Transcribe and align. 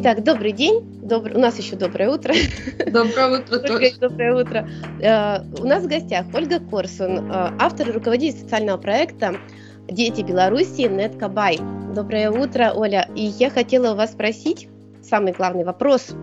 Итак, 0.00 0.22
добрый 0.22 0.52
день. 0.52 0.84
Добр... 1.02 1.32
У 1.34 1.40
нас 1.40 1.58
еще 1.58 1.74
доброе 1.74 2.08
утро. 2.10 2.32
Доброе 2.86 3.40
утро 3.40 3.58
тоже. 3.58 3.90
Доброе 3.98 4.34
утро. 4.36 4.68
Э, 5.00 5.40
у 5.60 5.66
нас 5.66 5.82
в 5.82 5.88
гостях 5.88 6.26
Ольга 6.32 6.60
Корсун, 6.60 7.28
э, 7.28 7.50
автор 7.58 7.88
и 7.88 7.90
руководитель 7.90 8.38
социального 8.38 8.76
проекта 8.76 9.34
«Дети 9.88 10.20
Беларуси» 10.22 10.82
Неткабай. 10.82 11.58
Доброе 11.96 12.30
утро, 12.30 12.74
Оля. 12.76 13.08
И 13.16 13.22
я 13.22 13.50
хотела 13.50 13.94
у 13.94 13.96
вас 13.96 14.12
спросить 14.12 14.68
самый 15.02 15.32
главный 15.32 15.64
вопрос. 15.64 16.14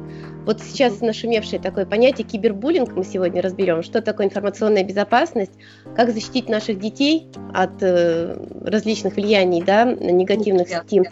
Вот 0.45 0.61
сейчас 0.61 1.01
нашумевшее 1.01 1.59
такое 1.59 1.85
понятие 1.85 2.25
кибербуллинг 2.25 2.93
мы 2.93 3.03
сегодня 3.03 3.41
разберем. 3.41 3.83
Что 3.83 4.01
такое 4.01 4.27
информационная 4.27 4.85
безопасность, 4.85 5.51
как 5.97 6.11
защитить 6.11 6.47
наших 6.47 6.79
детей 6.79 7.27
от 7.53 7.83
э, 7.83 8.37
различных 8.61 9.17
влияний, 9.17 9.61
да, 9.61 9.83
негативных 9.83 10.69
сети. 10.69 11.03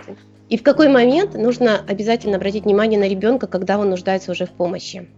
И 0.53 0.57
в 0.57 0.62
какой 0.62 0.88
момент 0.88 1.34
нужно 1.34 1.84
обязательно 1.88 2.35
обратить 2.38 2.66
внимание 2.66 2.99
на 2.99 3.07
ребенка, 3.07 3.48
когда 3.48 3.80
он 3.80 3.89
нуждается 3.89 4.31
уже 4.31 4.45
в 4.45 4.52
помощи. 4.52 5.09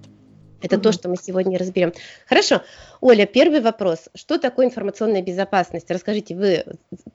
Это 0.62 0.78
угу. 0.78 0.84
то, 0.84 0.92
что 0.94 1.10
мы 1.10 1.18
сегодня 1.22 1.60
разберем. 1.60 1.92
Хорошо. 2.26 2.62
Оля, 3.02 3.26
первый 3.26 3.60
вопрос. 3.60 4.08
Что 4.16 4.38
такое 4.38 4.68
информационная 4.68 5.22
безопасность? 5.22 5.92
Расскажите, 5.92 6.38
вы 6.38 6.64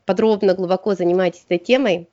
подробно, 0.04 0.52
глубоко 0.52 0.94
занимаетесь 0.94 1.44
этой 1.46 1.56
темой. 1.56 2.10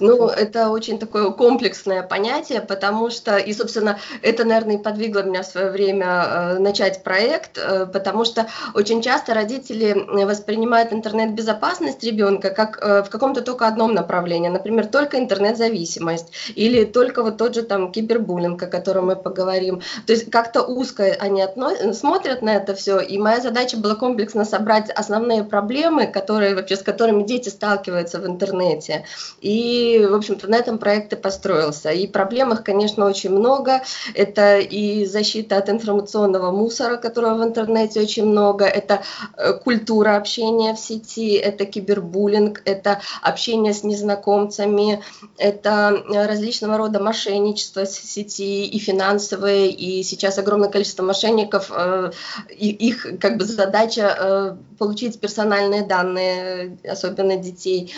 Ну, 0.00 0.28
это 0.28 0.70
очень 0.70 0.98
такое 0.98 1.30
комплексное 1.30 2.02
понятие, 2.02 2.60
потому 2.60 3.10
что, 3.10 3.36
и, 3.36 3.52
собственно, 3.52 3.98
это, 4.22 4.44
наверное, 4.44 4.76
и 4.76 4.82
подвигло 4.82 5.22
меня 5.22 5.42
в 5.42 5.46
свое 5.46 5.70
время 5.70 6.06
э, 6.06 6.58
начать 6.58 7.02
проект, 7.02 7.58
э, 7.58 7.86
потому 7.86 8.24
что 8.24 8.46
очень 8.74 9.02
часто 9.02 9.34
родители 9.34 9.92
воспринимают 10.24 10.92
интернет-безопасность 10.92 12.02
ребенка 12.04 12.50
как 12.50 12.78
э, 12.82 13.02
в 13.02 13.10
каком-то 13.10 13.42
только 13.42 13.66
одном 13.66 13.94
направлении, 13.94 14.48
например, 14.48 14.86
только 14.86 15.18
интернет-зависимость 15.18 16.32
или 16.54 16.84
только 16.84 17.22
вот 17.22 17.36
тот 17.36 17.54
же 17.54 17.62
там 17.62 17.92
кибербуллинг, 17.92 18.62
о 18.62 18.66
котором 18.66 19.06
мы 19.06 19.16
поговорим. 19.16 19.82
То 20.06 20.12
есть 20.12 20.30
как-то 20.30 20.62
узко 20.62 21.04
они 21.18 21.42
отно... 21.42 21.92
смотрят 21.94 22.42
на 22.42 22.56
это 22.56 22.74
все, 22.74 23.00
и 23.00 23.18
моя 23.18 23.40
задача 23.40 23.76
была 23.76 23.94
комплексно 23.94 24.44
собрать 24.44 24.90
основные 24.90 25.44
проблемы, 25.44 26.06
которые 26.06 26.54
вообще 26.54 26.76
с 26.76 26.82
которыми 26.82 27.22
дети 27.22 27.48
сталкиваются 27.48 28.20
в 28.20 28.26
интернете. 28.26 29.04
И 29.40 29.51
и, 29.52 30.06
в 30.06 30.14
общем-то, 30.14 30.48
на 30.48 30.56
этом 30.56 30.78
проект 30.78 31.12
и 31.12 31.16
построился. 31.16 31.90
И 31.90 32.06
проблем 32.06 32.52
их, 32.52 32.64
конечно, 32.64 33.04
очень 33.04 33.30
много. 33.30 33.82
Это 34.14 34.58
и 34.58 35.04
защита 35.04 35.58
от 35.58 35.68
информационного 35.68 36.50
мусора, 36.52 36.96
которого 36.96 37.34
в 37.34 37.44
интернете 37.44 38.00
очень 38.00 38.24
много. 38.24 38.64
Это 38.64 39.02
э, 39.36 39.52
культура 39.52 40.16
общения 40.16 40.74
в 40.74 40.78
сети, 40.78 41.34
это 41.34 41.66
кибербуллинг, 41.66 42.62
это 42.64 43.00
общение 43.20 43.74
с 43.74 43.84
незнакомцами, 43.84 45.02
это 45.36 46.02
э, 46.08 46.26
различного 46.26 46.78
рода 46.78 46.98
мошенничество 46.98 47.84
в 47.84 47.90
сети 47.90 48.64
и 48.64 48.78
финансовые. 48.78 49.70
И 49.70 50.02
сейчас 50.02 50.38
огромное 50.38 50.70
количество 50.70 51.02
мошенников, 51.02 51.70
э, 51.70 52.10
их 52.56 53.06
как 53.20 53.36
бы 53.36 53.44
задача 53.44 54.56
получить 54.78 55.20
персональные 55.20 55.82
данные, 55.82 56.78
особенно 56.88 57.36
детей, 57.36 57.94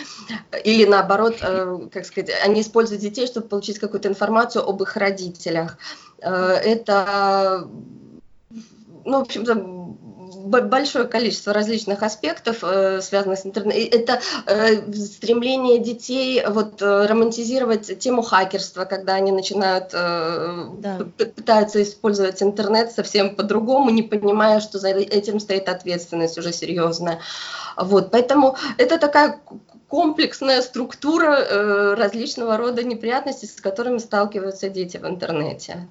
или 0.63 0.85
наоборот 0.85 1.44
как 1.91 2.05
сказать, 2.05 2.31
они 2.43 2.61
используют 2.61 3.01
детей, 3.01 3.27
чтобы 3.27 3.47
получить 3.47 3.79
какую-то 3.79 4.07
информацию 4.07 4.67
об 4.67 4.81
их 4.81 4.95
родителях. 4.95 5.77
Э, 6.21 6.53
это, 6.63 7.67
ну, 9.05 9.19
в 9.19 9.21
общем-то, 9.21 9.85
большое 10.45 11.05
количество 11.05 11.53
различных 11.53 12.03
аспектов, 12.03 12.57
э, 12.61 13.01
связанных 13.01 13.39
с 13.39 13.45
интернетом. 13.45 13.99
Это 13.99 14.21
стремление 14.93 15.79
детей 15.79 16.43
вот, 16.47 16.81
романтизировать 16.81 17.97
тему 17.99 18.21
хакерства, 18.21 18.85
когда 18.85 19.15
они 19.15 19.31
начинают, 19.31 19.91
да. 19.91 20.99
пытаются 21.17 21.81
использовать 21.81 22.43
интернет 22.43 22.91
совсем 22.91 23.35
по-другому, 23.35 23.89
не 23.89 24.03
понимая, 24.03 24.59
что 24.59 24.77
за 24.77 24.89
этим 24.89 25.39
стоит 25.39 25.67
ответственность 25.67 26.37
уже 26.37 26.53
серьезная. 26.53 27.19
Вот, 27.77 28.11
поэтому 28.11 28.55
это 28.77 28.97
такая 28.97 29.39
комплексная 29.95 30.61
структура 30.61 31.37
э, 31.39 31.93
различного 31.93 32.57
рода 32.57 32.83
неприятностей, 32.83 33.47
с 33.47 33.61
которыми 33.61 33.99
сталкиваются 33.99 34.67
дети 34.67 34.97
в 34.97 35.07
интернете. 35.07 35.87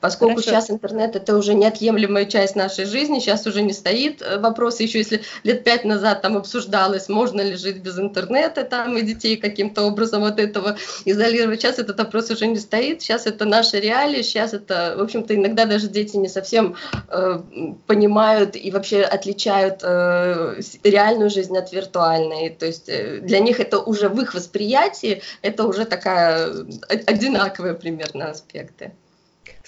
Поскольку 0.00 0.36
Хорошо. 0.36 0.50
сейчас 0.50 0.70
интернет 0.70 1.16
это 1.16 1.36
уже 1.36 1.54
неотъемлемая 1.54 2.24
часть 2.26 2.54
нашей 2.54 2.84
жизни, 2.84 3.18
сейчас 3.18 3.46
уже 3.46 3.62
не 3.62 3.72
стоит 3.72 4.22
э, 4.22 4.38
вопрос, 4.38 4.78
еще 4.78 4.98
если 4.98 5.22
лет 5.42 5.64
пять 5.64 5.84
назад 5.84 6.22
там 6.22 6.36
обсуждалось, 6.36 7.08
можно 7.08 7.40
ли 7.40 7.56
жить 7.56 7.78
без 7.78 7.98
интернета, 7.98 8.62
там 8.62 8.96
и 8.96 9.02
детей 9.02 9.36
каким-то 9.36 9.82
образом 9.82 10.22
от 10.22 10.38
этого 10.38 10.76
изолировать, 11.04 11.60
сейчас 11.60 11.80
этот 11.80 11.98
вопрос 11.98 12.30
уже 12.30 12.46
не 12.46 12.58
стоит, 12.58 13.02
сейчас 13.02 13.26
это 13.26 13.44
наши 13.44 13.80
реалии, 13.80 14.22
сейчас 14.22 14.54
это, 14.54 14.94
в 14.96 15.00
общем-то, 15.00 15.34
иногда 15.34 15.64
даже 15.64 15.88
дети 15.88 16.16
не 16.16 16.28
совсем 16.28 16.76
э, 17.08 17.40
понимают 17.86 18.54
и 18.54 18.70
вообще 18.70 19.02
отличают 19.02 19.80
э, 19.82 20.60
реальную 20.84 21.30
жизнь 21.30 21.56
от 21.58 21.72
виртуальной, 21.72 22.50
то 22.50 22.66
есть 22.66 22.88
э, 22.88 23.18
для 23.18 23.40
них 23.40 23.58
это 23.58 23.80
уже 23.80 24.08
в 24.08 24.20
их 24.20 24.34
восприятии, 24.34 25.22
это 25.42 25.66
уже 25.66 25.84
такая 25.84 26.50
э, 26.88 26.98
одинаковые 27.06 27.74
примерно 27.74 28.30
аспекты. 28.30 28.92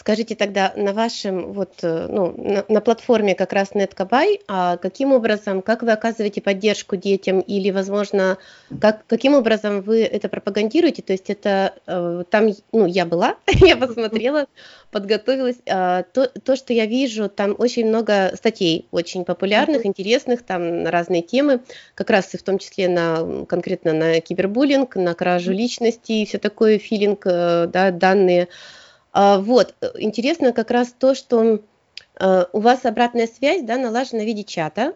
Скажите 0.00 0.34
тогда 0.34 0.72
на 0.76 0.94
вашем 0.94 1.52
вот 1.52 1.74
э, 1.82 2.06
ну, 2.08 2.32
на, 2.38 2.64
на 2.68 2.80
платформе 2.80 3.34
как 3.34 3.52
раз 3.52 3.74
Неткабай, 3.74 4.40
а 4.48 4.78
каким 4.78 5.12
образом, 5.12 5.60
как 5.60 5.82
вы 5.82 5.92
оказываете 5.92 6.40
поддержку 6.40 6.96
детям 6.96 7.40
или, 7.40 7.70
возможно, 7.70 8.38
как 8.80 9.06
каким 9.06 9.34
образом 9.34 9.82
вы 9.82 10.02
это 10.04 10.30
пропагандируете? 10.30 11.02
То 11.02 11.12
есть 11.12 11.28
это 11.28 11.74
э, 11.86 12.24
там, 12.30 12.48
ну 12.72 12.86
я 12.86 13.04
была, 13.04 13.36
я 13.46 13.76
посмотрела, 13.76 14.46
подготовилась. 14.90 15.58
А, 15.68 16.04
то, 16.04 16.28
то, 16.28 16.56
что 16.56 16.72
я 16.72 16.86
вижу, 16.86 17.28
там 17.28 17.54
очень 17.58 17.86
много 17.86 18.32
статей, 18.36 18.86
очень 18.92 19.26
популярных, 19.26 19.84
интересных, 19.84 20.42
там 20.42 20.82
на 20.82 20.90
разные 20.90 21.20
темы, 21.20 21.60
как 21.94 22.08
раз 22.08 22.32
и 22.32 22.38
в 22.38 22.42
том 22.42 22.56
числе 22.56 22.88
на 22.88 23.44
конкретно 23.44 23.92
на 23.92 24.20
кибербуллинг, 24.22 24.96
на 24.96 25.12
кражу 25.12 25.52
личности 25.52 26.12
и 26.12 26.24
все 26.24 26.38
такое, 26.38 26.78
филинг, 26.78 27.26
э, 27.26 27.66
да, 27.66 27.90
данные. 27.90 28.44
А, 28.44 28.79
вот, 29.12 29.74
э, 29.80 29.90
интересно 29.98 30.52
как 30.52 30.70
раз 30.70 30.94
то, 30.96 31.14
что 31.14 31.60
э, 32.18 32.44
у 32.52 32.60
вас 32.60 32.84
обратная 32.84 33.26
связь, 33.26 33.62
да, 33.62 33.76
налажена 33.76 34.22
в 34.22 34.26
виде 34.26 34.44
чата, 34.44 34.94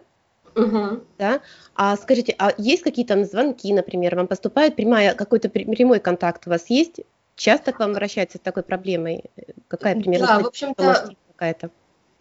Угу. 0.55 1.03
Да? 1.17 1.41
А 1.75 1.97
скажите, 1.97 2.33
а 2.39 2.53
есть 2.57 2.81
какие-то 2.81 3.21
звонки, 3.25 3.73
например, 3.73 4.15
вам 4.15 4.27
поступает 4.27 4.75
прямая, 4.75 5.13
какой-то 5.13 5.49
прямой 5.49 5.99
контакт 5.99 6.47
у 6.47 6.49
вас 6.49 6.69
есть? 6.69 7.01
Часто 7.35 7.73
к 7.73 7.79
вам 7.79 7.91
обращаются 7.91 8.37
с 8.37 8.41
такой 8.41 8.63
проблемой? 8.63 9.25
Какая 9.67 9.95
примерно 9.95 10.27
да, 10.27 10.39
в 10.39 10.47
общем-то, 10.47 11.09
какая-то? 11.33 11.71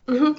Угу. 0.07 0.37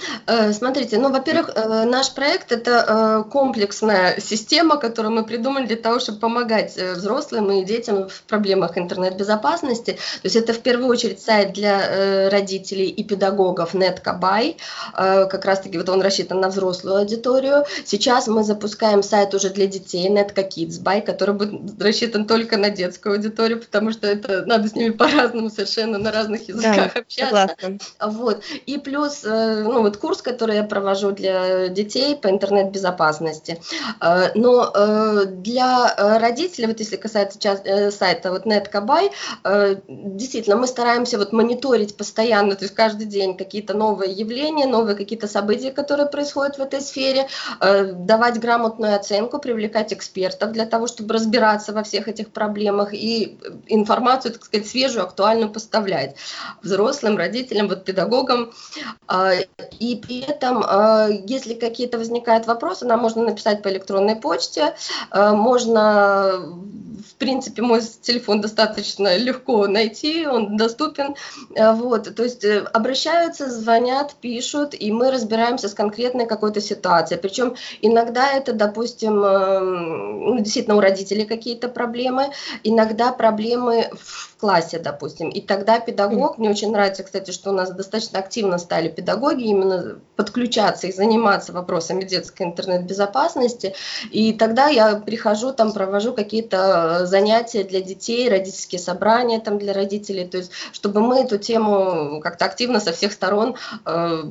Смотрите, 0.54 1.00
ну, 1.00 1.12
во-первых, 1.12 1.50
э, 1.56 1.86
наш 1.86 2.14
проект 2.14 2.52
это 2.52 3.24
э, 3.26 3.30
комплексная 3.32 4.20
система, 4.20 4.78
которую 4.78 5.14
мы 5.16 5.26
придумали 5.26 5.66
для 5.66 5.76
того, 5.76 6.00
чтобы 6.00 6.20
помогать 6.20 6.78
взрослым 6.78 7.52
и 7.52 7.66
детям 7.66 8.08
в 8.08 8.22
проблемах 8.24 8.78
интернет-безопасности. 8.78 9.94
То 9.94 10.26
есть 10.26 10.36
это 10.36 10.54
в 10.54 10.60
первую 10.60 10.88
очередь 10.88 11.20
сайт 11.20 11.54
для 11.54 12.30
родителей 12.30 12.88
и 12.88 13.04
педагогов 13.04 13.74
Неткабай. 13.74 14.58
Как 14.94 15.46
раз-таки 15.46 15.78
вот 15.78 15.90
он 15.90 16.02
рассчитан 16.02 16.40
на 16.40 16.50
взрослую 16.50 16.98
аудиторию. 16.98 17.66
Сейчас 17.86 18.28
мы 18.28 18.44
запускаем 18.44 19.02
сайт 19.02 19.34
уже 19.34 19.50
для 19.50 19.66
детей 19.68 20.08
Netca 20.10 20.48
Kids 20.48 20.82
By, 20.82 21.02
который 21.02 21.34
будет 21.34 21.82
рассчитан 21.82 22.26
только 22.26 22.58
на 22.58 22.70
детскую 22.70 23.16
аудиторию, 23.16 23.60
потому 23.60 23.92
что 23.92 24.08
это 24.08 24.46
надо 24.46 24.68
с 24.68 24.76
ними 24.76 24.92
по-разному 24.92 25.50
совершенно 25.50 25.98
на 25.98 26.12
разных 26.12 26.48
языках 26.48 26.94
да, 26.94 27.00
общаться. 27.00 27.56
Согласна. 27.60 27.80
Вот. 28.00 28.44
И 28.66 28.78
плюс 28.78 29.24
ну, 29.64 29.82
вот 29.82 29.98
курс, 29.98 30.22
который 30.22 30.56
я 30.56 30.64
провожу 30.64 31.12
для 31.12 31.68
детей 31.70 32.16
по 32.16 32.30
интернет-безопасности. 32.30 33.62
Э, 34.02 34.32
но 34.36 34.72
э, 34.74 35.26
для 35.26 36.20
родителей, 36.20 36.68
вот 36.68 36.80
если 36.80 36.96
касается 36.96 37.40
э, 37.64 37.92
сайта 37.92 38.32
вот 38.32 38.46
Неткабай, 38.46 39.12
действительно, 39.88 40.56
мы 40.56 40.68
стараемся 40.68 41.18
вот 41.18 41.34
мониторить 41.34 41.98
постоянно, 41.98 42.56
то 42.56 42.66
есть 42.66 42.76
каждый 42.76 43.06
день 43.06 43.38
какие-то 43.38 43.74
новые 43.74 44.12
явления, 44.12 44.66
новые 44.66 44.96
какие-то 44.96 45.28
события, 45.28 45.72
которые 45.72 46.08
происходят 46.08 46.58
в 46.58 46.62
этой 46.62 46.82
сфере, 46.82 47.28
давать 47.60 48.40
грамотную 48.40 48.96
оценку, 48.96 49.40
привлекать 49.40 49.94
экспертов 49.94 50.52
для 50.52 50.66
того, 50.66 50.88
чтобы 50.88 51.14
разбираться 51.14 51.74
во 51.74 51.84
всех 51.84 52.08
этих 52.08 52.30
проблемах 52.30 52.94
и 52.94 53.38
информацию, 53.68 54.34
так 54.34 54.46
сказать, 54.46 54.68
свежую, 54.68 55.04
актуальную 55.04 55.52
поставлять 55.52 56.16
взрослым, 56.62 57.18
родителям, 57.18 57.68
вот 57.68 57.86
педагогам 57.86 58.52
и 59.80 59.96
при 59.96 60.22
этом, 60.22 60.64
э, 60.64 61.24
если 61.28 61.54
какие-то 61.54 61.98
возникают 61.98 62.48
вопросы, 62.48 62.86
нам 62.86 63.00
можно 63.00 63.24
написать 63.24 63.62
по 63.62 63.70
электронной 63.70 64.16
почте, 64.16 64.76
э, 65.12 65.32
можно, 65.32 66.54
в 67.10 67.16
принципе, 67.16 67.62
мой 67.62 67.82
телефон 67.82 68.42
достаточно 68.42 69.16
легко 69.18 69.68
найти, 69.68 70.26
он 70.28 70.58
доступен, 70.58 71.16
вот, 71.56 72.14
то 72.16 72.24
есть 72.24 72.46
обращаются, 72.74 73.50
звонят, 73.50 74.16
пишут, 74.20 74.76
и 74.78 74.92
мы 74.92 75.12
разбираемся 75.12 75.70
с 75.70 75.74
конкретной 75.74 76.26
какой-то 76.26 76.62
ситуацией, 76.62 77.20
причем 77.20 77.56
иногда 77.82 78.32
это, 78.32 78.54
допустим, 78.54 79.16
ну, 79.16 80.40
действительно 80.40 80.76
у 80.76 80.82
родителей 80.82 81.26
какие-то 81.26 81.70
проблемы, 81.70 82.32
иногда 82.64 83.12
проблемы 83.12 83.90
в 83.94 84.36
классе, 84.38 84.80
допустим, 84.80 85.30
и 85.30 85.42
тогда 85.42 85.80
педагог, 85.80 86.38
мне 86.38 86.50
очень 86.50 86.72
нравится, 86.72 87.04
кстати, 87.04 87.32
что 87.32 87.52
у 87.52 87.54
нас 87.54 87.72
достаточно 87.72 88.20
активно 88.20 88.58
стали 88.58 88.90
педагоги 88.90 89.35
именно 89.44 90.00
подключаться 90.16 90.88
и 90.88 90.92
заниматься 90.92 91.52
вопросами 91.52 92.04
детской 92.04 92.44
интернет-безопасности, 92.44 93.76
и 94.12 94.34
тогда 94.34 94.68
я 94.68 94.96
прихожу, 94.96 95.52
там 95.52 95.74
провожу 95.74 96.14
какие-то 96.14 97.06
занятия 97.06 97.64
для 97.64 97.82
детей, 97.82 98.30
родительские 98.30 98.80
собрания 98.80 99.40
там 99.40 99.60
для 99.60 99.74
родителей, 99.74 100.28
то 100.28 100.38
есть 100.38 100.52
чтобы 100.72 101.02
мы 101.02 101.20
эту 101.20 101.38
тему 101.38 102.22
как-то 102.22 102.46
активно 102.46 102.80
со 102.80 102.92
всех 102.92 103.12
сторон 103.12 103.56
э, 103.86 104.24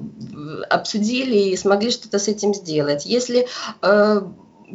обсудили 0.71 1.37
и 1.37 1.57
смогли 1.57 1.91
что-то 1.91 2.19
с 2.19 2.29
этим 2.29 2.55
сделать. 2.55 3.05
Если 3.05 3.47
э, 3.83 4.21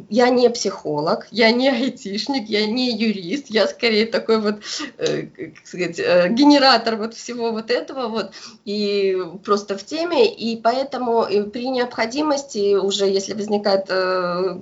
я 0.10 0.30
не 0.30 0.50
психолог, 0.50 1.28
я 1.32 1.52
не 1.52 1.70
айтишник, 1.70 2.50
я 2.50 2.66
не 2.66 2.92
юрист, 2.92 3.48
я 3.50 3.68
скорее 3.68 4.06
такой 4.06 4.40
вот, 4.40 4.62
э, 4.98 5.24
как 5.24 5.66
сказать, 5.66 6.00
э, 6.00 6.30
генератор 6.30 6.96
вот 6.96 7.14
всего 7.14 7.52
вот 7.52 7.72
этого 7.72 8.08
вот, 8.08 8.32
и 8.66 9.18
просто 9.44 9.78
в 9.78 9.84
теме, 9.84 10.34
и 10.34 10.60
поэтому 10.62 11.26
при 11.52 11.70
необходимости 11.70 12.76
уже, 12.76 13.06
если 13.06 13.34
возникает 13.34 13.86
э, 13.90 14.60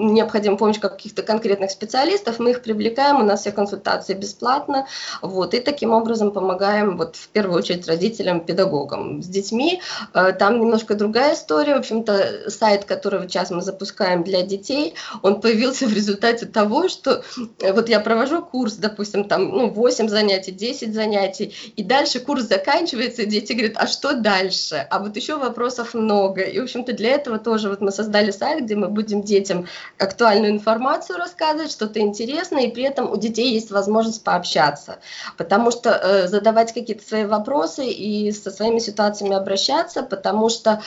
необходима 0.00 0.56
помощь 0.56 0.78
каких-то 0.78 1.22
конкретных 1.22 1.70
специалистов, 1.70 2.38
мы 2.38 2.50
их 2.50 2.62
привлекаем, 2.62 3.20
у 3.20 3.24
нас 3.24 3.40
все 3.40 3.52
консультации 3.52 4.14
бесплатно, 4.14 4.86
вот, 5.20 5.54
и 5.54 5.60
таким 5.60 5.92
образом 5.92 6.30
помогаем, 6.30 6.96
вот, 6.96 7.16
в 7.16 7.28
первую 7.28 7.58
очередь, 7.58 7.86
родителям, 7.86 8.40
педагогам 8.40 9.22
с 9.22 9.26
детьми. 9.26 9.82
Э, 10.14 10.32
там 10.32 10.60
немножко 10.60 10.94
другая 10.94 11.34
история, 11.34 11.74
в 11.74 11.78
общем-то, 11.78 12.50
сайт, 12.50 12.84
который 12.84 13.20
сейчас 13.28 13.50
мы 13.50 13.62
запускаем 13.62 14.24
для 14.24 14.42
детей, 14.42 14.94
он 15.22 15.40
появился 15.40 15.86
в 15.90 15.92
результате 15.92 16.46
того, 16.46 16.88
что 16.88 17.22
э, 17.60 17.72
вот 17.72 17.88
я 17.88 18.00
провожу 18.00 18.42
курс, 18.42 18.74
допустим, 18.74 19.24
там, 19.24 19.48
ну, 19.48 19.70
8 19.70 20.08
занятий, 20.08 20.52
10 20.52 20.94
занятий, 20.94 21.54
и 21.76 21.82
дальше 21.82 22.20
курс 22.20 22.44
заканчивается, 22.44 23.22
и 23.22 23.26
дети 23.26 23.52
говорят, 23.52 23.76
а 23.76 23.86
что 23.86 24.14
дальше? 24.14 24.86
А 24.90 24.98
вот 24.98 25.16
еще 25.16 25.36
вопросов 25.36 25.94
много, 25.94 26.42
и, 26.42 26.58
в 26.58 26.64
общем-то, 26.64 26.92
для 26.92 27.10
этого 27.10 27.38
тоже 27.38 27.68
вот 27.68 27.80
мы 27.80 27.90
создали 27.90 28.30
сайт, 28.30 28.64
где 28.64 28.76
мы 28.76 28.88
будем 28.88 29.22
детям 29.22 29.59
актуальную 29.98 30.52
информацию 30.52 31.18
рассказывать, 31.18 31.70
что-то 31.70 32.00
интересное, 32.00 32.64
и 32.64 32.70
при 32.70 32.84
этом 32.84 33.10
у 33.10 33.16
детей 33.16 33.52
есть 33.52 33.70
возможность 33.70 34.24
пообщаться. 34.24 34.98
Потому 35.36 35.70
что 35.70 35.90
э, 35.90 36.28
задавать 36.28 36.72
какие-то 36.72 37.06
свои 37.06 37.24
вопросы 37.24 37.86
и 37.86 38.32
со 38.32 38.50
своими 38.50 38.78
ситуациями 38.78 39.36
обращаться, 39.36 40.02
потому 40.02 40.48
что 40.48 40.82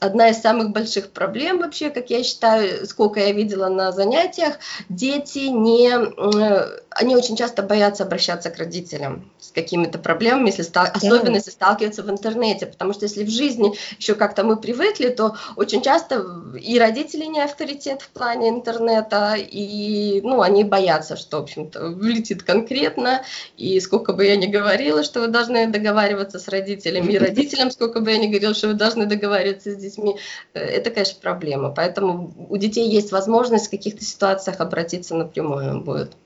одна 0.00 0.28
из 0.28 0.40
самых 0.40 0.70
больших 0.70 1.10
проблем 1.10 1.58
вообще, 1.58 1.90
как 1.90 2.10
я 2.10 2.22
считаю, 2.22 2.86
сколько 2.86 3.20
я 3.20 3.32
видела 3.32 3.68
на 3.68 3.92
занятиях, 3.92 4.56
дети 4.88 5.48
не, 5.48 5.90
э, 5.90 6.80
они 6.98 7.16
очень 7.16 7.36
часто 7.36 7.62
боятся 7.62 8.04
обращаться 8.04 8.50
к 8.50 8.58
родителям 8.58 9.30
с 9.38 9.50
какими-то 9.50 9.98
проблемами, 9.98 10.48
если 10.48 10.62
стал, 10.62 10.86
особенно 10.92 11.36
если 11.36 11.50
сталкиваются 11.50 12.02
в 12.02 12.10
интернете, 12.10 12.66
потому 12.66 12.92
что 12.92 13.04
если 13.04 13.24
в 13.24 13.30
жизни 13.30 13.74
еще 13.98 14.14
как-то 14.14 14.44
мы 14.44 14.56
привыкли, 14.56 15.08
то 15.08 15.36
очень 15.56 15.82
часто 15.82 16.24
и 16.60 16.78
родители 16.78 17.24
не 17.24 17.40
авторитет 17.40 18.02
в 18.02 18.08
плане 18.08 18.48
интернета, 18.48 19.34
и 19.36 20.20
ну, 20.22 20.42
они 20.42 20.64
боятся, 20.64 21.16
что, 21.16 21.38
в 21.38 21.42
общем-то, 21.42 21.88
влетит 21.90 22.42
конкретно, 22.42 23.22
и 23.56 23.78
сколько 23.80 24.12
бы 24.12 24.24
я 24.24 24.36
ни 24.36 24.46
говорила, 24.46 25.02
что 25.02 25.20
вы 25.20 25.28
должны 25.28 25.66
договариваться 25.68 26.38
с 26.38 26.48
родителями, 26.48 27.12
и 27.12 27.18
родителям, 27.18 27.70
сколько 27.70 28.00
бы 28.00 28.10
я 28.10 28.18
ни 28.18 28.26
говорила, 28.26 28.54
что 28.54 28.68
вы 28.68 28.74
должны 28.74 29.06
договариваться 29.06 29.70
с 29.70 29.76
детьми, 29.76 30.16
э, 30.54 30.60
это, 30.60 30.90
конечно, 30.90 31.18
проблема. 31.20 31.70
Поэтому 31.70 32.34
у 32.48 32.56
детей 32.56 32.88
есть 32.88 33.12
возможность 33.12 33.66
в 33.66 33.70
каких-то 33.70 34.04
ситуациях 34.04 34.60
обратиться 34.60 35.14
напрямую 35.14 35.80
будет. 35.80 36.16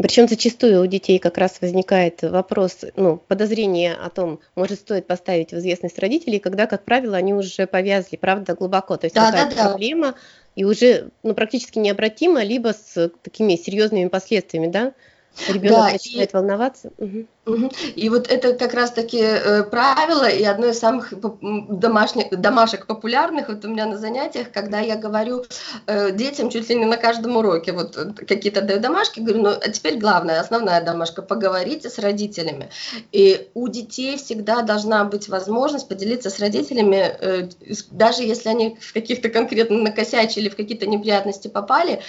Причем 0.00 0.28
зачастую 0.28 0.80
у 0.80 0.86
детей 0.86 1.18
как 1.18 1.38
раз 1.38 1.60
возникает 1.60 2.22
вопрос, 2.22 2.84
ну, 2.94 3.16
подозрение 3.16 3.94
о 3.94 4.10
том, 4.10 4.38
может 4.54 4.78
стоит 4.78 5.08
поставить 5.08 5.50
в 5.50 5.58
известность 5.58 5.98
родителей, 5.98 6.38
когда, 6.38 6.66
как 6.66 6.84
правило, 6.84 7.16
они 7.16 7.34
уже 7.34 7.66
повязли, 7.66 8.14
правда, 8.14 8.54
глубоко. 8.54 8.96
То 8.96 9.06
есть 9.06 9.16
да, 9.16 9.32
какая-то 9.32 9.56
да, 9.56 9.62
да. 9.64 9.68
проблема 9.70 10.14
и 10.54 10.64
уже 10.64 11.08
ну, 11.24 11.34
практически 11.34 11.80
необратима, 11.80 12.44
либо 12.44 12.72
с 12.72 13.10
такими 13.22 13.56
серьезными 13.56 14.08
последствиями, 14.08 14.68
да? 14.68 14.94
Ребенок 15.48 15.78
да, 15.78 15.92
начинает 15.92 16.32
и... 16.32 16.36
волноваться. 16.36 16.90
Угу. 16.98 17.70
И 17.96 18.08
вот 18.08 18.28
это 18.28 18.52
как 18.54 18.74
раз-таки 18.74 19.20
э, 19.20 19.62
правило, 19.64 20.28
и 20.28 20.44
одно 20.44 20.66
из 20.66 20.78
самых 20.78 21.14
домашних, 21.40 22.30
домашек 22.30 22.86
популярных 22.86 23.48
вот 23.48 23.64
у 23.64 23.68
меня 23.68 23.86
на 23.86 23.96
занятиях, 23.96 24.52
когда 24.52 24.80
я 24.80 24.96
говорю 24.96 25.44
э, 25.86 26.12
детям 26.12 26.50
чуть 26.50 26.68
ли 26.68 26.76
не 26.76 26.84
на 26.84 26.96
каждом 26.96 27.36
уроке, 27.36 27.72
вот 27.72 27.96
э, 27.96 28.12
какие-то 28.26 28.60
даю 28.60 28.80
домашки, 28.80 29.20
говорю, 29.20 29.42
ну 29.42 29.48
а 29.50 29.68
теперь 29.70 29.98
главная, 29.98 30.40
основная 30.40 30.84
домашка, 30.84 31.22
поговорите 31.22 31.88
с 31.88 31.98
родителями. 31.98 32.70
И 33.12 33.48
у 33.54 33.68
детей 33.68 34.16
всегда 34.18 34.62
должна 34.62 35.04
быть 35.04 35.28
возможность 35.28 35.88
поделиться 35.88 36.30
с 36.30 36.38
родителями, 36.38 36.96
э, 36.96 37.48
даже 37.90 38.22
если 38.22 38.48
они 38.48 38.76
в 38.80 38.92
каких-то 38.92 39.30
конкретно 39.30 39.78
накосячили, 39.78 40.48
в 40.48 40.56
какие-то 40.56 40.86
неприятности 40.86 41.48
попали, 41.48 42.02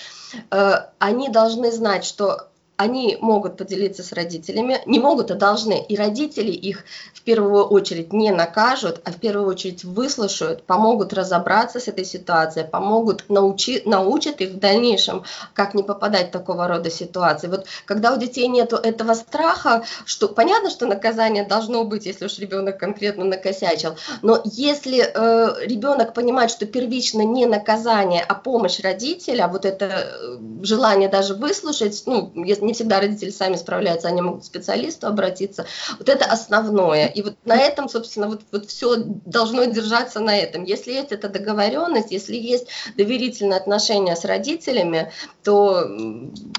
э, 0.51 0.73
они 0.99 1.29
должны 1.29 1.71
знать, 1.71 2.03
что 2.03 2.49
они 2.79 3.17
могут 3.19 3.57
поделиться 3.57 4.03
с 4.03 4.13
родителями, 4.13 4.81
не 4.85 4.99
могут, 4.99 5.31
а 5.31 5.35
должны. 5.35 5.83
И 5.89 5.97
родители 5.97 6.51
их 6.51 6.85
в 7.13 7.21
первую 7.23 7.65
очередь 7.65 8.13
не 8.13 8.31
накажут, 8.31 9.01
а 9.03 9.11
в 9.11 9.17
первую 9.17 9.49
очередь 9.49 9.83
выслушают, 9.83 10.63
помогут 10.63 11.11
разобраться 11.11 11.81
с 11.81 11.89
этой 11.89 12.05
ситуацией, 12.05 12.65
помогут 12.65 13.25
научи, 13.27 13.81
научат 13.83 14.39
их 14.39 14.51
в 14.51 14.59
дальнейшем, 14.59 15.25
как 15.53 15.73
не 15.73 15.83
попадать 15.83 16.29
в 16.29 16.31
такого 16.31 16.69
рода 16.69 16.89
ситуации. 16.89 17.49
Вот 17.49 17.65
когда 17.83 18.13
у 18.13 18.17
детей 18.17 18.47
нет 18.47 18.71
этого 18.71 19.13
страха, 19.13 19.83
что 20.05 20.29
понятно, 20.29 20.69
что 20.69 20.85
наказание 20.85 21.43
должно 21.43 21.83
быть, 21.83 22.05
если 22.05 22.27
уж 22.27 22.39
ребенок 22.39 22.79
конкретно 22.79 23.25
накосячил, 23.25 23.97
но 24.21 24.41
если 24.45 24.99
э, 25.01 25.65
ребенок 25.65 26.13
понимает, 26.13 26.49
что 26.49 26.65
первично 26.65 27.23
не 27.23 27.45
наказание, 27.45 28.23
а 28.25 28.35
помощь 28.35 28.79
родителя, 28.79 29.49
вот 29.49 29.65
это 29.65 29.85
э, 29.85 30.37
желание 30.61 31.09
даже 31.09 31.33
выслушать, 31.33 32.03
ну, 32.05 32.31
если 32.35 32.68
не 32.69 32.73
всегда 32.73 32.99
родители 32.99 33.31
сами 33.31 33.55
справляются, 33.55 34.07
они 34.07 34.21
могут 34.21 34.43
к 34.43 34.45
специалисту 34.45 35.07
обратиться. 35.07 35.65
Вот 35.97 36.07
это 36.07 36.25
основное. 36.25 37.07
И 37.07 37.21
вот 37.21 37.35
на 37.45 37.57
этом, 37.57 37.89
собственно, 37.89 38.27
вот, 38.27 38.41
вот 38.51 38.67
все 38.67 38.95
должно 38.97 39.65
держаться 39.65 40.19
на 40.19 40.37
этом. 40.37 40.63
Если 40.63 40.93
есть 40.93 41.11
эта 41.11 41.29
договоренность, 41.29 42.11
если 42.11 42.35
есть 42.35 42.67
доверительные 42.95 43.59
отношения 43.59 44.15
с 44.15 44.23
родителями, 44.23 45.11
то 45.43 45.85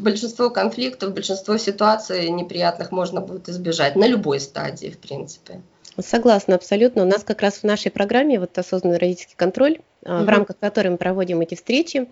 большинство 0.00 0.50
конфликтов, 0.50 1.14
большинство 1.14 1.56
ситуаций 1.56 2.28
неприятных 2.30 2.90
можно 2.90 3.20
будет 3.20 3.48
избежать 3.48 3.96
на 3.96 4.06
любой 4.06 4.40
стадии, 4.40 4.88
в 4.88 4.98
принципе. 4.98 5.60
Согласна, 5.98 6.56
абсолютно. 6.56 7.02
У 7.02 7.06
нас 7.06 7.24
как 7.24 7.42
раз 7.42 7.58
в 7.58 7.64
нашей 7.64 7.90
программе 7.90 8.40
вот 8.40 8.56
осознанный 8.58 8.98
родительский 8.98 9.36
контроль, 9.36 9.80
угу. 10.02 10.24
в 10.24 10.28
рамках 10.28 10.58
которой 10.58 10.88
мы 10.88 10.96
проводим 10.96 11.40
эти 11.40 11.54
встречи, 11.54 12.08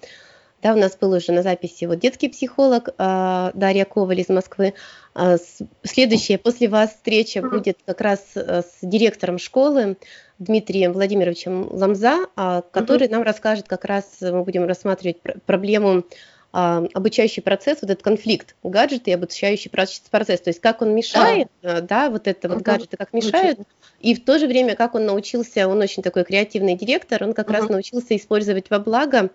да, 0.63 0.75
у 0.75 0.77
нас 0.77 0.97
был 0.97 1.13
уже 1.13 1.33
на 1.33 1.43
записи 1.43 1.85
вот 1.85 2.01
детский 2.01 2.29
психолог 2.29 2.89
э, 2.89 3.51
Дарья 3.55 3.85
Коваль 3.85 4.21
из 4.21 4.29
Москвы. 4.29 4.75
Э, 5.15 5.37
следующая 5.85 6.39
после 6.39 6.69
вас 6.69 6.91
встреча 6.91 7.43
будет 7.43 7.79
как 7.87 8.01
раз 8.01 8.21
э, 8.35 8.63
с 8.63 8.79
директором 8.83 9.39
школы 9.39 9.97
Дмитрием 10.39 10.93
Владимировичем 10.93 11.69
Ламза, 11.71 12.27
э, 12.37 12.63
который 12.73 13.07
угу. 13.07 13.15
нам 13.15 13.23
расскажет 13.23 13.69
как 13.69 13.85
раз, 13.85 14.17
мы 14.21 14.43
будем 14.43 14.65
рассматривать 14.65 15.21
пр 15.21 15.39
проблему 15.47 16.05
обучающий 16.51 17.43
процесс, 17.43 17.83
вот 17.83 17.91
этот 17.91 18.03
конфликт 18.03 18.57
гаджеты 18.63 19.11
и 19.11 19.15
обучающий 19.15 19.71
процесс, 19.71 20.41
то 20.41 20.49
есть 20.49 20.61
как 20.61 20.81
он 20.81 20.95
мешает, 20.95 21.49
да, 21.61 21.83
да 21.83 22.11
вот 22.11 22.27
это 22.27 22.49
вот 22.49 22.63
гаджеты 22.63 22.97
как 22.97 23.13
мешают, 23.13 23.59
и 24.01 24.15
в 24.15 24.25
то 24.25 24.39
же 24.39 24.47
время 24.47 24.75
как 24.75 24.95
он 24.95 25.05
научился, 25.05 25.69
он 25.69 25.79
очень 25.83 26.03
такой 26.03 26.25
креативный 26.25 26.75
директор, 26.75 27.23
он 27.23 27.35
как 27.35 27.51
uh 27.51 27.53
раз 27.53 27.69
научился 27.69 28.17
использовать 28.17 28.71
во 28.71 28.79
благо 28.79 29.29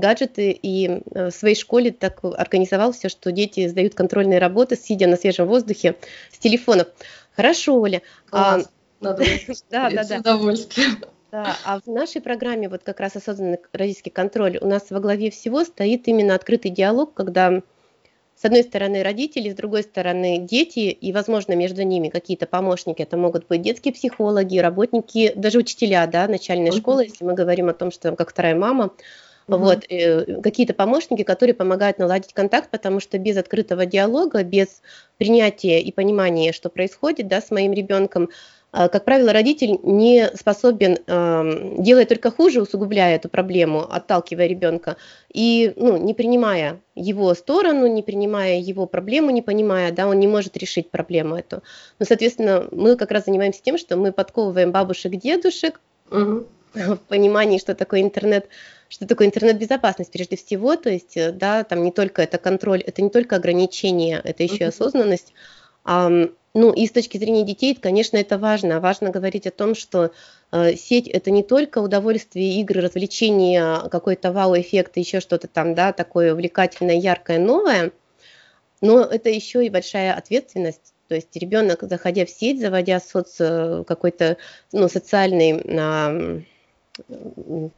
гаджеты 0.00 0.50
и 0.50 0.86
э, 0.88 1.30
в 1.30 1.30
своей 1.30 1.54
школе 1.54 1.90
так 1.90 2.20
организовал 2.22 2.92
все, 2.92 3.08
что 3.08 3.32
дети 3.32 3.66
сдают 3.68 3.94
контрольные 3.94 4.38
работы, 4.38 4.76
сидя 4.76 5.06
на 5.06 5.16
свежем 5.16 5.46
воздухе 5.46 5.96
с 6.30 6.38
телефонов. 6.38 6.88
Хорошо, 7.34 7.80
Оля. 7.80 8.02
А, 8.30 8.58
Надо 9.00 9.24
да, 9.70 9.90
да, 9.90 10.04
да. 10.04 10.04
С 10.04 10.20
удовольствием. 10.20 11.04
Да, 11.30 11.56
а 11.64 11.80
в 11.80 11.88
нашей 11.88 12.20
программе 12.20 12.68
вот 12.68 12.82
как 12.84 13.00
раз 13.00 13.16
осознанный 13.16 13.58
родительский 13.72 14.12
контроль 14.12 14.56
у 14.60 14.68
нас 14.68 14.90
во 14.90 15.00
главе 15.00 15.32
всего 15.32 15.64
стоит 15.64 16.06
именно 16.06 16.36
открытый 16.36 16.70
диалог, 16.70 17.12
когда 17.12 17.60
с 18.36 18.44
одной 18.44 18.62
стороны 18.62 19.02
родители, 19.02 19.50
с 19.50 19.54
другой 19.54 19.82
стороны 19.82 20.38
дети, 20.38 20.90
и, 20.90 21.12
возможно, 21.12 21.54
между 21.54 21.82
ними 21.82 22.08
какие-то 22.08 22.46
помощники. 22.46 23.02
Это 23.02 23.16
могут 23.16 23.46
быть 23.46 23.62
детские 23.62 23.94
психологи, 23.94 24.58
работники, 24.58 25.32
даже 25.34 25.58
учителя, 25.58 26.06
да, 26.06 26.26
начальной 26.26 26.70
uh-huh. 26.70 26.78
школы, 26.78 27.04
если 27.04 27.24
мы 27.24 27.34
говорим 27.34 27.68
о 27.68 27.74
том, 27.74 27.90
что 27.90 28.02
там 28.02 28.16
как 28.16 28.30
вторая 28.30 28.54
мама. 28.54 28.92
Uh-huh. 29.46 29.58
Вот, 29.58 29.84
э, 29.90 30.40
какие-то 30.40 30.72
помощники, 30.72 31.22
которые 31.22 31.54
помогают 31.54 31.98
наладить 31.98 32.32
контакт, 32.32 32.70
потому 32.70 32.98
что 32.98 33.18
без 33.18 33.36
открытого 33.36 33.84
диалога, 33.84 34.42
без 34.42 34.80
принятия 35.18 35.80
и 35.80 35.92
понимания, 35.92 36.52
что 36.52 36.70
происходит 36.70 37.28
да, 37.28 37.42
с 37.42 37.50
моим 37.50 37.72
ребенком, 37.74 38.30
а, 38.72 38.88
как 38.88 39.04
правило, 39.04 39.32
родитель 39.32 39.78
не 39.84 40.30
способен, 40.34 40.96
делать 41.80 42.08
только 42.08 42.32
хуже, 42.32 42.60
усугубляя 42.60 43.14
эту 43.14 43.28
проблему, 43.28 43.86
отталкивая 43.88 44.48
ребенка, 44.48 44.96
и 45.32 45.72
ну, 45.76 45.96
не 45.96 46.12
принимая 46.12 46.80
его 46.96 47.32
сторону, 47.34 47.86
не 47.86 48.02
принимая 48.02 48.58
его 48.58 48.86
проблему, 48.86 49.30
не 49.30 49.42
понимая, 49.42 49.92
да, 49.92 50.08
он 50.08 50.18
не 50.18 50.26
может 50.26 50.56
решить 50.56 50.90
проблему 50.90 51.36
эту. 51.36 51.62
Но, 52.00 52.06
соответственно, 52.06 52.66
мы 52.72 52.96
как 52.96 53.12
раз 53.12 53.26
занимаемся 53.26 53.62
тем, 53.62 53.78
что 53.78 53.96
мы 53.96 54.10
подковываем 54.10 54.72
бабушек, 54.72 55.12
дедушек 55.14 55.80
угу. 56.10 56.46
В 56.74 56.96
понимании, 57.08 57.58
что 57.58 57.74
такое 57.74 58.00
интернет, 58.02 58.48
что 58.88 59.06
такое 59.06 59.26
интернет-безопасность 59.26 60.12
прежде 60.12 60.36
всего, 60.36 60.76
то 60.76 60.90
есть, 60.90 61.16
да, 61.36 61.64
там 61.64 61.82
не 61.82 61.92
только 61.92 62.22
это 62.22 62.38
контроль, 62.38 62.82
это 62.82 63.02
не 63.02 63.10
только 63.10 63.36
ограничение, 63.36 64.20
это 64.22 64.42
еще 64.42 64.58
и 64.58 64.64
осознанность, 64.64 65.32
ну 66.54 66.72
и 66.72 66.86
с 66.86 66.92
точки 66.92 67.18
зрения 67.18 67.42
детей, 67.42 67.74
конечно, 67.74 68.16
это 68.16 68.38
важно. 68.38 68.78
Важно 68.78 69.10
говорить 69.10 69.46
о 69.46 69.50
том, 69.50 69.74
что 69.74 70.12
э, 70.52 70.76
сеть 70.76 71.08
это 71.08 71.32
не 71.32 71.42
только 71.42 71.78
удовольствие, 71.78 72.60
игры, 72.60 72.80
развлечения, 72.80 73.80
какой-то 73.90 74.30
вау-эффект, 74.30 74.96
еще 74.96 75.18
что-то 75.18 75.48
там, 75.48 75.74
да, 75.74 75.92
такое 75.92 76.32
увлекательное, 76.32 76.94
яркое, 76.94 77.40
новое, 77.40 77.90
но 78.80 79.00
это 79.00 79.30
еще 79.30 79.66
и 79.66 79.70
большая 79.70 80.14
ответственность. 80.14 80.94
То 81.08 81.16
есть 81.16 81.34
ребенок, 81.34 81.82
заходя 81.82 82.24
в 82.24 82.30
сеть, 82.30 82.60
заводя 82.60 83.00
соц, 83.00 83.34
э, 83.40 83.82
какой-то 83.84 84.36
ну, 84.70 84.88
социальный 84.88 85.60
а, 85.76 86.40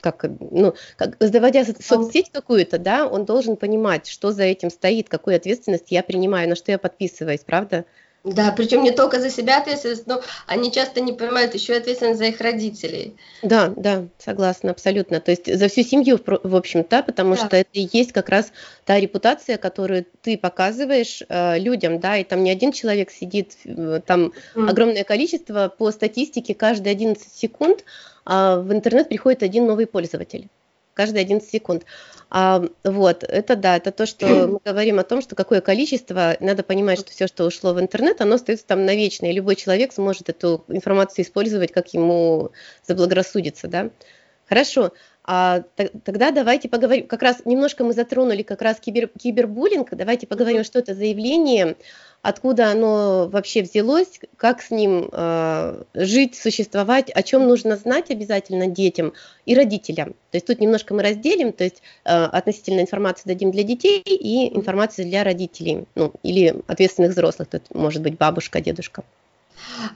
как, 0.00 0.26
ну, 0.50 0.75
как, 0.96 1.16
заводя 1.20 1.64
соцсеть 1.64 2.30
какую-то, 2.30 2.78
да, 2.78 3.06
он 3.06 3.25
должен 3.25 3.56
понимать, 3.56 4.06
что 4.06 4.32
за 4.32 4.44
этим 4.44 4.70
стоит, 4.70 5.08
какую 5.08 5.37
ответственность 5.37 5.90
я 5.90 6.02
принимаю, 6.02 6.49
на 6.49 6.56
что 6.56 6.73
я 6.73 6.78
подписываюсь, 6.78 7.40
правда? 7.40 7.85
Да, 8.26 8.52
причем 8.56 8.82
не 8.82 8.90
только 8.90 9.20
за 9.20 9.30
себя 9.30 9.58
ответственность, 9.58 10.08
но 10.08 10.20
они 10.49 10.73
часто 10.73 11.00
не 11.00 11.12
понимают 11.12 11.54
еще 11.54 11.75
и 11.75 11.76
ответственность 11.76 12.18
за 12.18 12.25
их 12.25 12.40
родителей. 12.40 13.14
Да, 13.42 13.73
да, 13.76 14.08
согласна, 14.18 14.73
абсолютно. 14.73 15.20
То 15.20 15.30
есть 15.30 15.46
за 15.46 15.68
всю 15.68 15.82
семью, 15.85 16.18
в 16.26 16.56
общем-то, 16.56 17.04
потому 17.04 17.37
да. 17.37 17.46
что 17.46 17.56
это 17.56 17.68
и 17.73 17.88
есть 17.92 18.11
как 18.12 18.28
раз 18.28 18.50
та 18.85 18.99
репутация, 18.99 19.58
которую 19.58 20.06
ты 20.23 20.37
показываешь 20.37 21.23
э, 21.28 21.58
людям, 21.61 22.00
да, 22.00 22.16
и 22.16 22.25
там 22.25 22.42
не 22.42 22.50
один 22.50 22.73
человек 22.73 23.12
сидит, 23.12 23.52
э, 23.64 24.00
там 24.04 24.32
mm. 24.56 24.70
огромное 24.70 25.04
количество, 25.04 25.68
по 25.68 25.92
статистике, 25.92 26.52
каждые 26.56 26.92
11 26.92 27.32
секунд 27.32 27.85
э, 28.26 28.61
в 28.61 28.73
интернет 28.73 29.09
приходит 29.09 29.42
один 29.42 29.66
новый 29.66 29.87
пользователь 29.87 30.49
каждые 30.97 31.23
11 31.23 31.49
секунд. 31.49 31.85
А, 32.28 32.64
вот, 32.83 33.23
это 33.23 33.54
да, 33.54 33.76
это 33.76 33.92
то, 33.92 34.06
что 34.06 34.26
мы 34.49 34.59
говорим 34.64 34.99
о 34.99 35.04
том, 35.04 35.21
что 35.23 35.37
какое 35.37 35.61
количество, 35.61 36.37
надо 36.40 36.64
понимать, 36.64 36.99
что 36.99 37.12
все, 37.12 37.28
что 37.28 37.45
ушло 37.45 37.73
в 37.73 37.80
интернет, 37.80 38.21
оно 38.21 38.35
остается 38.35 38.66
там 38.66 38.85
навечно, 38.85 39.26
и 39.26 39.33
любой 39.33 39.54
человек 39.54 39.92
сможет 39.92 40.28
эту 40.28 40.64
информацию 40.68 41.25
использовать, 41.25 41.71
как 41.71 41.95
ему 41.95 42.50
заблагорассудится, 42.85 43.68
да. 43.68 43.90
Хорошо, 44.49 44.92
а, 45.26 45.62
тогда 46.04 46.30
давайте 46.30 46.68
поговорим, 46.68 47.09
как 47.09 47.21
раз 47.23 47.42
немножко 47.45 47.83
мы 47.83 47.92
затронули 47.92 48.42
как 48.42 48.62
раз 48.62 48.78
кибер, 48.78 49.09
кибербуллинг, 49.09 49.90
давайте 49.90 50.28
поговорим, 50.28 50.62
что 50.62 50.78
это 50.78 50.95
за 50.95 51.04
явление, 51.04 51.76
откуда 52.23 52.71
оно 52.71 53.28
вообще 53.28 53.62
взялось, 53.62 54.21
как 54.37 54.62
с 54.62 54.71
ним 54.71 55.09
э, 55.11 55.83
жить, 55.95 56.37
существовать, 56.37 57.11
о 57.11 57.25
чем 57.25 57.49
нужно 57.49 57.76
знать 57.76 58.11
обязательно 58.12 58.68
детям 58.68 59.14
и 59.47 59.56
родителям. 59.56 60.11
То 60.30 60.37
есть 60.37 60.47
тут 60.47 60.61
немножко 60.61 60.95
мы 60.95 61.02
разделим, 61.02 61.52
то 61.52 61.64
есть 61.64 61.83
э, 62.04 62.11
относительно 62.11 62.80
информации 62.80 63.28
дадим 63.28 63.50
для 63.50 63.64
детей 63.64 64.00
и 64.02 64.56
информацию 64.56 65.06
для 65.06 65.25
родителей, 65.25 65.87
ну 65.97 66.12
или 66.23 66.54
ответственных 66.68 67.11
взрослых, 67.11 67.49
тут 67.49 67.62
может 67.75 68.00
быть 68.00 68.16
бабушка, 68.16 68.61
дедушка. 68.61 69.02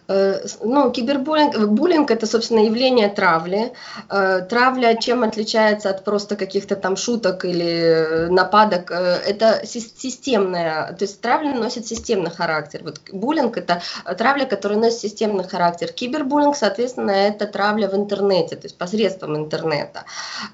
Э, 0.08 0.40
ну, 0.62 0.90
кибербуллинг 0.90 1.56
буллинг 1.68 2.10
это, 2.10 2.26
собственно, 2.26 2.60
явление 2.60 3.08
травли. 3.08 3.72
Э, 4.08 4.40
травля 4.48 4.94
чем 4.96 5.22
отличается 5.22 5.90
от 5.90 6.04
просто 6.04 6.36
каких-то 6.36 6.76
там 6.76 6.96
шуток 6.96 7.44
или 7.44 8.26
нападок? 8.30 8.90
Э, 8.90 9.20
это 9.26 9.64
системная, 9.66 10.92
то 10.92 11.04
есть 11.04 11.20
травля 11.20 11.54
носит 11.54 11.86
системный 11.86 12.30
характер. 12.30 12.80
Вот 12.82 13.00
буллинг 13.12 13.56
это 13.56 13.82
травля, 14.18 14.46
которая 14.46 14.78
носит 14.78 14.98
системный 14.98 15.44
характер. 15.44 15.92
Кибербуллинг, 15.92 16.56
соответственно, 16.56 17.10
это 17.10 17.46
травля 17.46 17.88
в 17.88 17.94
интернете, 17.94 18.56
то 18.56 18.64
есть 18.64 18.76
посредством 18.76 19.36
интернета. 19.36 20.04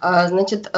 Значит, 0.00 0.70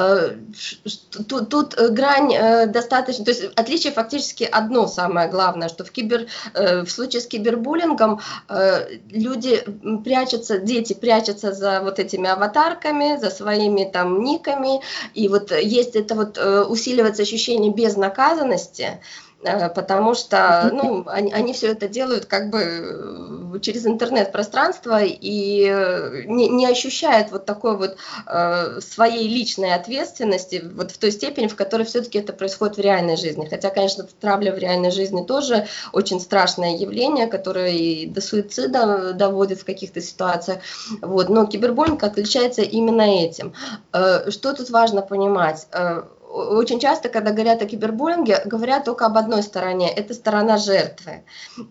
тут, 1.28 1.48
тут 1.48 1.74
грань 1.90 2.70
достаточно, 2.70 3.24
то 3.24 3.30
есть 3.30 3.44
отличие 3.56 3.92
фактически 3.92 4.44
одно 4.44 4.86
самое 4.86 5.28
главное, 5.28 5.68
что 5.68 5.84
в, 5.84 5.90
кибер, 5.90 6.26
в 6.54 6.86
случае 6.88 7.20
с 7.22 7.26
кибербуллингом 7.26 8.17
Э, 8.48 8.88
люди 9.10 9.64
прячутся, 10.04 10.58
дети 10.58 10.94
прячутся 10.94 11.52
за 11.52 11.80
вот 11.82 11.98
этими 11.98 12.28
аватарками, 12.28 13.18
за 13.18 13.30
своими 13.30 13.84
там 13.84 14.22
никами, 14.22 14.80
и 15.14 15.28
вот 15.28 15.52
есть 15.52 15.96
это 15.96 16.14
вот 16.14 16.38
э, 16.38 16.62
усиливается 16.62 17.22
ощущение 17.22 17.72
безнаказанности, 17.72 19.00
потому 19.42 20.14
что 20.14 20.70
ну, 20.72 21.04
они, 21.06 21.32
они 21.32 21.52
все 21.52 21.68
это 21.68 21.86
делают 21.86 22.26
как 22.26 22.50
бы 22.50 22.60
э, 22.60 23.58
через 23.60 23.86
интернет-пространство 23.86 25.00
и 25.02 25.64
э, 25.70 26.24
не, 26.26 26.48
не 26.48 26.66
ощущают 26.66 27.30
вот 27.30 27.44
такой 27.44 27.76
вот 27.76 27.96
э, 28.26 28.80
своей 28.80 29.28
личной 29.28 29.74
ответственности 29.74 30.64
вот 30.74 30.90
в 30.90 30.98
той 30.98 31.12
степени, 31.12 31.46
в 31.46 31.54
которой 31.54 31.84
все-таки 31.84 32.18
это 32.18 32.32
происходит 32.32 32.78
в 32.78 32.80
реальной 32.80 33.16
жизни. 33.16 33.46
Хотя, 33.48 33.70
конечно, 33.70 34.04
травля 34.20 34.52
в 34.52 34.58
реальной 34.58 34.90
жизни 34.90 35.22
тоже 35.24 35.68
очень 35.92 36.20
страшное 36.20 36.76
явление, 36.76 37.28
которое 37.28 37.70
и 37.70 38.06
до 38.06 38.20
суицида 38.20 39.12
доводит 39.12 39.60
в 39.60 39.64
каких-то 39.64 40.00
ситуациях. 40.00 40.62
Вот. 41.00 41.28
Но 41.28 41.46
кибербуллинг 41.46 42.02
отличается 42.02 42.62
именно 42.62 43.02
этим. 43.02 43.54
Э, 43.92 44.30
что 44.30 44.52
тут 44.52 44.70
важно 44.70 45.02
понимать? 45.02 45.68
Э, 45.72 46.02
очень 46.28 46.78
часто, 46.78 47.08
когда 47.08 47.32
говорят 47.32 47.62
о 47.62 47.66
кибербуллинге, 47.66 48.42
говорят 48.44 48.84
только 48.84 49.06
об 49.06 49.16
одной 49.16 49.42
стороне, 49.42 49.90
это 49.90 50.12
сторона 50.14 50.58
жертвы. 50.58 51.24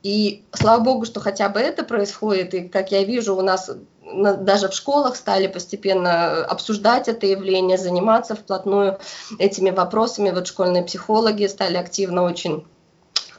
И 0.03 0.45
слава 0.51 0.83
богу, 0.83 1.05
что 1.05 1.19
хотя 1.19 1.49
бы 1.49 1.59
это 1.59 1.83
происходит, 1.83 2.53
и 2.53 2.67
как 2.67 2.91
я 2.91 3.03
вижу, 3.03 3.35
у 3.35 3.41
нас 3.41 3.69
даже 4.13 4.69
в 4.69 4.73
школах 4.73 5.15
стали 5.15 5.47
постепенно 5.47 6.43
обсуждать 6.45 7.07
это 7.07 7.27
явление, 7.27 7.77
заниматься 7.77 8.35
вплотную 8.35 8.99
этими 9.37 9.69
вопросами. 9.69 10.31
Вот 10.31 10.47
школьные 10.47 10.83
психологи 10.83 11.45
стали 11.45 11.77
активно 11.77 12.23
очень 12.23 12.65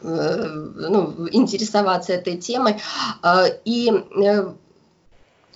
э, 0.02 0.44
ну, 0.46 1.28
интересоваться 1.32 2.12
этой 2.12 2.37
темой. 2.37 2.76
Э, 3.22 3.46
и 3.64 3.90
э, 3.90 4.52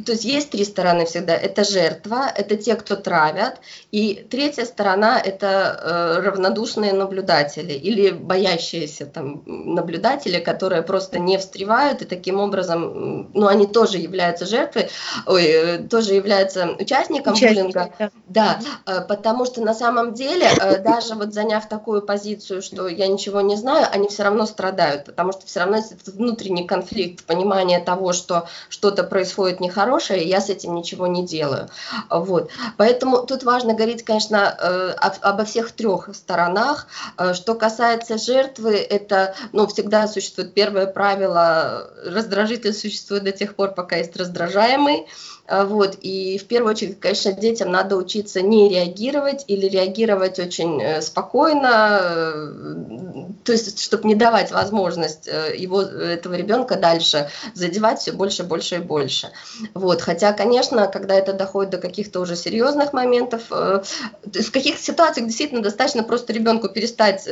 то 0.05 0.13
есть 0.13 0.25
есть 0.25 0.51
три 0.51 0.65
стороны 0.65 1.07
всегда. 1.07 1.35
Это 1.35 1.65
жертва, 1.65 2.31
это 2.35 2.57
те, 2.57 2.75
кто 2.75 2.97
травят, 2.97 3.61
и 3.91 4.27
третья 4.31 4.65
сторона 4.65 5.21
это 5.21 5.81
э, 5.83 6.21
равнодушные 6.21 6.93
наблюдатели 6.93 7.73
или 7.73 8.11
боящиеся 8.11 9.07
там 9.07 9.43
наблюдатели, 9.47 10.41
которые 10.41 10.83
просто 10.83 11.19
не 11.19 11.39
встревают 11.39 12.03
и 12.03 12.05
таким 12.05 12.41
образом, 12.41 13.31
ну 13.33 13.47
они 13.47 13.67
тоже 13.67 13.99
являются 13.99 14.47
жертвой, 14.47 14.91
ой, 15.27 15.45
э, 15.45 15.79
тоже 15.79 16.15
являются 16.15 16.71
участником 16.79 17.35
Участник, 17.35 17.59
буллинга. 17.59 17.93
Да, 17.99 18.11
да 18.27 18.61
э, 18.87 19.01
потому 19.07 19.45
что 19.45 19.61
на 19.63 19.75
самом 19.75 20.15
деле 20.15 20.49
э, 20.61 20.79
даже 20.79 21.15
вот 21.15 21.33
заняв 21.33 21.69
такую 21.69 22.03
позицию, 22.03 22.63
что 22.63 22.89
я 22.89 23.07
ничего 23.07 23.41
не 23.41 23.57
знаю, 23.57 23.87
они 23.91 24.09
все 24.09 24.25
равно 24.25 24.47
страдают, 24.47 25.05
потому 25.05 25.33
что 25.33 25.47
все 25.47 25.61
равно 25.61 25.77
есть 25.77 25.93
этот 25.93 26.15
внутренний 26.15 26.67
конфликт, 26.67 27.25
понимание 27.25 27.79
того, 27.79 28.13
что 28.13 28.49
что-то 28.69 29.05
происходит 29.05 29.61
нехорошее 29.61 29.92
хорошее, 29.93 30.25
я 30.25 30.41
с 30.41 30.49
этим 30.49 30.75
ничего 30.75 31.07
не 31.07 31.27
делаю. 31.27 31.69
Вот. 32.11 32.51
Поэтому 32.77 33.27
тут 33.27 33.45
важно 33.45 33.75
говорить, 33.75 34.05
конечно, 34.05 34.57
э, 34.59 34.95
обо 35.21 35.45
всех 35.45 35.73
трех 35.73 36.09
сторонах. 36.15 36.87
Э, 37.19 37.35
что 37.35 37.55
касается 37.55 38.17
жертвы, 38.17 38.77
это 38.77 39.35
ну, 39.53 39.67
всегда 39.67 40.09
существует 40.09 40.55
первое 40.55 40.87
правило, 40.87 41.91
раздражитель 42.07 42.73
существует 42.73 43.25
до 43.25 43.33
тех 43.33 43.55
пор, 43.55 43.75
пока 43.75 43.97
есть 43.97 44.17
раздражаемый. 44.17 45.07
А, 45.53 45.67
вот. 45.67 45.99
И 46.01 46.39
в 46.39 46.47
первую 46.47 46.71
очередь, 46.71 46.99
конечно, 46.99 47.31
детям 47.33 47.71
надо 47.71 47.97
учиться 47.97 48.41
не 48.41 48.71
реагировать 48.71 49.45
или 49.49 49.69
реагировать 49.69 50.39
очень 50.39 50.81
э, 50.81 51.03
спокойно, 51.03 51.99
э, 52.01 53.25
то 53.45 53.53
есть, 53.53 53.79
чтобы 53.79 54.09
не 54.09 54.15
давать 54.15 54.51
возможность 54.51 55.29
э, 55.29 55.55
его, 55.55 55.83
этого 55.83 56.37
ребенка 56.37 56.77
дальше 56.77 57.29
задевать 57.53 58.01
все 58.01 58.13
больше, 58.13 58.45
больше 58.45 58.77
и 58.77 58.79
больше. 58.79 59.31
Вот, 59.75 60.01
хотя, 60.01 60.33
конечно, 60.33 60.87
когда 60.87 61.17
это 61.17 61.35
доходит 61.35 61.73
до 61.73 61.79
каких-то 61.79 62.21
уже 62.21 62.35
серьезных 62.35 62.95
моментов, 62.95 63.43
в 63.51 64.51
каких 64.53 64.79
ситуациях 64.79 65.27
действительно 65.27 65.61
достаточно 65.61 66.03
просто 66.03 66.33
ребенку 66.33 66.71
перестать 66.71 67.29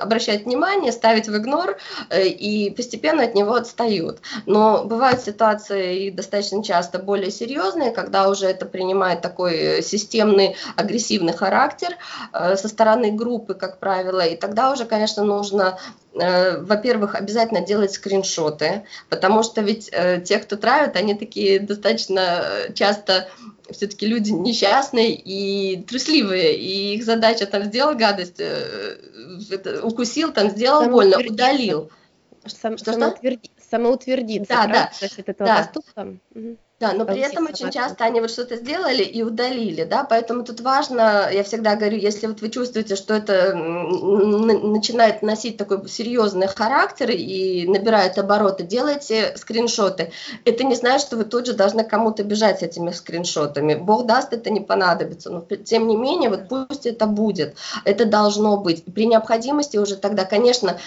обращать 0.00 0.46
внимание, 0.46 0.90
ставить 0.90 1.28
в 1.28 1.36
игнор, 1.36 1.78
и 2.12 2.72
постепенно 2.76 3.22
от 3.22 3.34
него 3.34 3.54
отстают. 3.54 4.18
Но 4.46 4.84
бывают 4.84 5.20
ситуации 5.20 6.06
и 6.06 6.10
достаточно 6.10 6.64
часто 6.64 6.98
более 6.98 7.30
серьезные, 7.36 7.90
когда 7.90 8.28
уже 8.28 8.46
это 8.46 8.66
принимает 8.66 9.20
такой 9.20 9.82
системный 9.82 10.56
агрессивный 10.76 11.32
характер 11.32 11.96
со 12.32 12.68
стороны 12.68 13.12
группы, 13.12 13.54
как 13.54 13.78
правило, 13.78 14.20
и 14.20 14.36
тогда 14.36 14.72
уже, 14.72 14.84
конечно, 14.84 15.24
нужно 15.24 15.78
Э, 16.18 16.58
во-первых, 16.58 17.14
обязательно 17.14 17.60
делать 17.60 17.92
скриншоты, 17.92 18.84
потому 19.10 19.42
что 19.42 19.60
ведь 19.60 19.90
э, 19.92 20.20
те, 20.22 20.38
кто 20.38 20.56
травят, 20.56 20.96
они 20.96 21.14
такие 21.14 21.60
достаточно 21.60 22.42
э, 22.42 22.72
часто 22.72 23.28
все-таки 23.70 24.06
люди 24.06 24.30
несчастные 24.30 25.14
и 25.14 25.82
трусливые, 25.82 26.56
и 26.56 26.94
их 26.94 27.04
задача 27.04 27.46
там 27.46 27.64
сделал 27.64 27.96
гадость, 27.96 28.40
укусил, 29.82 30.32
там 30.32 30.50
сделал 30.50 30.88
больно, 30.88 31.18
удалил. 31.18 31.90
Сам, 32.46 32.78
что, 32.78 32.92
самоутверди, 32.92 33.50
самоутвердиться, 33.70 34.48
да, 34.48 34.66
да, 34.66 34.90
этого 35.26 35.48
да. 35.48 35.56
поступка. 35.58 36.16
Угу. 36.34 36.56
Да, 36.78 36.92
но 36.92 37.06
при 37.06 37.20
этом 37.20 37.46
очень 37.46 37.70
часто 37.70 38.04
они 38.04 38.20
вот 38.20 38.30
что-то 38.30 38.56
сделали 38.56 39.02
и 39.02 39.22
удалили, 39.22 39.84
да, 39.84 40.04
поэтому 40.04 40.44
тут 40.44 40.60
важно, 40.60 41.26
я 41.32 41.42
всегда 41.42 41.74
говорю, 41.74 41.96
если 41.96 42.26
вот 42.26 42.42
вы 42.42 42.50
чувствуете, 42.50 42.96
что 42.96 43.14
это 43.14 43.54
начинает 43.54 45.22
носить 45.22 45.56
такой 45.56 45.88
серьезный 45.88 46.48
характер 46.48 47.10
и 47.10 47.66
набирает 47.66 48.18
обороты, 48.18 48.62
делайте 48.62 49.34
скриншоты. 49.38 50.12
Это 50.44 50.64
не 50.64 50.74
значит, 50.74 51.06
что 51.06 51.16
вы 51.16 51.24
тут 51.24 51.46
же 51.46 51.54
должны 51.54 51.82
кому-то 51.82 52.22
бежать 52.24 52.60
с 52.60 52.62
этими 52.62 52.90
скриншотами. 52.90 53.74
Бог 53.74 54.04
даст, 54.04 54.34
это 54.34 54.50
не 54.50 54.60
понадобится, 54.60 55.30
но 55.30 55.40
тем 55.40 55.88
не 55.88 55.96
менее, 55.96 56.28
вот 56.28 56.46
пусть 56.46 56.84
это 56.84 57.06
будет, 57.06 57.56
это 57.86 58.04
должно 58.04 58.58
быть. 58.58 58.84
При 58.84 59.06
необходимости 59.06 59.78
уже 59.78 59.96
тогда, 59.96 60.26
конечно, 60.26 60.78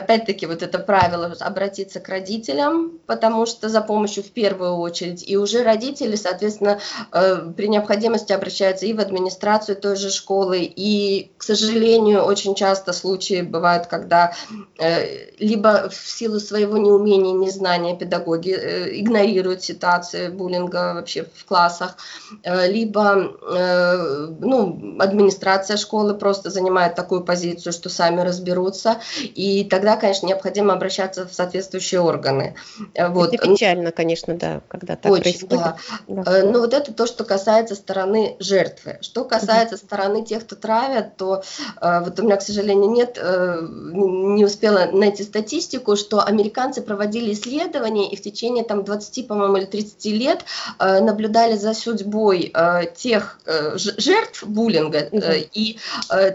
опять-таки 0.00 0.46
вот 0.46 0.62
это 0.62 0.78
правило 0.78 1.34
обратиться 1.40 2.00
к 2.00 2.08
родителям, 2.08 2.98
потому 3.06 3.46
что 3.46 3.68
за 3.68 3.80
помощью 3.80 4.22
в 4.22 4.30
первую 4.30 4.76
очередь, 4.76 5.28
и 5.28 5.36
уже 5.36 5.62
родители, 5.62 6.16
соответственно, 6.16 6.80
э, 7.12 7.52
при 7.56 7.68
необходимости 7.68 8.32
обращаются 8.32 8.86
и 8.86 8.92
в 8.92 9.00
администрацию 9.00 9.76
той 9.76 9.96
же 9.96 10.10
школы, 10.10 10.60
и, 10.62 11.30
к 11.36 11.42
сожалению, 11.42 12.22
очень 12.22 12.54
часто 12.54 12.92
случаи 12.92 13.42
бывают, 13.42 13.86
когда 13.86 14.32
э, 14.78 15.30
либо 15.38 15.88
в 15.88 15.94
силу 15.94 16.40
своего 16.40 16.76
неумения, 16.76 17.32
незнания 17.32 17.96
педагоги 17.96 18.52
э, 18.52 19.00
игнорируют 19.00 19.62
ситуацию 19.62 20.32
буллинга 20.32 20.94
вообще 20.94 21.24
в 21.34 21.44
классах, 21.44 21.96
либо 22.44 23.32
ну, 24.40 24.96
администрация 24.98 25.76
школы 25.76 26.14
просто 26.14 26.50
занимает 26.50 26.94
такую 26.94 27.22
позицию, 27.22 27.72
что 27.72 27.88
сами 27.88 28.20
разберутся, 28.22 29.00
и 29.22 29.64
так 29.64 29.82
тогда, 29.90 30.00
конечно, 30.00 30.26
необходимо 30.26 30.74
обращаться 30.74 31.26
в 31.26 31.32
соответствующие 31.32 32.00
органы. 32.00 32.54
Э, 32.94 33.08
вот. 33.08 33.34
Это 33.34 33.48
печально, 33.48 33.90
конечно, 33.90 34.36
да, 34.36 34.60
когда 34.68 34.94
так 34.96 35.10
Очень, 35.10 35.22
происходит. 35.22 35.58
Да. 35.58 35.76
Да. 36.06 36.38
Э, 36.38 36.42
Но 36.44 36.52
ну, 36.52 36.60
вот 36.60 36.74
это 36.74 36.92
то, 36.92 37.06
что 37.06 37.24
касается 37.24 37.74
стороны 37.74 38.36
жертвы. 38.38 38.98
Что 39.00 39.24
касается 39.24 39.74
угу. 39.74 39.84
стороны 39.84 40.24
тех, 40.24 40.44
кто 40.44 40.54
травят, 40.54 41.16
то 41.16 41.42
э, 41.80 42.00
вот 42.04 42.20
у 42.20 42.22
меня, 42.22 42.36
к 42.36 42.42
сожалению, 42.42 42.90
нет, 42.90 43.18
не 43.20 44.44
успела 44.44 44.86
найти 44.92 45.24
статистику, 45.24 45.96
что 45.96 46.20
американцы 46.20 46.82
проводили 46.82 47.32
исследования 47.32 48.10
и 48.10 48.16
в 48.16 48.22
течение 48.22 48.64
там 48.64 48.84
20, 48.84 49.26
по-моему, 49.26 49.56
или 49.56 49.64
30 49.64 50.04
лет 50.06 50.44
наблюдали 50.78 51.56
за 51.56 51.74
судьбой 51.74 52.52
тех 52.96 53.38
жертв 53.74 54.44
буллинга 54.44 55.08
угу. 55.10 55.22
и 55.52 55.78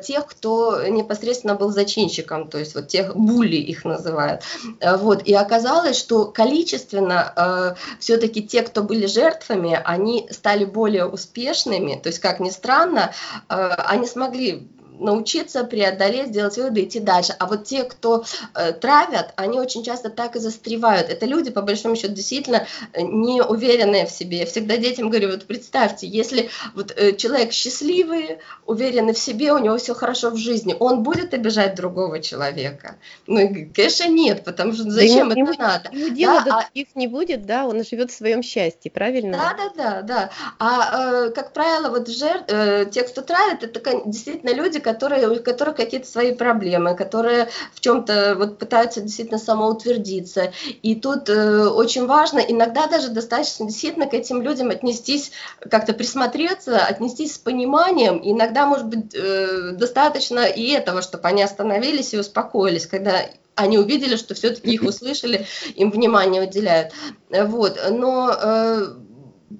тех, 0.04 0.26
кто 0.28 0.88
непосредственно 0.88 1.56
был 1.56 1.72
зачинщиком, 1.72 2.50
то 2.50 2.58
есть 2.58 2.76
вот 2.76 2.88
тех 2.88 3.16
булли 3.36 3.58
их 3.58 3.86
называют. 3.86 4.42
Э, 4.80 4.98
вот. 4.98 5.24
И 5.28 5.34
оказалось, 5.34 5.98
что 5.98 6.26
количественно 6.26 7.34
э, 7.36 7.76
все-таки 8.00 8.42
те, 8.42 8.62
кто 8.62 8.82
были 8.82 9.08
жертвами, 9.08 9.80
они 9.84 10.28
стали 10.32 10.66
более 10.66 11.06
успешными, 11.06 12.00
то 12.02 12.10
есть, 12.10 12.20
как 12.20 12.40
ни 12.40 12.50
странно, 12.50 13.12
э, 13.50 13.56
они 13.56 14.08
смогли 14.08 14.68
научиться 15.00 15.64
преодолеть, 15.64 16.28
сделать 16.28 16.58
выводы, 16.58 16.84
идти 16.84 17.00
дальше. 17.00 17.36
А 17.40 17.46
вот 17.46 17.66
те, 17.66 17.84
кто 17.84 18.24
э, 18.54 18.74
травят, 18.74 19.34
они 19.36 19.60
очень 19.60 19.84
часто 19.84 20.10
так 20.10 20.36
и 20.36 20.40
застревают. 20.40 21.10
Это 21.10 21.26
люди, 21.26 21.52
по 21.52 21.62
большому 21.62 21.96
счету, 21.96 22.14
действительно 22.14 22.68
э, 22.94 23.02
не 23.02 23.42
уверенные 23.42 24.06
в 24.06 24.12
себе. 24.12 24.40
Я 24.40 24.46
всегда 24.46 24.78
детям 24.78 25.10
говорю, 25.10 25.32
вот 25.32 25.46
представьте, 25.46 26.08
если 26.08 26.50
вот 26.74 26.94
э, 26.96 27.16
человек 27.16 27.52
счастливый, 27.52 28.40
уверенный 28.66 29.14
в 29.14 29.20
себе, 29.20 29.54
у 29.54 29.60
него 29.60 29.78
все 29.78 29.94
хорошо 29.94 30.30
в 30.30 30.38
жизни, 30.38 30.76
он 30.80 31.04
будет 31.04 31.34
обижать 31.34 31.76
другого 31.76 32.22
человека? 32.22 32.96
Ну, 33.28 33.68
конечно, 33.74 34.08
нет, 34.08 34.44
потому 34.44 34.74
что 34.74 34.90
зачем 34.90 35.30
да 35.30 35.36
ему, 35.36 35.52
это 35.52 35.54
ему, 35.54 35.54
надо? 35.58 35.90
Ему 35.92 36.16
дела 36.16 36.42
да, 36.42 36.46
до 36.46 36.58
а... 36.58 36.70
не 36.96 37.08
будет, 37.08 37.46
да, 37.46 37.66
он 37.66 37.84
живет 37.84 38.12
в 38.12 38.16
своем 38.16 38.44
счастье, 38.44 38.92
правильно? 38.92 39.38
Да, 39.38 39.56
да, 39.58 39.72
да, 39.76 40.02
да. 40.02 40.30
А, 40.60 41.26
э, 41.26 41.30
как 41.32 41.54
правило, 41.54 41.90
вот 41.90 42.08
жертв, 42.08 42.46
э, 42.48 42.86
те, 42.92 43.04
кто 43.04 43.22
травит, 43.22 43.64
это 43.64 44.02
действительно 44.06 44.54
люди, 44.54 44.80
которые, 44.86 45.28
у 45.28 45.42
которых 45.42 45.76
какие-то 45.76 46.08
свои 46.08 46.32
проблемы, 46.32 46.96
которые 46.96 47.50
в 47.74 47.80
чем-то 47.80 48.36
вот 48.38 48.60
пытаются 48.60 49.02
действительно 49.02 49.40
самоутвердиться. 49.40 50.54
И 50.84 50.94
тут 50.96 51.28
э, 51.28 51.68
очень 51.68 52.06
важно, 52.06 52.38
иногда 52.38 52.86
даже 52.86 53.10
достаточно 53.10 53.66
действительно 53.66 54.06
к 54.06 54.14
этим 54.14 54.44
людям 54.44 54.70
отнестись, 54.70 55.32
как-то 55.60 55.94
присмотреться, 55.94 56.78
отнестись 56.78 57.34
с 57.34 57.38
пониманием. 57.40 58.22
иногда, 58.24 58.68
может 58.68 58.86
быть, 58.86 59.16
э, 59.16 59.72
достаточно 59.72 60.46
и 60.46 60.70
этого, 60.70 61.02
чтобы 61.02 61.28
они 61.28 61.42
остановились 61.42 62.14
и 62.14 62.20
успокоились, 62.20 62.86
когда 62.86 63.26
они 63.56 63.80
увидели, 63.80 64.18
что 64.18 64.36
все-таки 64.36 64.72
их 64.72 64.84
услышали, 64.84 65.48
им 65.76 65.90
внимание 65.90 66.44
уделяют. 66.44 66.94
Вот. 67.32 67.80
Но 67.90 68.32
э, 68.32 68.86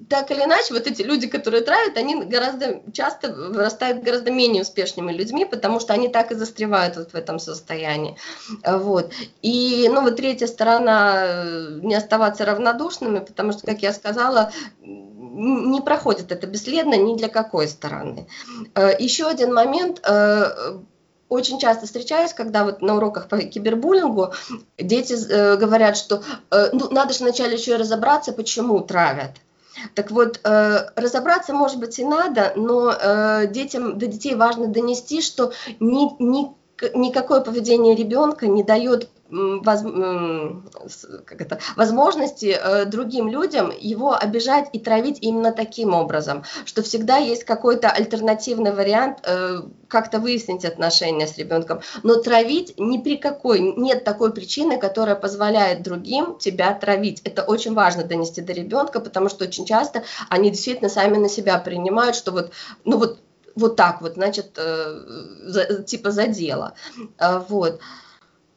так 0.08 0.30
или 0.30 0.42
иначе, 0.42 0.74
вот 0.74 0.86
эти 0.86 1.02
люди, 1.02 1.26
которые 1.26 1.62
травят, 1.62 1.96
они 1.96 2.24
гораздо 2.24 2.82
часто 2.92 3.32
вырастают 3.32 4.02
гораздо 4.02 4.30
менее 4.30 4.62
успешными 4.62 5.12
людьми, 5.12 5.44
потому 5.44 5.80
что 5.80 5.92
они 5.92 6.08
так 6.08 6.32
и 6.32 6.34
застревают 6.34 6.96
вот 6.96 7.12
в 7.12 7.14
этом 7.14 7.38
состоянии. 7.38 8.16
Вот. 8.64 9.12
И, 9.42 9.88
ну, 9.92 10.02
вот 10.02 10.16
третья 10.16 10.46
сторона, 10.46 11.24
э, 11.24 11.80
не 11.82 11.94
оставаться 11.94 12.44
равнодушными, 12.44 13.20
потому 13.20 13.52
что, 13.52 13.66
как 13.66 13.82
я 13.82 13.92
сказала, 13.92 14.52
не 14.80 15.80
проходит 15.80 16.32
это 16.32 16.46
бесследно 16.46 16.94
ни 16.94 17.16
для 17.16 17.28
какой 17.28 17.68
стороны. 17.68 18.26
Э, 18.74 18.90
еще 18.98 19.26
один 19.26 19.54
момент 19.54 20.00
э, 20.04 20.78
очень 21.28 21.58
часто 21.58 21.86
встречаюсь, 21.86 22.32
когда 22.32 22.64
вот 22.64 22.82
на 22.82 22.96
уроках 22.96 23.28
по 23.28 23.38
кибербуллингу 23.38 24.32
дети 24.78 25.14
э, 25.14 25.56
говорят, 25.56 25.96
что 25.96 26.22
э, 26.50 26.70
ну, 26.72 26.88
надо 26.90 27.12
же 27.12 27.24
вначале 27.24 27.54
еще 27.56 27.72
и 27.72 27.76
разобраться, 27.76 28.32
почему 28.32 28.80
травят. 28.80 29.32
Так 29.94 30.10
вот, 30.10 30.40
э, 30.44 30.78
разобраться, 30.96 31.52
может 31.52 31.78
быть, 31.78 31.98
и 31.98 32.04
надо, 32.04 32.52
но 32.56 32.90
э, 32.92 33.46
детям, 33.48 33.98
до 33.98 34.06
детей 34.06 34.34
важно 34.34 34.68
донести, 34.68 35.20
что 35.20 35.52
ни, 35.80 36.10
ни, 36.22 36.54
никакое 36.94 37.40
поведение 37.40 37.94
ребенка 37.94 38.46
не 38.46 38.62
дает 38.62 39.08
воз, 39.30 41.06
как 41.24 41.40
это, 41.40 41.58
возможности 41.76 42.56
э, 42.58 42.84
другим 42.84 43.28
людям 43.28 43.72
его 43.78 44.14
обижать 44.14 44.68
и 44.72 44.78
травить 44.78 45.18
именно 45.20 45.52
таким 45.52 45.94
образом, 45.94 46.44
что 46.64 46.82
всегда 46.82 47.16
есть 47.16 47.44
какой-то 47.44 47.90
альтернативный 47.90 48.72
вариант 48.72 49.18
э, 49.24 49.62
как-то 49.88 50.18
выяснить 50.18 50.64
отношения 50.64 51.26
с 51.26 51.36
ребенком. 51.38 51.80
Но 52.02 52.16
травить 52.16 52.74
ни 52.78 52.98
при 52.98 53.16
какой, 53.16 53.60
нет 53.60 54.04
такой 54.04 54.32
причины, 54.32 54.78
которая 54.78 55.16
позволяет 55.16 55.82
другим 55.82 56.38
тебя 56.38 56.74
травить. 56.74 57.20
Это 57.24 57.42
очень 57.42 57.74
важно 57.74 58.04
донести 58.04 58.40
до 58.40 58.52
ребенка, 58.52 59.00
потому 59.00 59.28
что 59.28 59.44
очень 59.44 59.66
часто 59.66 60.04
они 60.28 60.50
действительно 60.50 60.88
сами 60.88 61.16
на 61.16 61.28
себя 61.28 61.58
принимают, 61.58 62.16
что 62.16 62.32
вот, 62.32 62.52
ну 62.84 62.98
вот, 62.98 63.20
вот 63.54 63.76
так 63.76 64.02
вот, 64.02 64.14
значит, 64.14 64.58
э, 64.58 65.00
за, 65.44 65.82
типа 65.82 66.10
за 66.10 66.26
дело. 66.26 66.74
Э, 67.18 67.40
вот. 67.48 67.80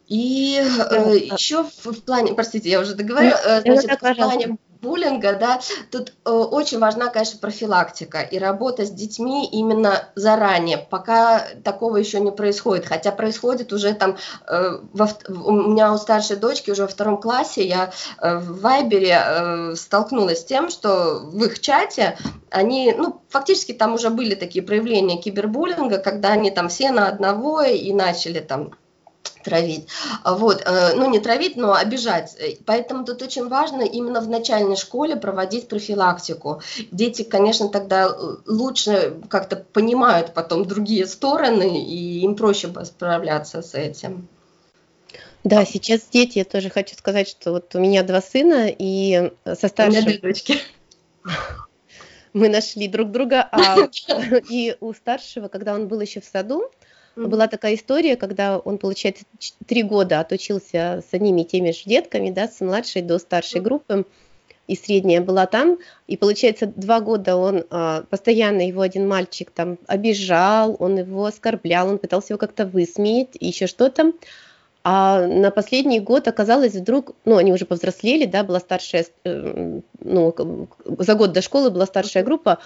И 0.09 0.59
э, 0.59 1.17
еще 1.17 1.63
в, 1.63 1.85
в 1.85 2.03
плане, 2.03 2.33
простите, 2.33 2.69
я 2.69 2.79
уже 2.79 2.95
договорила, 2.95 3.39
э, 3.45 3.61
значит, 3.61 4.01
в 4.01 4.15
плане 4.15 4.57
буллинга, 4.81 5.33
да, 5.33 5.59
тут 5.91 6.13
э, 6.25 6.29
очень 6.31 6.79
важна, 6.79 7.07
конечно, 7.07 7.39
профилактика 7.39 8.21
и 8.21 8.39
работа 8.39 8.85
с 8.85 8.91
детьми 8.91 9.47
именно 9.47 10.09
заранее, 10.15 10.77
пока 10.77 11.45
такого 11.63 11.97
еще 11.97 12.19
не 12.19 12.31
происходит, 12.31 12.85
хотя 12.85 13.11
происходит 13.11 13.73
уже 13.73 13.93
там, 13.93 14.17
э, 14.47 14.79
во, 14.93 15.09
у 15.27 15.51
меня 15.51 15.93
у 15.93 15.97
старшей 15.97 16.37
дочки 16.37 16.71
уже 16.71 16.83
во 16.83 16.87
втором 16.87 17.17
классе, 17.17 17.67
я 17.67 17.91
э, 18.21 18.37
в 18.37 18.61
Вайбере 18.61 19.21
э, 19.21 19.75
столкнулась 19.75 20.41
с 20.41 20.45
тем, 20.45 20.69
что 20.69 21.19
в 21.23 21.43
их 21.43 21.59
чате 21.59 22.17
они, 22.49 22.93
ну, 22.97 23.21
фактически 23.29 23.73
там 23.73 23.93
уже 23.93 24.09
были 24.09 24.35
такие 24.35 24.63
проявления 24.63 25.21
кибербуллинга, 25.21 25.97
когда 25.97 26.29
они 26.29 26.51
там 26.51 26.69
все 26.69 26.91
на 26.91 27.07
одного 27.07 27.61
и 27.61 27.91
начали 27.93 28.39
там 28.39 28.71
травить. 29.49 29.87
А 30.23 30.35
вот, 30.35 30.61
э, 30.65 30.93
ну 30.95 31.09
не 31.09 31.19
травить, 31.19 31.57
но 31.57 31.73
обижать. 31.73 32.37
Поэтому 32.65 33.03
тут 33.03 33.21
очень 33.21 33.47
важно 33.47 33.81
именно 33.81 34.21
в 34.21 34.29
начальной 34.29 34.75
школе 34.75 35.15
проводить 35.15 35.67
профилактику. 35.67 36.61
Дети, 36.91 37.23
конечно, 37.23 37.69
тогда 37.69 38.07
э, 38.07 38.35
лучше 38.45 39.15
как-то 39.29 39.55
понимают 39.57 40.33
потом 40.33 40.65
другие 40.65 41.07
стороны, 41.07 41.83
и 41.83 42.19
им 42.21 42.35
проще 42.35 42.69
справляться 42.85 43.61
с 43.61 43.73
этим. 43.73 44.27
Да, 45.43 45.65
сейчас 45.65 46.01
дети, 46.11 46.39
я 46.39 46.45
тоже 46.45 46.69
хочу 46.69 46.95
сказать, 46.95 47.27
что 47.27 47.51
вот 47.51 47.73
у 47.73 47.79
меня 47.79 48.03
два 48.03 48.21
сына, 48.21 48.67
и 48.67 49.31
со 49.45 49.67
старшим... 49.67 49.87
У 49.87 50.01
меня 50.01 50.01
две 50.01 50.17
дочки. 50.19 50.59
Мы 52.33 52.49
нашли 52.49 52.87
друг 52.87 53.11
друга, 53.11 53.47
а 53.51 53.89
и 54.49 54.75
у 54.79 54.93
старшего, 54.93 55.47
когда 55.47 55.73
он 55.73 55.87
был 55.87 55.99
еще 56.01 56.21
в 56.21 56.25
саду, 56.25 56.69
была 57.27 57.47
такая 57.47 57.75
история, 57.75 58.15
когда 58.15 58.59
он, 58.59 58.77
получается, 58.77 59.25
три 59.65 59.83
года 59.83 60.19
отучился 60.19 61.03
с 61.07 61.13
одними 61.13 61.41
и 61.41 61.45
теми 61.45 61.71
же 61.71 61.81
детками, 61.85 62.29
да, 62.29 62.47
с 62.47 62.61
младшей 62.61 63.01
до 63.01 63.19
старшей 63.19 63.61
группы, 63.61 64.05
и 64.67 64.75
средняя 64.75 65.19
была 65.19 65.47
там, 65.47 65.79
и 66.05 66.15
получается 66.15 66.67
два 66.67 66.99
года 66.99 67.35
он 67.35 67.63
а, 67.71 68.03
постоянно 68.03 68.67
его 68.67 68.81
один 68.81 69.07
мальчик 69.07 69.49
там 69.49 69.79
обижал, 69.87 70.75
он 70.77 70.99
его 70.99 71.25
оскорблял, 71.25 71.89
он 71.89 71.97
пытался 71.97 72.33
его 72.33 72.37
как-то 72.37 72.67
высмеять, 72.67 73.29
еще 73.39 73.65
что-то. 73.65 74.13
А 74.83 75.25
на 75.25 75.49
последний 75.49 75.99
год 75.99 76.27
оказалось 76.27 76.73
вдруг, 76.73 77.15
ну, 77.25 77.37
они 77.37 77.51
уже 77.51 77.65
повзрослели, 77.65 78.25
да, 78.25 78.43
была 78.43 78.59
старшая, 78.59 79.07
э, 79.25 79.81
ну, 79.99 80.67
за 80.85 81.15
год 81.15 81.33
до 81.33 81.41
школы 81.41 81.71
была 81.71 81.85
старшая 81.85 82.23
группа, 82.23 82.59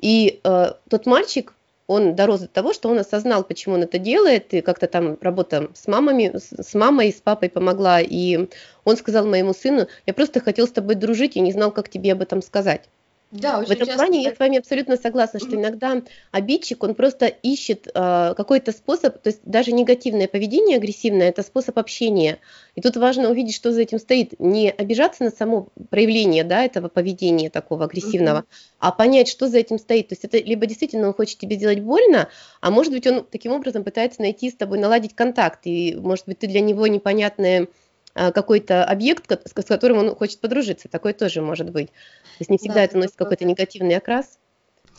и 0.00 0.40
э, 0.42 0.72
тот 0.88 1.06
мальчик, 1.06 1.54
он 1.90 2.14
дорос 2.14 2.42
до 2.42 2.46
того, 2.46 2.72
что 2.72 2.88
он 2.88 3.00
осознал, 3.00 3.42
почему 3.42 3.74
он 3.74 3.82
это 3.82 3.98
делает, 3.98 4.54
и 4.54 4.60
как-то 4.60 4.86
там 4.86 5.18
работа 5.20 5.70
с 5.74 5.88
мамами, 5.88 6.32
с 6.36 6.74
мамой, 6.74 7.12
с 7.12 7.20
папой 7.20 7.50
помогла, 7.50 8.00
и 8.00 8.48
он 8.84 8.96
сказал 8.96 9.26
моему 9.26 9.52
сыну, 9.52 9.88
я 10.06 10.14
просто 10.14 10.38
хотел 10.38 10.68
с 10.68 10.70
тобой 10.70 10.94
дружить 10.94 11.36
и 11.36 11.40
не 11.40 11.50
знал, 11.50 11.72
как 11.72 11.88
тебе 11.88 12.12
об 12.12 12.22
этом 12.22 12.42
сказать. 12.42 12.88
Да, 13.30 13.62
в 13.62 13.70
этом 13.70 13.86
плане 13.86 14.22
я 14.24 14.34
с 14.34 14.38
вами 14.40 14.58
абсолютно 14.58 14.96
согласна, 14.96 15.38
что 15.38 15.54
иногда 15.54 16.02
обидчик, 16.32 16.82
он 16.82 16.96
просто 16.96 17.26
ищет 17.26 17.86
э, 17.86 18.34
какой-то 18.36 18.72
способ, 18.72 19.22
то 19.22 19.28
есть 19.28 19.40
даже 19.44 19.70
негативное 19.70 20.26
поведение, 20.26 20.78
агрессивное, 20.78 21.28
это 21.28 21.44
способ 21.44 21.78
общения. 21.78 22.38
И 22.74 22.80
тут 22.80 22.96
важно 22.96 23.30
увидеть, 23.30 23.54
что 23.54 23.70
за 23.70 23.82
этим 23.82 24.00
стоит. 24.00 24.38
Не 24.40 24.70
обижаться 24.70 25.22
на 25.22 25.30
само 25.30 25.68
проявление 25.90 26.42
да, 26.42 26.64
этого 26.64 26.88
поведения 26.88 27.50
такого 27.50 27.84
агрессивного, 27.84 28.38
mm-hmm. 28.38 28.76
а 28.80 28.90
понять, 28.90 29.28
что 29.28 29.46
за 29.46 29.58
этим 29.58 29.78
стоит. 29.78 30.08
То 30.08 30.14
есть 30.14 30.24
это 30.24 30.38
либо 30.38 30.66
действительно 30.66 31.06
он 31.06 31.14
хочет 31.14 31.38
тебе 31.38 31.54
сделать 31.54 31.80
больно, 31.80 32.28
а 32.60 32.70
может 32.72 32.92
быть 32.92 33.06
он 33.06 33.24
таким 33.24 33.52
образом 33.52 33.84
пытается 33.84 34.22
найти 34.22 34.50
с 34.50 34.56
тобой, 34.56 34.78
наладить 34.78 35.14
контакт, 35.14 35.60
и 35.64 35.94
может 35.94 36.26
быть 36.26 36.40
ты 36.40 36.48
для 36.48 36.60
него 36.60 36.88
непонятная 36.88 37.68
какой-то 38.14 38.84
объект, 38.84 39.30
с 39.30 39.52
которым 39.64 39.98
он 39.98 40.14
хочет 40.14 40.40
подружиться. 40.40 40.88
Такое 40.88 41.12
тоже 41.12 41.42
может 41.42 41.70
быть. 41.70 41.88
То 41.88 42.40
есть 42.40 42.50
не 42.50 42.58
всегда 42.58 42.74
да, 42.74 42.84
это 42.84 42.98
носит 42.98 43.16
какой-то 43.16 43.44
негативный 43.44 43.96
окрас. 43.96 44.38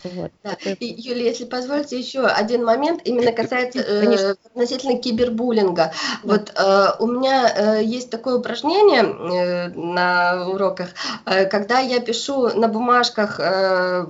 Вот. 0.03 0.31
Да. 0.43 0.53
И, 0.63 0.85
Юлия, 0.85 1.27
если 1.27 1.45
позволите, 1.45 1.99
еще 1.99 2.25
один 2.25 2.65
момент, 2.65 3.01
именно 3.05 3.31
касается 3.31 3.79
э, 3.79 4.35
относительно 4.45 4.97
кибербуллинга. 4.99 5.73
Да. 5.73 5.93
Вот 6.23 6.51
э, 6.55 6.87
у 6.99 7.07
меня 7.07 7.53
э, 7.55 7.83
есть 7.83 8.09
такое 8.09 8.35
упражнение 8.35 9.03
э, 9.03 9.67
на 9.69 10.47
уроках, 10.47 10.89
э, 11.25 11.45
когда 11.45 11.79
я 11.79 11.99
пишу 11.99 12.49
на 12.57 12.67
бумажках, 12.67 13.39
э, 13.39 14.05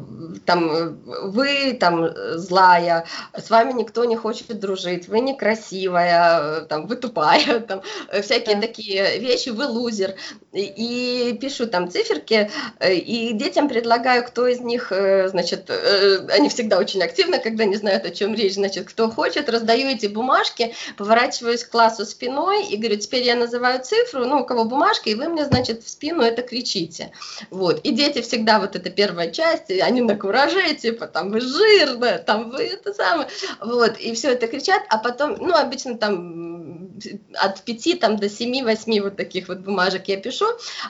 там, 0.45 0.97
вы 1.05 1.73
там 1.73 2.07
злая, 2.35 3.05
с 3.33 3.49
вами 3.49 3.73
никто 3.73 4.05
не 4.05 4.15
хочет 4.15 4.59
дружить, 4.59 5.07
вы 5.07 5.19
некрасивая, 5.19 6.61
там, 6.61 6.87
вы 6.87 6.95
тупая, 6.95 7.59
там, 7.67 7.81
всякие 8.21 8.55
да. 8.55 8.61
такие 8.61 9.19
вещи, 9.19 9.49
вы 9.49 9.65
лузер. 9.65 10.15
И, 10.53 11.31
и 11.31 11.37
пишу 11.37 11.67
там 11.67 11.89
циферки, 11.89 12.49
э, 12.79 12.93
и 12.93 13.33
детям 13.33 13.69
предлагаю, 13.69 14.25
кто 14.25 14.47
из 14.47 14.59
них, 14.59 14.91
э, 14.91 15.29
значит, 15.29 15.69
Э, 15.81 16.27
они 16.29 16.49
всегда 16.49 16.77
очень 16.77 17.01
активны, 17.01 17.39
когда 17.39 17.65
не 17.65 17.75
знают, 17.75 18.05
о 18.05 18.11
чем 18.11 18.33
речь, 18.33 18.55
значит, 18.55 18.87
кто 18.87 19.09
хочет, 19.09 19.49
раздаю 19.49 19.89
эти 19.89 20.07
бумажки, 20.07 20.73
поворачиваюсь 20.97 21.63
к 21.63 21.69
классу 21.69 22.05
спиной 22.05 22.67
и 22.67 22.77
говорю, 22.77 22.97
теперь 22.97 23.23
я 23.23 23.35
называю 23.35 23.83
цифру, 23.83 24.25
ну, 24.25 24.41
у 24.41 24.45
кого 24.45 24.65
бумажка, 24.65 25.09
и 25.09 25.15
вы 25.15 25.29
мне, 25.29 25.45
значит, 25.45 25.83
в 25.83 25.89
спину 25.89 26.21
это 26.21 26.41
кричите. 26.41 27.11
Вот, 27.49 27.79
и 27.83 27.91
дети 27.91 28.21
всегда, 28.21 28.59
вот 28.59 28.75
эта 28.75 28.89
первая 28.89 29.31
часть, 29.31 29.71
они 29.71 30.01
на 30.01 30.15
кураже, 30.15 30.73
типа, 30.75 31.07
там, 31.07 31.31
вы 31.31 31.41
жирная, 31.41 32.19
там, 32.19 32.51
вы 32.51 32.63
это 32.63 32.93
самое, 32.93 33.27
вот, 33.59 33.97
и 33.97 34.13
все 34.13 34.31
это 34.31 34.47
кричат, 34.47 34.83
а 34.89 34.97
потом, 34.97 35.37
ну, 35.39 35.55
обычно 35.55 35.97
там 35.97 36.91
от 37.33 37.61
5 37.61 37.99
там, 37.99 38.17
до 38.17 38.27
7-8 38.27 39.01
вот 39.01 39.15
таких 39.15 39.47
вот 39.47 39.59
бумажек 39.59 40.07
я 40.07 40.17
пишу, 40.17 40.45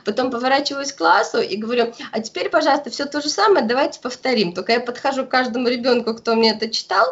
потом 0.05 0.31
поворачиваюсь 0.31 0.91
к 0.91 0.97
классу 0.97 1.39
и 1.39 1.55
говорю, 1.55 1.93
а 2.11 2.19
теперь, 2.19 2.49
пожалуйста, 2.49 2.89
все 2.89 3.05
то 3.05 3.21
же 3.21 3.29
самое, 3.29 3.65
давайте 3.65 3.99
повторим, 3.99 4.53
только 4.53 4.73
я 4.73 4.80
подхожу 4.81 5.25
к 5.25 5.29
каждому 5.29 5.67
ребенку, 5.67 6.13
кто 6.13 6.35
мне 6.35 6.51
это 6.51 6.69
читал, 6.69 7.07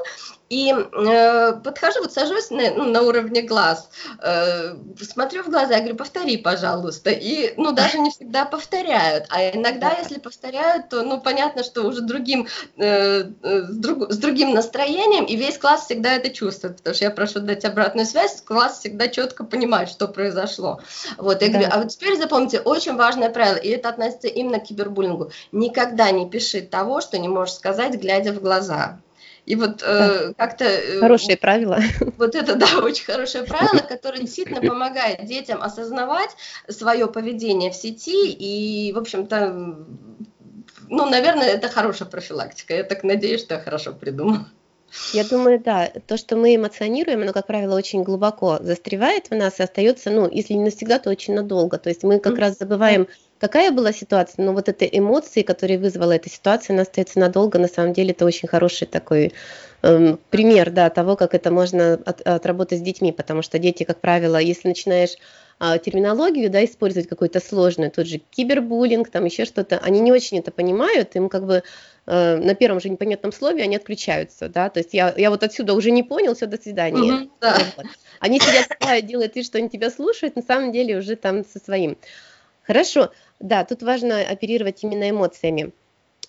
и 0.49 0.73
э, 0.73 1.53
подхожу, 1.63 2.01
вот 2.01 2.12
сажусь 2.12 2.49
на, 2.49 2.71
ну, 2.71 2.85
на 2.85 3.03
уровне 3.03 3.43
глаз, 3.43 3.89
э, 4.19 4.75
смотрю 4.99 5.43
в 5.43 5.49
глаза, 5.49 5.75
я 5.75 5.79
говорю, 5.79 5.95
повтори, 5.95 6.38
пожалуйста. 6.38 7.12
И, 7.12 7.53
ну, 7.55 7.71
даже 7.71 7.99
не 7.99 8.09
всегда 8.09 8.45
повторяют. 8.45 9.27
А 9.29 9.47
иногда, 9.51 9.95
если 9.99 10.19
повторяют, 10.19 10.89
то, 10.89 11.03
ну, 11.03 11.21
понятно, 11.21 11.63
что 11.63 11.83
уже 11.83 12.01
другим, 12.01 12.47
э, 12.77 13.25
с, 13.43 13.75
друг, 13.75 14.12
с 14.12 14.17
другим 14.17 14.55
настроением, 14.55 15.25
и 15.25 15.35
весь 15.35 15.59
класс 15.59 15.85
всегда 15.85 16.15
это 16.15 16.31
чувствует, 16.31 16.77
потому 16.77 16.95
что 16.95 17.05
я 17.05 17.12
прошу 17.12 17.41
дать 17.41 17.63
обратную 17.63 18.07
связь, 18.07 18.41
класс 18.41 18.79
всегда 18.79 19.07
четко 19.07 19.43
понимает, 19.43 19.89
что 19.89 20.07
произошло. 20.07 20.81
Вот, 21.17 21.43
я 21.43 21.47
да. 21.49 21.53
говорю, 21.53 21.69
а 21.71 21.77
вот 21.77 21.89
теперь 21.89 22.17
запомните, 22.17 22.59
очень 22.59 22.95
важное 22.95 23.29
правило, 23.29 23.57
и 23.57 23.69
это 23.69 23.89
относится 23.89 24.27
именно 24.27 24.59
к 24.59 24.63
кибербуллингу. 24.63 25.31
Никогда 25.51 26.09
не 26.09 26.27
пиши 26.27 26.62
того, 26.62 27.01
что 27.01 27.19
не 27.19 27.27
можешь 27.27 27.53
сказать, 27.53 27.93
глядя 27.95 28.33
в 28.33 28.41
глаза. 28.41 28.99
И 29.49 29.55
вот 29.55 29.81
э, 29.81 30.33
как-то... 30.38 30.63
Э, 30.63 30.99
хорошее 30.99 31.35
правило. 31.35 31.79
Вот 32.17 32.35
это, 32.35 32.55
да, 32.55 32.67
очень 32.83 33.03
хорошее 33.03 33.45
правило, 33.45 33.79
которое 33.79 34.19
действительно 34.19 34.62
помогает 34.62 35.25
детям 35.25 35.63
осознавать 35.63 36.29
свое 36.67 37.07
поведение 37.07 37.71
в 37.71 37.75
сети 37.75 38.31
и, 38.31 38.93
в 38.93 38.99
общем-то, 38.99 39.75
ну, 40.88 41.09
наверное, 41.09 41.47
это 41.47 41.67
хорошая 41.67 42.07
профилактика. 42.07 42.75
Я 42.75 42.83
так 42.83 43.03
надеюсь, 43.03 43.41
что 43.41 43.55
я 43.55 43.59
хорошо 43.59 43.91
придумала. 43.91 44.47
Я 45.13 45.23
думаю, 45.23 45.59
да, 45.59 45.91
то, 46.05 46.17
что 46.17 46.35
мы 46.35 46.55
эмоционируем, 46.55 47.23
оно, 47.23 47.33
как 47.33 47.47
правило, 47.47 47.75
очень 47.75 48.03
глубоко 48.03 48.59
застревает 48.62 49.31
в 49.31 49.35
нас 49.35 49.59
и 49.59 49.63
остается, 49.63 50.12
ну, 50.12 50.29
если 50.31 50.53
не 50.53 50.65
навсегда, 50.65 50.99
то 50.99 51.09
очень 51.09 51.33
надолго. 51.33 51.79
То 51.79 51.89
есть 51.89 52.03
мы 52.03 52.19
как 52.19 52.33
mm-hmm. 52.33 52.39
раз 52.39 52.57
забываем, 52.59 53.07
какая 53.39 53.71
была 53.71 53.91
ситуация, 53.91 54.43
но 54.45 54.54
вот 54.54 54.69
эти 54.69 54.88
эмоции, 54.91 55.41
которые 55.41 55.80
вызвала 55.80 56.13
эта 56.13 56.30
ситуация, 56.30 56.73
она 56.73 56.84
остается 56.84 57.19
надолго. 57.19 57.60
На 57.60 57.67
самом 57.67 57.93
деле 57.93 58.12
это 58.12 58.25
очень 58.25 58.47
хороший 58.47 58.88
такой 58.88 59.34
эм, 59.82 60.19
пример, 60.30 60.71
да, 60.71 60.89
того, 60.89 61.15
как 61.15 61.34
это 61.34 61.52
можно 61.52 61.93
от, 61.93 62.21
отработать 62.21 62.80
с 62.80 62.82
детьми, 62.82 63.12
потому 63.12 63.41
что 63.41 63.60
дети, 63.60 63.84
как 63.84 63.99
правило, 63.99 64.38
если 64.38 64.67
начинаешь 64.67 65.15
а, 65.62 65.78
терминологию, 65.78 66.49
да, 66.49 66.63
использовать 66.63 67.10
какую-то 67.10 67.41
сложную, 67.41 67.91
тот 67.91 68.08
же 68.08 68.19
кибербуллинг, 68.30 69.10
там 69.10 69.25
еще 69.25 69.43
что-то, 69.43 69.78
они 69.80 69.99
не 69.99 70.13
очень 70.13 70.39
это 70.39 70.52
понимают, 70.52 71.17
им 71.17 71.28
как 71.28 71.45
бы 71.45 71.63
э, 72.06 72.38
на 72.38 72.56
первом 72.56 72.80
же 72.80 72.89
непонятном 72.89 73.34
слове 73.34 73.63
они 73.63 73.75
отключаются, 73.75 74.47
да, 74.47 74.69
то 74.69 74.80
есть 74.80 74.93
я, 74.93 75.13
я 75.17 75.30
вот 75.30 75.43
отсюда 75.43 75.73
уже 75.73 75.91
не 75.91 76.02
понял, 76.02 76.34
все, 76.34 76.45
до 76.45 76.56
свидания. 76.56 77.12
Mm-hmm, 77.12 77.30
да. 77.41 77.58
вот. 77.75 77.88
Они 78.21 78.39
сидят, 78.39 79.06
делают 79.06 79.36
вид, 79.36 79.45
что 79.45 79.58
они 79.58 79.67
тебя 79.67 79.89
слушают, 79.89 80.38
на 80.38 80.43
самом 80.43 80.71
деле 80.71 80.97
уже 80.97 81.17
там 81.17 81.43
со 81.43 81.60
своим. 81.60 81.97
Хорошо, 82.63 83.12
да, 83.39 83.63
тут 83.63 83.84
важно 83.84 84.21
оперировать 84.21 84.84
именно 84.84 85.10
эмоциями. 85.10 85.71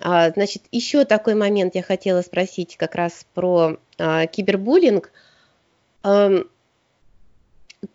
А, 0.01 0.31
значит, 0.31 0.63
еще 0.73 1.05
такой 1.05 1.35
момент 1.35 1.75
я 1.75 1.83
хотела 1.83 2.23
спросить 2.23 2.77
как 2.77 2.95
раз 2.95 3.27
про 3.35 3.79
а, 3.99 4.27
кибербуллинг. 4.27 5.13
А, 6.03 6.31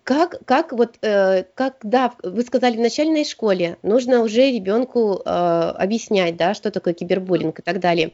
как, 0.04 0.44
как 0.46 0.72
вот, 0.72 0.98
э, 1.02 1.44
когда 1.54 2.12
вы 2.24 2.42
сказали 2.42 2.76
в 2.76 2.80
начальной 2.80 3.24
школе, 3.24 3.78
нужно 3.84 4.22
уже 4.22 4.52
ребенку 4.52 5.22
э, 5.24 5.30
объяснять, 5.30 6.38
да, 6.38 6.56
что 6.56 6.72
такое 6.72 6.96
кибербуллинг 6.96 7.60
и 7.60 7.62
так 7.62 7.80
далее. 7.80 8.12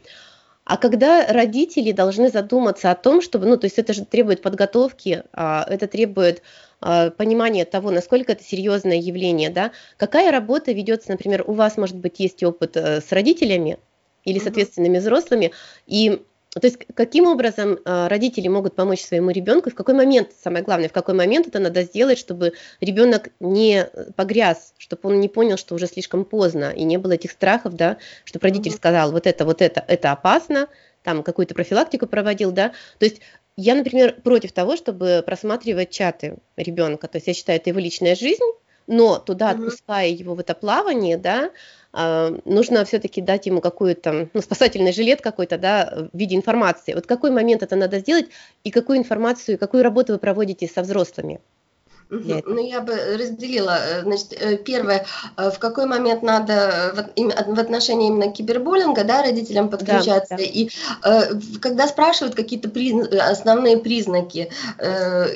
А 0.64 0.76
когда 0.76 1.26
родители 1.26 1.90
должны 1.90 2.30
задуматься 2.30 2.90
о 2.90 2.94
том, 2.94 3.20
чтобы, 3.20 3.46
ну, 3.46 3.56
то 3.56 3.66
есть 3.66 3.78
это 3.78 3.92
же 3.92 4.04
требует 4.04 4.42
подготовки, 4.42 5.24
э, 5.32 5.62
это 5.66 5.88
требует 5.88 6.42
э, 6.80 7.10
понимания 7.10 7.64
того, 7.64 7.90
насколько 7.90 8.32
это 8.32 8.44
серьезное 8.44 8.98
явление, 8.98 9.50
да, 9.50 9.72
какая 9.96 10.30
работа 10.30 10.70
ведется, 10.72 11.10
например, 11.10 11.44
у 11.46 11.54
вас, 11.54 11.76
может 11.76 11.96
быть, 11.96 12.20
есть 12.20 12.42
опыт 12.44 12.76
э, 12.76 13.00
с 13.00 13.10
родителями 13.10 13.78
или 14.24 14.38
с 14.38 14.46
ответственными 14.46 14.98
взрослыми, 14.98 15.50
и 15.86 16.22
то 16.60 16.66
есть 16.66 16.78
каким 16.94 17.26
образом 17.26 17.78
э, 17.84 18.08
родители 18.08 18.48
могут 18.48 18.74
помочь 18.74 19.02
своему 19.02 19.30
ребенку, 19.30 19.70
в 19.70 19.74
какой 19.74 19.94
момент, 19.94 20.30
самое 20.42 20.62
главное, 20.62 20.88
в 20.88 20.92
какой 20.92 21.14
момент 21.14 21.46
это 21.46 21.58
надо 21.58 21.82
сделать, 21.82 22.18
чтобы 22.18 22.52
ребенок 22.80 23.30
не 23.40 23.88
погряз, 24.16 24.74
чтобы 24.76 25.08
он 25.08 25.20
не 25.20 25.28
понял, 25.28 25.56
что 25.56 25.74
уже 25.74 25.86
слишком 25.86 26.24
поздно, 26.24 26.70
и 26.70 26.84
не 26.84 26.98
было 26.98 27.12
этих 27.12 27.30
страхов, 27.30 27.74
да, 27.74 27.96
чтобы 28.24 28.44
родитель 28.48 28.72
сказал, 28.72 29.12
вот 29.12 29.26
это, 29.26 29.44
вот 29.44 29.62
это, 29.62 29.82
это 29.88 30.12
опасно, 30.12 30.68
там 31.02 31.22
какую-то 31.22 31.54
профилактику 31.54 32.06
проводил, 32.06 32.52
да, 32.52 32.72
то 32.98 33.06
есть 33.06 33.20
я, 33.56 33.74
например, 33.74 34.20
против 34.22 34.52
того, 34.52 34.76
чтобы 34.76 35.22
просматривать 35.24 35.90
чаты 35.90 36.38
ребенка. 36.56 37.06
То 37.06 37.16
есть 37.16 37.26
я 37.26 37.34
считаю, 37.34 37.60
это 37.60 37.70
его 37.70 37.80
личная 37.80 38.14
жизнь, 38.14 38.42
но 38.86 39.18
туда, 39.18 39.50
отпуская 39.50 40.08
его 40.08 40.34
в 40.34 40.40
это 40.40 40.54
плавание, 40.54 41.16
да, 41.16 41.50
а, 41.92 42.30
нужно 42.44 42.84
все-таки 42.84 43.20
дать 43.20 43.46
ему 43.46 43.60
какую-то, 43.60 44.28
ну, 44.32 44.40
спасательный 44.42 44.92
жилет 44.92 45.20
какой-то, 45.20 45.58
да, 45.58 46.08
в 46.12 46.16
виде 46.16 46.36
информации. 46.36 46.94
Вот 46.94 47.06
какой 47.06 47.30
момент 47.30 47.62
это 47.62 47.76
надо 47.76 47.98
сделать 47.98 48.26
и 48.64 48.70
какую 48.70 48.98
информацию, 48.98 49.58
какую 49.58 49.82
работу 49.82 50.12
вы 50.12 50.18
проводите 50.18 50.66
со 50.68 50.82
взрослыми? 50.82 51.40
Ну, 52.12 52.58
я 52.58 52.80
бы 52.80 52.94
разделила. 53.18 53.78
Э, 53.80 54.02
значит, 54.02 54.34
э, 54.38 54.56
первое, 54.58 55.06
э, 55.36 55.50
в 55.50 55.58
какой 55.58 55.86
момент 55.86 56.22
надо 56.22 57.08
в 57.16 57.58
отношении 57.58 58.08
именно 58.08 58.30
кибербуллинга, 58.30 59.04
да, 59.04 59.22
родителям 59.22 59.70
подключаться. 59.70 60.36
Да, 60.36 60.36
да. 60.36 60.42
И 60.42 60.68
когда 61.60 61.88
спрашивают 61.88 62.34
какие-то 62.34 62.68
приз... 62.68 63.08
основные 63.18 63.78
признаки, 63.78 64.50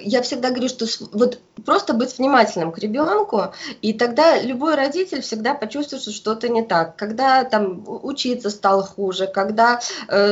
я 0.03 0.23
всегда 0.23 0.51
говорю, 0.51 0.69
что 0.69 0.87
вот 1.13 1.39
просто 1.65 1.95
быть 1.95 2.17
внимательным 2.19 2.73
к 2.73 2.79
ребенку, 2.79 3.55
и 3.81 3.93
тогда 3.93 4.39
любой 4.39 4.75
родитель 4.75 5.23
всегда 5.23 5.55
почувствует, 5.55 6.03
что 6.03 6.13
что-то 6.13 6.49
не 6.49 6.63
так. 6.63 6.97
Когда 6.97 7.45
там 7.45 7.85
учиться 7.87 8.51
стал 8.51 8.83
хуже, 8.83 9.27
когда 9.27 9.81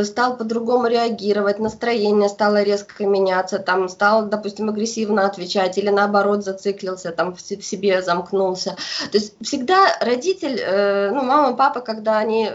стал 0.04 0.36
по-другому 0.36 0.88
реагировать, 0.88 1.58
настроение 1.58 2.28
стало 2.28 2.62
резко 2.62 3.06
меняться, 3.06 3.58
там 3.58 3.88
стал, 3.88 4.26
допустим, 4.26 4.68
агрессивно 4.68 5.26
отвечать 5.26 5.78
или 5.78 5.88
наоборот 5.88 6.33
наоборот 6.34 6.44
зациклился, 6.44 7.12
там 7.12 7.34
в 7.34 7.40
себе 7.40 8.02
замкнулся. 8.02 8.76
То 9.10 9.18
есть 9.18 9.34
всегда 9.40 9.96
родитель, 10.00 10.58
э, 10.60 11.10
ну, 11.10 11.22
мама, 11.22 11.56
папа, 11.56 11.80
когда 11.80 12.18
они 12.18 12.50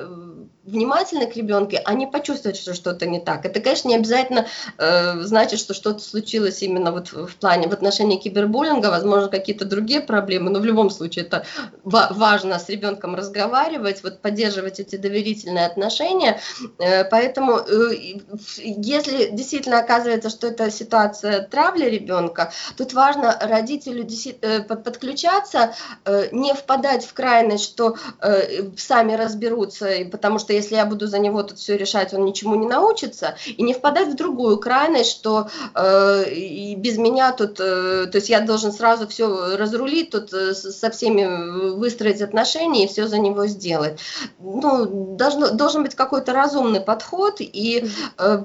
внимательны 0.72 1.28
к 1.28 1.36
ребенку, 1.36 1.76
они 1.86 2.08
почувствуют, 2.08 2.58
что 2.58 2.74
что-то 2.74 3.06
не 3.06 3.20
так. 3.20 3.46
Это, 3.46 3.60
конечно, 3.60 3.90
не 3.90 3.96
обязательно 3.96 4.48
э, 4.78 5.22
значит, 5.22 5.60
что 5.60 5.74
что-то 5.74 6.00
случилось 6.00 6.62
именно 6.62 6.92
вот 6.92 7.12
в 7.12 7.36
плане, 7.36 7.68
в 7.68 7.74
отношении 7.74 8.18
кибербуллинга, 8.18 8.88
возможно, 8.88 9.30
какие-то 9.30 9.66
другие 9.66 10.02
проблемы, 10.02 10.50
но 10.50 10.60
в 10.60 10.66
любом 10.66 10.90
случае 10.90 11.26
это 11.26 11.46
важно 11.84 12.60
с 12.60 12.70
ребенком 12.70 13.16
разговаривать, 13.16 14.04
вот 14.04 14.20
поддерживать 14.20 14.80
эти 14.80 14.96
доверительные 14.96 15.66
отношения. 15.66 16.40
Э, 16.80 17.04
поэтому, 17.04 17.58
э, 17.58 18.20
если 18.58 19.30
действительно 19.32 19.80
оказывается, 19.80 20.30
что 20.30 20.48
это 20.48 20.72
ситуация 20.72 21.42
травли 21.42 21.86
ребенка, 21.86 22.52
тут 22.78 22.94
важно 22.94 23.38
родителю 23.42 24.08
э, 24.42 24.62
подключаться, 24.62 25.74
э, 26.06 26.30
не 26.32 26.54
впадать 26.54 27.06
в 27.06 27.14
крайность, 27.14 27.64
что 27.64 27.98
э, 28.22 28.70
сами 28.78 29.14
разберутся, 29.14 29.90
потому 30.12 30.40
что 30.40 30.54
если 30.60 30.76
я 30.76 30.86
буду 30.86 31.08
за 31.08 31.20
него 31.20 31.44
тут 31.44 31.60
все 31.60 31.78
решать, 31.78 32.14
он 32.14 32.26
ничему 32.26 32.56
не 32.56 32.68
научится, 32.68 33.36
и 33.46 33.64
не 33.64 33.74
впадать 33.74 34.10
в 34.10 34.16
другую 34.16 34.58
крайность, 34.58 35.12
что 35.12 35.50
э, 35.76 36.30
и 36.30 36.76
без 36.76 36.98
меня 36.98 37.32
тут, 37.32 37.60
э, 37.60 38.06
то 38.06 38.18
есть 38.18 38.30
я 38.30 38.42
должен 38.42 38.72
сразу 38.72 39.08
все 39.08 39.58
разрулить, 39.58 40.12
тут 40.12 40.34
э, 40.34 40.54
со 40.54 40.90
всеми 40.92 41.72
выстроить 41.72 42.22
отношения 42.22 42.86
и 42.86 42.88
все 42.88 43.08
за 43.08 43.18
него 43.18 43.48
сделать. 43.48 44.00
Ну, 44.40 45.16
должно, 45.16 45.52
должен 45.52 45.84
быть 45.84 45.96
какой-то 45.96 46.34
разумный 46.34 46.82
подход, 46.82 47.36
и 47.40 47.90
э, 48.18 48.44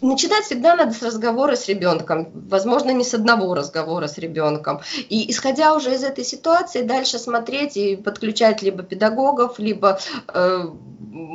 начинать 0.00 0.44
всегда 0.44 0.76
надо 0.76 0.92
с 0.92 1.02
разговора 1.02 1.56
с 1.56 1.68
ребенком, 1.68 2.30
возможно, 2.48 2.90
не 2.90 3.04
с 3.04 3.14
одного 3.14 3.54
разговора 3.54 4.06
с 4.06 4.18
ребенком. 4.18 4.80
И 5.08 5.30
исходя 5.30 5.74
уже 5.74 5.94
из 5.94 6.04
этой 6.04 6.24
ситуации, 6.24 6.82
дальше 6.82 7.18
смотреть 7.18 7.76
и 7.76 7.96
подключать 7.96 8.62
либо 8.62 8.82
педагогов, 8.82 9.58
либо 9.58 9.98
э, 10.28 10.68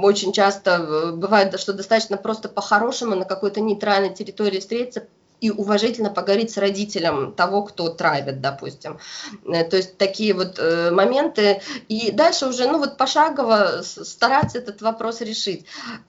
очень 0.04 0.34
часто 0.34 0.72
э, 0.72 1.12
бывает, 1.12 1.60
что 1.60 1.74
достаточно 1.74 2.18
просто 2.18 2.50
по-хорошему 2.50 3.16
на 3.16 3.26
какой-то 3.26 3.62
нейтральной 3.62 4.14
территории 4.14 4.60
встретиться, 4.60 5.08
и 5.42 5.50
уважительно 5.50 6.12
поговорить 6.12 6.52
с 6.52 6.58
родителем 6.58 7.34
того, 7.34 7.64
кто 7.64 7.90
травит, 7.90 8.42
допустим. 8.42 9.00
Э, 9.46 9.64
то 9.64 9.76
есть 9.76 9.98
такие 9.98 10.34
вот 10.34 10.60
э, 10.60 10.92
моменты. 10.92 11.62
И 11.90 12.12
дальше 12.12 12.46
уже, 12.46 12.68
ну 12.68 12.78
вот 12.78 12.98
пошагово 12.98 13.82
стараться 13.82 14.60
этот 14.60 14.82
вопрос 14.82 15.22
решить. 15.22 15.66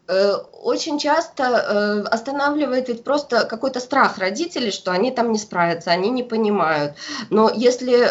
Э, 0.07 0.35
очень 0.63 0.99
часто 0.99 2.07
останавливает 2.09 2.89
ведь 2.89 3.05
просто 3.05 3.45
какой-то 3.45 3.81
страх 3.81 4.19
родителей, 4.19 4.71
что 4.71 4.93
они 4.93 5.11
там 5.11 5.33
не 5.33 5.39
справятся, 5.39 5.91
они 5.91 6.11
не 6.11 6.23
понимают. 6.23 6.95
Но 7.31 7.51
если 7.51 8.07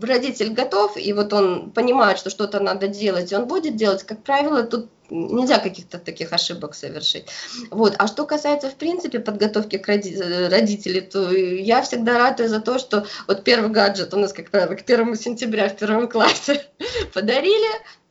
родитель 0.00 0.52
готов, 0.52 0.96
и 0.96 1.12
вот 1.12 1.32
он 1.32 1.70
понимает, 1.70 2.18
что 2.18 2.30
что-то 2.30 2.60
надо 2.60 2.88
делать, 2.88 3.32
и 3.32 3.36
он 3.36 3.46
будет 3.46 3.76
делать, 3.76 4.02
как 4.02 4.22
правило, 4.22 4.62
тут 4.62 4.88
нельзя 5.10 5.58
каких-то 5.58 5.98
таких 5.98 6.32
ошибок 6.32 6.74
совершить. 6.74 7.26
Вот. 7.70 7.94
А 7.98 8.06
что 8.06 8.26
касается, 8.26 8.70
в 8.70 8.74
принципе, 8.74 9.18
подготовки 9.18 9.78
к 9.78 9.88
роди- 9.88 10.48
родителей, 10.48 11.00
то 11.00 11.30
я 11.30 11.82
всегда 11.82 12.18
радую 12.18 12.48
за 12.48 12.60
то, 12.60 12.78
что 12.78 13.06
вот 13.26 13.44
первый 13.44 13.70
гаджет 13.70 14.14
у 14.14 14.18
нас, 14.18 14.32
как 14.32 14.50
правило, 14.50 14.74
к 14.74 14.84
первому 14.84 15.14
сентября 15.16 15.68
в 15.68 15.76
первом 15.76 16.08
классе 16.08 16.66
подарили, 17.14 17.68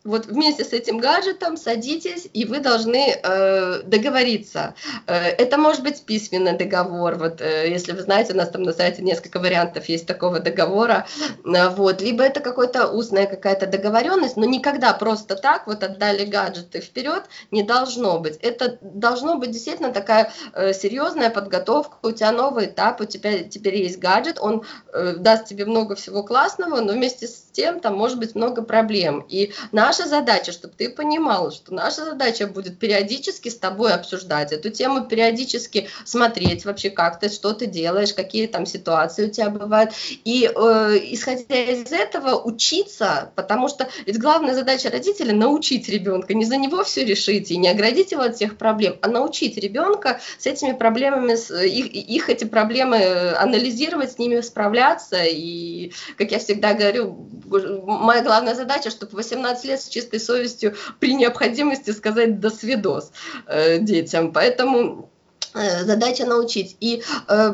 вот 0.08 0.26
вместе 0.26 0.63
с 0.63 0.74
этим 0.74 1.00
гаджетом 1.00 1.58
садитесь, 1.58 2.28
и 2.34 2.46
вы 2.46 2.60
должны 2.60 3.15
э, 3.22 3.82
договориться. 3.84 4.74
Э, 5.06 5.13
это 5.13 5.58
может 5.58 5.84
быть 5.84 6.04
письменный 6.04 6.58
договор, 6.58 7.15
вот, 7.15 7.41
э, 7.41 7.70
если 7.70 7.91
вы 7.91 8.02
знаете, 8.02 8.34
у 8.34 8.38
нас 8.38 8.50
там 8.50 8.63
на 8.63 8.74
сайте 8.74 9.02
несколько 9.04 9.39
вариантов 9.39 9.89
есть 9.89 10.08
такого 10.08 10.39
договора, 10.39 11.08
э, 11.46 11.70
вот, 11.70 12.02
либо 12.02 12.24
это 12.24 12.39
какая-то 12.39 12.88
устная 12.88 13.28
какая-то 13.28 13.67
договоренность, 13.67 14.38
но 14.38 14.46
никогда 14.46 14.93
просто 14.93 15.36
так 15.36 15.67
вот 15.67 15.84
отдали 15.84 16.26
гаджеты 16.26 16.80
вперед 16.80 17.24
не 17.52 17.63
должно 17.63 18.20
быть. 18.20 18.38
Это 18.38 18.78
должно 18.82 19.38
быть 19.38 19.52
действительно 19.52 19.91
такая 19.91 20.32
э, 20.54 20.74
серьезная 20.74 21.30
подготовка, 21.30 21.98
у 22.02 22.12
тебя 22.12 22.32
новый 22.32 22.67
этап, 22.67 23.02
у 23.02 23.06
тебя 23.06 23.43
теперь 23.43 23.76
есть 23.76 24.00
гаджет, 24.00 24.38
он 24.39 24.63
э, 24.93 25.15
даст 25.17 25.46
тебе 25.46 25.65
много 25.65 25.96
всего 25.96 26.24
классного, 26.24 26.80
но 26.80 26.93
вместе 26.93 27.28
с 27.28 27.47
тем 27.58 27.82
там 27.82 27.98
может 27.98 28.20
быть 28.20 28.36
много 28.36 28.62
проблем. 28.62 29.26
И 29.28 29.52
наш 29.72 29.98
наша 29.98 30.10
задача, 30.10 30.52
чтобы 30.52 30.74
ты 30.78 30.89
понимала, 30.89 31.52
что 31.52 31.74
наша 31.74 32.06
задача 32.06 32.46
будет 32.46 32.78
периодически 32.78 33.50
с 33.50 33.58
тобой 33.58 33.93
обсуждать 33.93 34.52
эту 34.52 34.70
тему, 34.70 35.06
периодически 35.06 35.88
смотреть 36.06 36.65
вообще, 36.65 36.89
как 36.89 37.20
ты, 37.20 37.30
что 37.30 37.54
ты 37.54 37.65
делаешь, 37.65 38.13
какие 38.13 38.48
там 38.48 38.65
ситуации 38.65 39.28
у 39.28 39.32
тебя 39.32 39.50
бывают. 39.50 39.91
И 40.24 40.43
э, 40.43 41.00
исходя 41.12 41.56
из 41.56 41.91
этого 41.91 42.39
учиться, 42.39 43.32
потому 43.36 43.70
что 43.70 43.88
ведь 44.06 44.20
главная 44.20 44.54
задача 44.54 44.89
родителя 44.91 45.34
научить 45.34 45.89
ребенка, 45.89 46.34
не 46.34 46.46
за 46.46 46.58
него 46.58 46.84
все 46.84 47.04
решить 47.04 47.50
и 47.50 47.58
не 47.58 47.70
оградить 47.70 48.12
его 48.12 48.22
от 48.22 48.36
всех 48.36 48.58
проблем, 48.58 48.98
а 49.02 49.08
научить 49.08 49.58
ребенка 49.58 50.20
с 50.38 50.46
этими 50.46 50.74
проблемами, 50.74 51.36
с, 51.36 51.50
их, 51.63 51.88
их 51.88 52.30
эти 52.30 52.46
проблемы 52.46 53.34
анализировать, 53.38 54.12
с 54.12 54.20
ними 54.20 54.41
справляться. 54.41 55.24
И, 55.24 55.91
как 56.17 56.32
я 56.32 56.39
всегда 56.39 56.74
говорю, 56.74 57.28
моя 57.48 58.24
главная 58.24 58.56
задача, 58.56 58.90
чтобы 58.90 59.16
18 59.16 59.66
лет 59.66 59.82
с 59.82 59.88
чистой 59.88 60.20
совестью 60.20 60.76
при 61.00 61.14
необходимости 61.14 61.92
сказать 61.92 62.40
«до 62.40 62.50
свидос» 62.50 63.12
э, 63.48 63.80
детям. 63.80 64.34
Поэтому 64.34 65.10
э, 65.54 65.84
задача 65.84 66.26
научить. 66.26 66.78
И 66.80 67.04
э, 67.28 67.54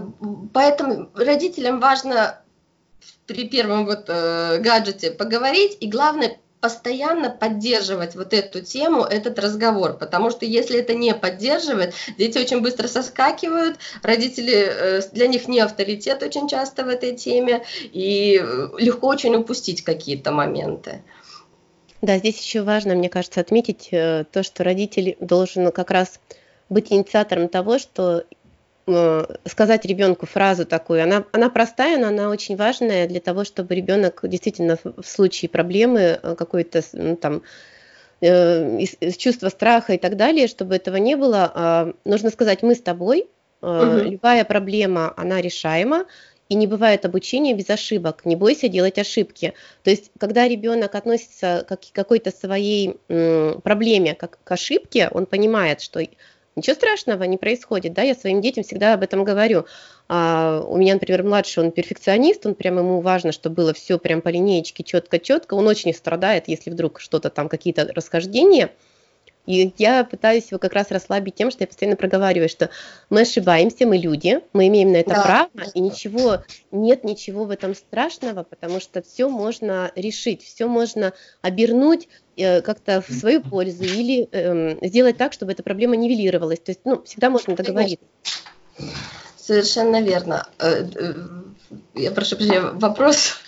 поэтому 0.54 1.10
родителям 1.16 1.80
важно 1.80 2.40
при 3.26 3.48
первом 3.48 3.86
вот 3.86 4.08
гаджете 4.08 5.12
поговорить, 5.12 5.78
и 5.80 5.88
главное 5.88 6.38
постоянно 6.64 7.30
поддерживать 7.30 8.16
вот 8.16 8.34
эту 8.34 8.62
тему, 8.62 9.04
этот 9.04 9.38
разговор, 9.38 9.98
потому 9.98 10.30
что 10.30 10.46
если 10.46 10.80
это 10.80 10.94
не 10.94 11.14
поддерживает, 11.14 11.94
дети 12.18 12.38
очень 12.38 12.62
быстро 12.62 12.88
соскакивают, 12.88 13.80
родители, 14.02 15.04
для 15.12 15.28
них 15.28 15.50
не 15.50 15.60
авторитет 15.60 16.24
очень 16.24 16.48
часто 16.48 16.86
в 16.86 16.88
этой 16.88 17.18
теме, 17.18 17.66
и 17.92 18.42
легко 18.78 19.08
очень 19.08 19.36
упустить 19.36 19.84
какие-то 19.84 20.32
моменты. 20.32 21.04
Да, 22.02 22.18
здесь 22.18 22.40
еще 22.40 22.62
важно, 22.62 22.96
мне 22.96 23.10
кажется, 23.10 23.42
отметить 23.42 23.90
э, 23.92 24.24
то, 24.32 24.42
что 24.42 24.64
родитель 24.64 25.18
должен 25.20 25.70
как 25.74 25.92
раз 25.92 26.22
быть 26.70 26.94
инициатором 26.94 27.50
того, 27.50 27.78
что 27.78 28.20
э, 28.20 28.24
сказать 29.46 29.86
ребенку 29.86 30.26
фразу 30.26 30.66
такую, 30.66 31.04
она, 31.04 31.24
она 31.32 31.50
простая, 31.50 31.98
но 31.98 32.08
она 32.08 32.30
очень 32.30 32.56
важная 32.58 33.08
для 33.08 33.22
того, 33.22 33.44
чтобы 33.46 33.76
ребенок 33.76 34.20
действительно 34.24 34.78
в 34.84 35.06
случае 35.06 35.50
проблемы 35.50 36.20
э, 36.22 36.36
какой-то 36.38 36.82
ну, 36.94 37.16
там 37.16 37.44
из, 38.20 39.18
чувства 39.18 39.50
страха 39.50 39.94
и 39.94 39.98
так 39.98 40.16
далее, 40.16 40.48
чтобы 40.48 40.76
этого 40.76 40.96
не 40.96 41.16
было, 41.16 41.52
а, 41.54 41.94
нужно 42.06 42.30
сказать, 42.30 42.64
мы 42.64 42.74
с 42.74 42.82
тобой, 42.82 43.28
угу. 43.62 43.72
любая 43.72 44.46
проблема, 44.46 45.14
она 45.18 45.42
решаема, 45.42 46.06
и 46.50 46.56
не 46.56 46.68
бывает 46.68 47.04
обучения 47.06 47.54
без 47.54 47.70
ошибок. 47.70 48.26
Не 48.26 48.36
бойся 48.36 48.68
делать 48.68 49.00
ошибки. 49.00 49.54
То 49.84 49.90
есть, 49.90 50.12
когда 50.20 50.48
ребенок 50.48 50.94
относится 50.94 51.66
к 51.68 51.78
какой-то 51.94 52.32
своей 52.32 52.98
проблеме, 53.08 54.14
как 54.14 54.40
к 54.44 54.52
ошибке, 54.52 55.10
он 55.10 55.26
понимает, 55.26 55.82
что 55.82 56.00
ничего 56.56 56.76
страшного 56.76 57.24
не 57.24 57.38
происходит, 57.38 57.94
да, 57.94 58.02
я 58.02 58.16
своим 58.16 58.42
детям 58.42 58.64
всегда 58.64 58.94
об 58.94 59.04
этом 59.04 59.24
говорю. 59.24 59.66
А, 60.08 60.64
у 60.68 60.78
меня, 60.78 60.94
например, 60.94 61.24
младший, 61.24 61.64
он 61.64 61.72
перфекционист, 61.72 62.46
он 62.46 62.56
прям 62.56 62.78
ему 62.78 63.02
важно, 63.02 63.32
чтобы 63.32 63.56
было 63.56 63.74
все 63.74 63.98
прям 63.98 64.22
по 64.22 64.30
линеечке 64.30 64.84
четко-четко, 64.84 65.54
он 65.54 65.68
очень 65.68 65.94
страдает, 65.94 66.48
если 66.48 66.70
вдруг 66.70 67.00
что-то 67.00 67.30
там, 67.30 67.50
какие-то 67.50 67.92
расхождения, 67.94 68.72
И 69.46 69.74
я 69.78 70.04
пытаюсь 70.06 70.50
его 70.52 70.60
как 70.60 70.74
раз 70.74 70.90
расслабить 70.90 71.36
тем, 71.36 71.52
что 71.52 71.64
я 71.64 71.68
постоянно 71.68 71.98
проговариваю, 71.98 72.48
что 72.48 72.70
мы 73.10 73.22
ошибаемся, 73.22 73.86
мы 73.86 73.98
люди, 73.98 74.40
мы 74.54 74.68
имеем 74.68 74.92
на 74.92 74.98
это 74.98 75.12
да. 75.12 75.24
право, 75.24 75.70
и 75.74 75.80
ничего, 75.82 76.44
нет 76.72 77.04
ничего 77.04 77.44
в 77.44 77.50
этом 77.50 77.76
страшного, 77.76 78.44
потому 78.44 78.80
что 78.80 79.02
все 79.02 79.28
можно 79.28 79.92
решить, 79.96 80.44
все 80.44 80.68
можно 80.68 81.14
обернуть 81.42 82.08
э, 82.38 82.62
как-то 82.62 83.02
в 83.02 83.12
свою 83.12 83.42
пользу 83.42 83.84
или 83.84 84.30
э, 84.32 84.88
сделать 84.88 85.18
так, 85.18 85.34
чтобы 85.34 85.52
эта 85.52 85.62
проблема 85.62 85.96
нивелировалась. 85.98 86.60
То 86.60 86.72
есть, 86.72 86.82
ну, 86.86 87.04
всегда 87.04 87.30
можно 87.30 87.56
договориться. 87.56 88.06
Совершенно 89.36 90.02
верно. 90.02 90.48
Э, 90.58 90.88
э, 90.96 91.14
я 91.96 92.12
прошу 92.12 92.38
прощения, 92.38 92.62
вопрос. 92.62 93.42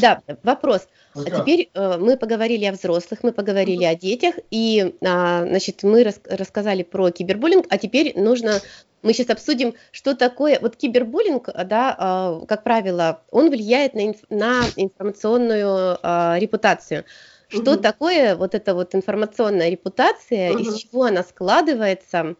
Да, 0.00 0.20
вопрос. 0.42 0.86
А 1.14 1.24
теперь 1.24 1.70
э, 1.74 1.98
мы 1.98 2.16
поговорили 2.16 2.64
о 2.66 2.72
взрослых, 2.72 3.22
мы 3.22 3.32
поговорили 3.32 3.84
о 3.84 3.94
детях, 3.94 4.36
и, 4.50 4.94
а, 5.04 5.44
значит, 5.44 5.82
мы 5.82 6.04
рас 6.04 6.20
рассказали 6.24 6.82
про 6.82 7.10
кибербуллинг, 7.10 7.66
а 7.68 7.78
теперь 7.78 8.18
нужно, 8.18 8.60
мы 9.02 9.12
сейчас 9.12 9.30
обсудим, 9.30 9.74
что 9.90 10.14
такое, 10.14 10.60
вот 10.60 10.76
кибербуллинг, 10.76 11.48
да, 11.64 11.96
а, 11.98 12.40
как 12.46 12.62
правило, 12.62 13.22
он 13.30 13.50
влияет 13.50 13.94
на, 13.94 14.06
инф 14.06 14.18
на 14.30 14.62
информационную 14.76 15.98
а, 16.02 16.36
репутацию. 16.38 17.04
Что 17.48 17.72
угу. 17.72 17.80
такое 17.80 18.36
вот 18.36 18.54
эта 18.54 18.74
вот 18.74 18.94
информационная 18.94 19.70
репутация, 19.70 20.52
угу. 20.52 20.60
из 20.60 20.76
чего 20.76 21.04
она 21.04 21.24
складывается? 21.24 22.36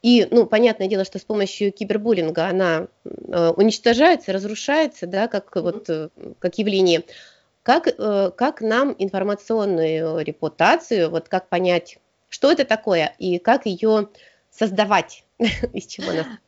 И, 0.00 0.26
ну, 0.30 0.46
понятное 0.46 0.86
дело, 0.86 1.04
что 1.04 1.18
с 1.18 1.22
помощью 1.22 1.72
кибербуллинга 1.72 2.46
она 2.46 2.86
э, 3.04 3.48
уничтожается, 3.56 4.32
разрушается, 4.32 5.06
да, 5.06 5.26
как 5.26 5.54
вот 5.56 5.90
э, 5.90 6.10
как 6.38 6.58
явление. 6.58 7.02
Как, 7.66 7.88
э, 7.88 8.30
как 8.36 8.60
нам 8.60 8.94
информационную 8.96 10.20
репутацию, 10.24 11.10
вот 11.10 11.28
как 11.28 11.48
понять, 11.48 11.98
что 12.28 12.52
это 12.52 12.64
такое 12.64 13.12
и 13.18 13.40
как 13.40 13.66
ее 13.66 14.08
создавать, 14.52 15.24
из 15.72 15.86
чего 15.86 16.10
она 16.10 16.38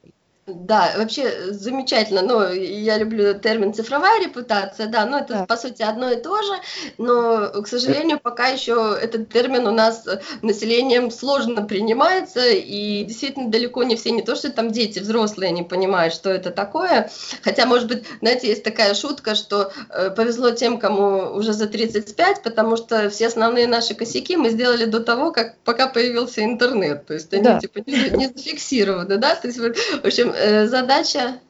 да, 0.48 0.94
вообще 0.96 1.52
замечательно. 1.52 2.22
Но 2.22 2.48
я 2.48 2.98
люблю 2.98 3.38
термин 3.38 3.74
цифровая 3.74 4.24
репутация, 4.24 4.86
да, 4.86 5.04
но 5.04 5.18
это 5.18 5.34
да. 5.34 5.46
по 5.46 5.56
сути 5.56 5.82
одно 5.82 6.10
и 6.10 6.20
то 6.20 6.40
же, 6.42 6.52
но, 6.96 7.62
к 7.62 7.68
сожалению, 7.68 8.18
пока 8.18 8.48
еще 8.48 8.98
этот 9.00 9.28
термин 9.28 9.66
у 9.66 9.70
нас 9.70 10.06
населением 10.42 11.10
сложно 11.10 11.62
принимается, 11.62 12.48
и 12.48 13.04
действительно 13.04 13.50
далеко 13.50 13.82
не 13.82 13.96
все, 13.96 14.10
не 14.10 14.22
то, 14.22 14.34
что 14.34 14.50
там 14.50 14.70
дети, 14.70 14.98
взрослые 14.98 15.52
не 15.52 15.62
понимают, 15.62 16.14
что 16.14 16.30
это 16.30 16.50
такое. 16.50 17.10
Хотя, 17.42 17.66
может 17.66 17.88
быть, 17.88 18.04
знаете, 18.20 18.48
есть 18.48 18.64
такая 18.64 18.94
шутка, 18.94 19.34
что 19.34 19.72
э, 19.90 20.10
повезло 20.10 20.50
тем, 20.50 20.78
кому 20.78 21.34
уже 21.34 21.52
за 21.52 21.66
35, 21.66 22.42
потому 22.42 22.76
что 22.76 23.10
все 23.10 23.26
основные 23.26 23.66
наши 23.66 23.94
косяки 23.94 24.36
мы 24.36 24.50
сделали 24.50 24.86
до 24.86 25.00
того, 25.00 25.30
как 25.30 25.58
пока 25.58 25.88
появился 25.88 26.42
интернет. 26.44 27.06
То 27.06 27.14
есть 27.14 27.32
они 27.34 27.42
да. 27.42 27.58
типа 27.58 27.80
не, 27.86 28.10
не 28.10 28.26
зафиксированы, 28.28 29.16
да. 29.18 29.34
То 29.34 29.48
есть, 29.48 29.58
в 29.58 30.06
общем, 30.06 30.32
Э, 30.37 30.37
задача... 30.66 31.40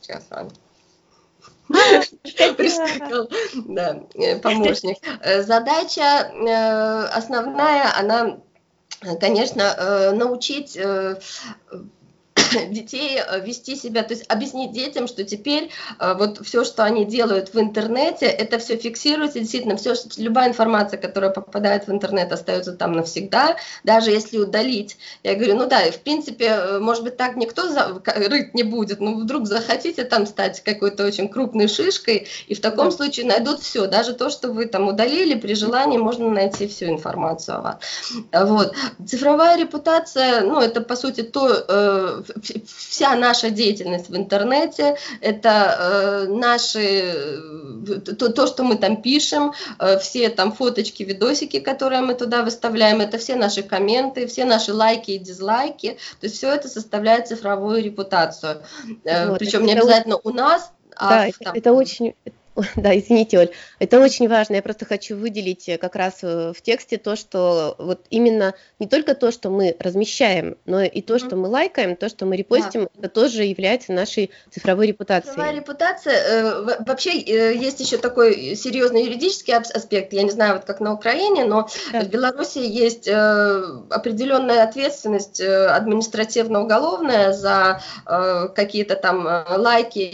Сейчас, 0.00 0.24
ладно. 0.30 0.52
Прискакал, 2.56 3.28
да, 3.66 4.00
э, 4.14 4.38
помощник. 4.38 4.96
Э, 5.22 5.42
задача 5.42 6.30
основная, 7.12 7.94
она, 7.94 8.40
конечно, 9.20 10.12
научить 10.12 10.78
детей 12.70 13.18
э, 13.18 13.40
вести 13.44 13.76
себя, 13.76 14.02
то 14.02 14.14
есть 14.14 14.24
объяснить 14.28 14.72
детям, 14.72 15.06
что 15.06 15.24
теперь 15.24 15.70
э, 15.98 16.14
вот 16.14 16.44
все, 16.44 16.64
что 16.64 16.84
они 16.84 17.04
делают 17.04 17.54
в 17.54 17.60
интернете, 17.60 18.26
это 18.26 18.58
все 18.58 18.76
фиксируется, 18.76 19.40
действительно, 19.40 19.76
все, 19.76 19.94
любая 20.16 20.48
информация, 20.48 20.98
которая 20.98 21.30
попадает 21.30 21.86
в 21.86 21.92
интернет, 21.92 22.32
остается 22.32 22.72
там 22.72 22.92
навсегда, 22.92 23.56
даже 23.84 24.10
если 24.10 24.38
удалить. 24.38 24.96
Я 25.22 25.34
говорю, 25.34 25.56
ну 25.56 25.66
да, 25.66 25.90
в 25.90 26.00
принципе, 26.00 26.46
э, 26.46 26.78
может 26.78 27.04
быть, 27.04 27.16
так 27.16 27.36
никто 27.36 27.68
за, 27.68 28.00
рыть 28.04 28.54
не 28.54 28.62
будет, 28.62 29.00
но 29.00 29.14
вдруг 29.14 29.46
захотите 29.46 30.04
там 30.04 30.26
стать 30.26 30.62
какой-то 30.62 31.04
очень 31.04 31.28
крупной 31.28 31.68
шишкой, 31.68 32.28
и 32.46 32.54
в 32.54 32.60
таком 32.60 32.86
да. 32.86 32.96
случае 32.96 33.26
найдут 33.26 33.60
все, 33.60 33.86
даже 33.86 34.14
то, 34.14 34.30
что 34.30 34.52
вы 34.52 34.66
там 34.66 34.88
удалили, 34.88 35.38
при 35.38 35.54
желании 35.54 35.98
можно 35.98 36.30
найти 36.30 36.66
всю 36.68 36.86
информацию 36.86 37.58
о 37.58 37.60
вас. 37.60 37.76
Вот. 38.32 38.74
Цифровая 39.06 39.58
репутация, 39.58 40.42
ну, 40.42 40.60
это, 40.60 40.80
по 40.80 40.96
сути, 40.96 41.22
то, 41.22 42.24
вся 42.66 43.14
наша 43.14 43.50
деятельность 43.50 44.08
в 44.08 44.16
интернете, 44.16 44.96
это 45.20 46.26
э, 46.28 46.28
наши, 46.28 47.38
то, 48.18 48.32
то, 48.32 48.46
что 48.46 48.64
мы 48.64 48.76
там 48.76 49.02
пишем, 49.02 49.52
э, 49.78 49.98
все 49.98 50.28
там 50.28 50.52
фоточки, 50.52 51.02
видосики, 51.02 51.60
которые 51.60 52.02
мы 52.02 52.14
туда 52.14 52.42
выставляем, 52.42 53.00
это 53.00 53.18
все 53.18 53.36
наши 53.36 53.62
комменты, 53.62 54.26
все 54.26 54.44
наши 54.44 54.72
лайки 54.72 55.12
и 55.12 55.18
дизлайки, 55.18 55.98
то 56.20 56.26
есть 56.26 56.36
все 56.36 56.52
это 56.52 56.68
составляет 56.68 57.28
цифровую 57.28 57.82
репутацию. 57.82 58.62
Э, 59.04 59.28
вот, 59.28 59.38
Причем 59.38 59.64
не 59.64 59.72
обязательно 59.72 60.18
у 60.22 60.30
нас, 60.30 60.72
а 60.96 61.10
да, 61.10 61.30
в, 61.30 61.38
там, 61.38 61.54
это 61.54 61.72
очень 61.72 62.14
Да, 62.76 62.96
извините, 62.96 63.38
Оль, 63.38 63.50
это 63.78 64.00
очень 64.00 64.28
важно. 64.28 64.54
Я 64.54 64.62
просто 64.62 64.84
хочу 64.84 65.16
выделить 65.16 65.68
э, 65.68 65.78
как 65.78 65.96
раз 65.96 66.18
э, 66.22 66.52
в 66.54 66.62
тексте 66.62 66.98
то, 66.98 67.16
что 67.16 67.74
вот 67.78 68.06
именно 68.10 68.54
не 68.78 68.86
только 68.86 69.14
то, 69.14 69.30
что 69.30 69.50
мы 69.50 69.76
размещаем, 69.78 70.56
но 70.66 70.82
и 70.82 71.02
то, 71.02 71.18
что 71.18 71.36
мы 71.36 71.48
лайкаем, 71.48 71.96
то, 71.96 72.08
что 72.08 72.26
мы 72.26 72.36
репостим, 72.36 72.82
да. 72.82 72.90
это 72.98 73.08
тоже 73.08 73.44
является 73.44 73.92
нашей 73.92 74.30
цифровой 74.50 74.86
репутацией. 74.88 75.32
Цифровая 75.32 75.54
репутация, 75.56 76.14
э, 76.14 76.84
вообще 76.84 77.18
есть 77.18 77.80
еще 77.80 77.98
такой 77.98 78.54
серьезный 78.56 79.04
юридический 79.04 79.54
аспект. 79.54 80.12
Я 80.12 80.22
не 80.22 80.30
знаю, 80.30 80.54
вот 80.54 80.64
как 80.64 80.80
на 80.80 80.92
Украине, 80.92 81.44
но 81.44 81.68
да. 81.92 82.00
в 82.00 82.08
Беларуси 82.08 82.58
есть 82.58 83.08
определенная 83.08 84.62
ответственность 84.64 85.40
административно-уголовная 85.40 87.32
за 87.32 87.80
какие-то 88.04 88.96
там 88.96 89.24
лайки, 89.24 90.10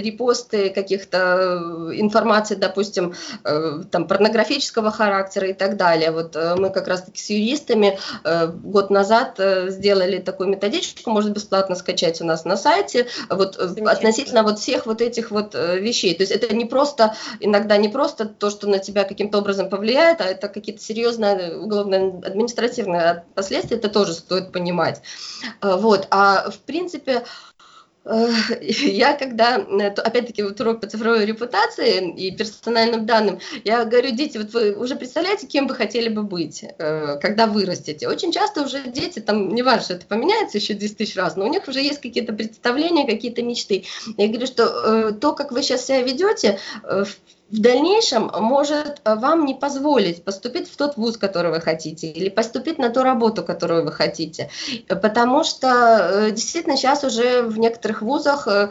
репосты 0.00 0.70
каких-то 0.70 1.53
информации, 1.54 2.54
допустим, 2.54 3.14
э, 3.44 3.82
там, 3.90 4.06
порнографического 4.06 4.90
характера 4.90 5.48
и 5.48 5.52
так 5.52 5.76
далее. 5.76 6.10
Вот 6.10 6.36
э, 6.36 6.56
мы 6.56 6.70
как 6.70 6.88
раз-таки 6.88 7.20
с 7.20 7.30
юристами 7.30 7.98
э, 8.24 8.46
год 8.48 8.90
назад 8.90 9.38
сделали 9.68 10.18
такую 10.18 10.48
методичку, 10.48 11.10
можно 11.10 11.30
бесплатно 11.30 11.74
скачать 11.74 12.20
у 12.20 12.24
нас 12.24 12.44
на 12.44 12.56
сайте, 12.56 13.06
вот 13.28 13.56
относительно 13.56 14.42
вот 14.42 14.58
всех 14.58 14.86
вот 14.86 15.00
этих 15.00 15.30
вот 15.30 15.54
вещей. 15.54 16.14
То 16.14 16.22
есть 16.22 16.32
это 16.32 16.54
не 16.54 16.64
просто, 16.64 17.14
иногда 17.40 17.76
не 17.76 17.88
просто 17.88 18.26
то, 18.26 18.50
что 18.50 18.68
на 18.68 18.78
тебя 18.78 19.04
каким-то 19.04 19.38
образом 19.38 19.68
повлияет, 19.68 20.20
а 20.20 20.24
это 20.24 20.48
какие-то 20.48 20.82
серьезные 20.82 21.56
уголовно 21.56 22.20
административные 22.24 23.24
последствия, 23.34 23.76
это 23.76 23.88
тоже 23.88 24.14
стоит 24.14 24.52
понимать. 24.52 25.02
Вот. 25.62 26.06
А 26.10 26.50
в 26.50 26.58
принципе, 26.58 27.24
я 28.60 29.14
когда, 29.14 29.58
э, 29.58 29.86
опять-таки, 29.88 30.42
вот 30.42 30.60
урок 30.60 30.80
по 30.80 30.86
цифровой 30.86 31.24
репутации 31.24 32.12
и 32.14 32.36
персональным 32.36 33.06
данным, 33.06 33.40
я 33.64 33.84
говорю, 33.84 34.10
дети, 34.10 34.36
вот 34.36 34.52
вы 34.52 34.74
уже 34.74 34.94
представляете, 34.96 35.46
кем 35.46 35.66
вы 35.66 35.74
хотели 35.74 36.10
бы 36.10 36.22
быть, 36.22 36.64
э, 36.64 37.18
когда 37.20 37.46
вырастете? 37.46 38.08
Очень 38.08 38.30
часто 38.30 38.62
уже 38.62 38.82
дети, 38.88 39.20
там, 39.20 39.54
не 39.54 39.62
важно, 39.62 39.94
это 39.94 40.06
поменяется 40.06 40.58
еще 40.58 40.74
10 40.74 40.98
тысяч 40.98 41.16
раз, 41.16 41.36
но 41.36 41.46
у 41.46 41.48
них 41.48 41.66
уже 41.66 41.80
есть 41.80 42.00
какие-то 42.00 42.34
представления, 42.34 43.06
какие-то 43.06 43.42
мечты. 43.42 43.84
Я 44.18 44.28
говорю, 44.28 44.46
что 44.46 44.64
э, 44.64 45.12
то, 45.12 45.32
как 45.32 45.50
вы 45.50 45.62
сейчас 45.62 45.86
себя 45.86 46.02
ведете, 46.02 46.58
дальнейшем 47.60 48.30
может 48.40 49.00
э, 49.04 49.14
вам 49.14 49.44
не 49.44 49.54
позволить 49.54 50.24
поступить 50.24 50.70
в 50.70 50.76
тот 50.76 50.96
вуз, 50.96 51.16
который 51.16 51.50
вы 51.50 51.60
хотите, 51.60 52.08
или 52.08 52.28
поступить 52.28 52.78
на 52.78 52.90
ту 52.90 53.02
работу, 53.02 53.44
которую 53.44 53.84
вы 53.84 53.92
хотите. 53.92 54.50
Потому 54.88 55.44
что 55.44 55.68
э, 55.68 56.30
действительно 56.30 56.76
сейчас 56.76 57.04
уже 57.04 57.42
в 57.42 57.58
некоторых 57.58 58.02
вузах 58.02 58.48
э, 58.48 58.70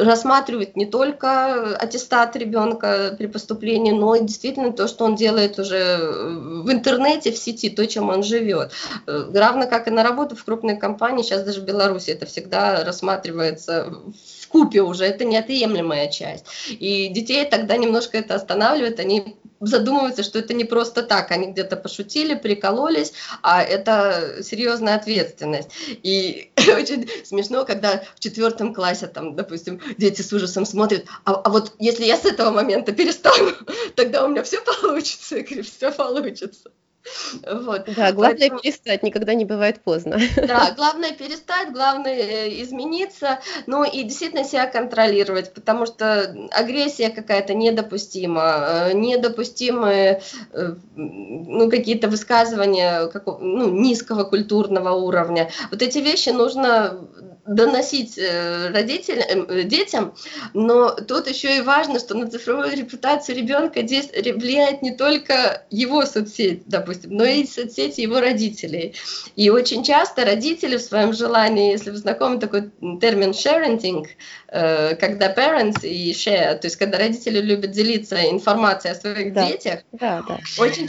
рассматривают 0.00 0.76
не 0.76 0.86
только 0.86 1.76
аттестат 1.76 2.36
ребенка 2.36 3.14
при 3.18 3.26
поступлении, 3.26 3.92
но 3.92 4.14
и 4.14 4.24
действительно 4.24 4.72
то, 4.72 4.88
что 4.88 5.04
он 5.04 5.16
делает 5.16 5.58
уже 5.58 5.96
в 5.98 6.70
интернете, 6.70 7.32
в 7.32 7.38
сети, 7.38 7.70
то, 7.70 7.86
чем 7.86 8.08
он 8.08 8.22
живет. 8.22 8.72
Равно 9.06 9.66
как 9.66 9.88
и 9.88 9.90
на 9.90 10.02
работу 10.02 10.36
в 10.36 10.44
крупной 10.44 10.76
компании, 10.76 11.22
сейчас 11.22 11.42
даже 11.42 11.60
в 11.60 11.64
Беларуси 11.64 12.10
это 12.10 12.26
всегда 12.26 12.84
рассматривается 12.84 13.90
в 13.90 14.14
купе 14.54 14.82
уже, 14.82 15.04
это 15.04 15.24
неотъемлемая 15.24 16.06
часть. 16.08 16.46
И 16.68 17.08
детей 17.08 17.44
тогда 17.44 17.76
немножко 17.76 18.16
это 18.16 18.36
останавливает, 18.36 19.00
они 19.00 19.36
задумываются, 19.58 20.22
что 20.22 20.38
это 20.38 20.54
не 20.54 20.62
просто 20.62 21.02
так, 21.02 21.32
они 21.32 21.48
где-то 21.48 21.76
пошутили, 21.76 22.36
прикололись, 22.36 23.14
а 23.42 23.64
это 23.64 24.36
серьезная 24.44 24.94
ответственность. 24.94 25.70
И 26.04 26.52
очень 26.56 27.10
смешно, 27.24 27.64
когда 27.64 28.04
в 28.14 28.20
четвертом 28.20 28.72
классе, 28.74 29.08
там, 29.08 29.34
допустим, 29.34 29.80
дети 29.98 30.22
с 30.22 30.32
ужасом 30.32 30.66
смотрят, 30.66 31.06
а, 31.24 31.34
а 31.34 31.50
вот 31.50 31.72
если 31.80 32.04
я 32.04 32.16
с 32.16 32.24
этого 32.24 32.52
момента 32.52 32.92
перестану, 32.92 33.50
тогда 33.96 34.24
у 34.24 34.28
меня 34.28 34.44
все 34.44 34.60
получится. 34.60 35.38
Я 35.38 35.42
говорю, 35.42 35.64
все 35.64 35.90
получится. 35.90 36.70
Вот. 37.64 37.84
Да, 37.96 38.12
главное 38.12 38.38
Поэтому... 38.38 38.60
перестать, 38.60 39.02
никогда 39.02 39.34
не 39.34 39.44
бывает 39.44 39.80
поздно. 39.80 40.18
Да, 40.36 40.72
главное 40.76 41.12
перестать, 41.12 41.72
главное 41.72 42.14
э, 42.14 42.62
измениться, 42.62 43.40
ну 43.66 43.84
и 43.84 44.02
действительно 44.02 44.44
себя 44.44 44.66
контролировать, 44.66 45.52
потому 45.54 45.86
что 45.86 46.34
агрессия 46.52 47.10
какая-то 47.10 47.54
недопустима, 47.54 48.88
э, 48.88 48.92
недопустимы 48.92 50.20
э, 50.52 50.74
ну, 50.96 51.70
какие-то 51.70 52.08
высказывания 52.08 53.06
какого, 53.08 53.38
ну, 53.38 53.70
низкого 53.70 54.24
культурного 54.24 54.90
уровня. 54.90 55.50
Вот 55.70 55.82
эти 55.82 55.98
вещи 55.98 56.30
нужно 56.30 57.08
доносить 57.46 58.16
э, 58.18 58.70
родителям, 58.70 59.46
э, 59.48 59.64
детям, 59.64 60.14
но 60.54 60.90
тут 60.90 61.28
еще 61.28 61.58
и 61.58 61.60
важно, 61.60 61.98
что 61.98 62.14
на 62.14 62.30
цифровую 62.30 62.76
репутацию 62.76 63.36
ребенка 63.36 63.80
влияет 63.80 64.82
не 64.82 64.92
только 64.96 65.64
его 65.70 66.06
соцсеть, 66.06 66.62
допустим, 66.66 67.10
но 67.12 67.24
и 67.24 67.46
соцсети 67.46 68.00
его 68.00 68.20
родителей. 68.20 68.94
И 69.36 69.50
очень 69.50 69.84
часто 69.84 70.24
родители 70.24 70.76
в 70.76 70.82
своем 70.82 71.12
желании, 71.12 71.72
если 71.72 71.90
вы 71.90 71.96
знакомы 71.98 72.38
такой 72.38 72.70
термин 73.00 73.30
sharenting, 73.30 74.06
когда 74.54 75.34
parents 75.34 75.84
и 75.86 76.12
share, 76.12 76.56
то 76.56 76.66
есть 76.66 76.76
когда 76.76 76.98
родители 76.98 77.40
любят 77.40 77.72
делиться 77.72 78.30
информацией 78.30 78.92
о 78.92 78.96
своих 78.96 79.32
да. 79.32 79.46
детях, 79.48 79.80
да, 79.92 80.22
да. 80.28 80.38
Очень, 80.58 80.88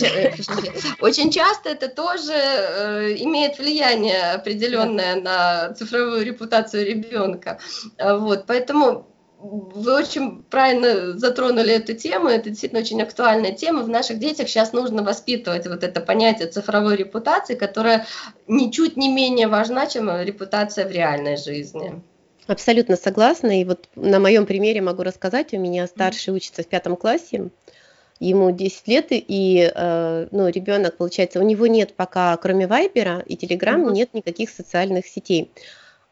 очень 1.01 1.31
часто 1.31 1.69
это 1.69 1.87
тоже 1.87 2.33
имеет 3.19 3.57
влияние 3.57 4.33
определенное 4.33 5.15
да. 5.15 5.67
на 5.67 5.73
цифровую 5.73 6.23
репутацию 6.23 6.45
репутацию 6.45 6.85
ребенка. 6.85 7.59
А, 7.97 8.17
вот, 8.17 8.45
поэтому 8.47 9.07
вы 9.37 9.93
очень 9.93 10.43
правильно 10.43 11.17
затронули 11.17 11.73
эту 11.73 11.93
тему, 11.93 12.29
это 12.29 12.49
действительно 12.49 12.81
очень 12.81 13.01
актуальная 13.01 13.51
тема. 13.51 13.83
В 13.83 13.89
наших 13.89 14.17
детях 14.17 14.47
сейчас 14.47 14.73
нужно 14.73 15.03
воспитывать 15.03 15.67
вот 15.67 15.83
это 15.83 16.01
понятие 16.01 16.47
цифровой 16.47 16.95
репутации, 16.95 17.55
которая 17.55 18.07
ничуть 18.47 18.97
не 18.97 19.09
менее 19.09 19.47
важна, 19.47 19.85
чем 19.87 20.09
репутация 20.21 20.87
в 20.87 20.91
реальной 20.91 21.37
жизни. 21.37 22.01
Абсолютно 22.47 22.95
согласна. 22.95 23.59
И 23.59 23.65
вот 23.65 23.89
на 23.95 24.19
моем 24.19 24.45
примере 24.45 24.81
могу 24.81 25.03
рассказать, 25.03 25.53
у 25.53 25.59
меня 25.59 25.87
старший 25.87 26.33
учится 26.33 26.61
в 26.61 26.67
пятом 26.67 26.95
классе, 26.95 27.49
ему 28.19 28.51
10 28.51 28.87
лет, 28.87 29.07
и 29.09 29.71
э, 29.73 30.27
ну, 30.31 30.47
ребенок, 30.47 30.97
получается, 30.97 31.39
у 31.39 31.43
него 31.43 31.67
нет 31.67 31.95
пока, 31.95 32.37
кроме 32.37 32.67
Вайбера 32.67 33.19
и 33.25 33.35
Телеграм, 33.35 33.91
нет 33.91 34.13
никаких 34.13 34.49
социальных 34.49 35.07
сетей. 35.07 35.51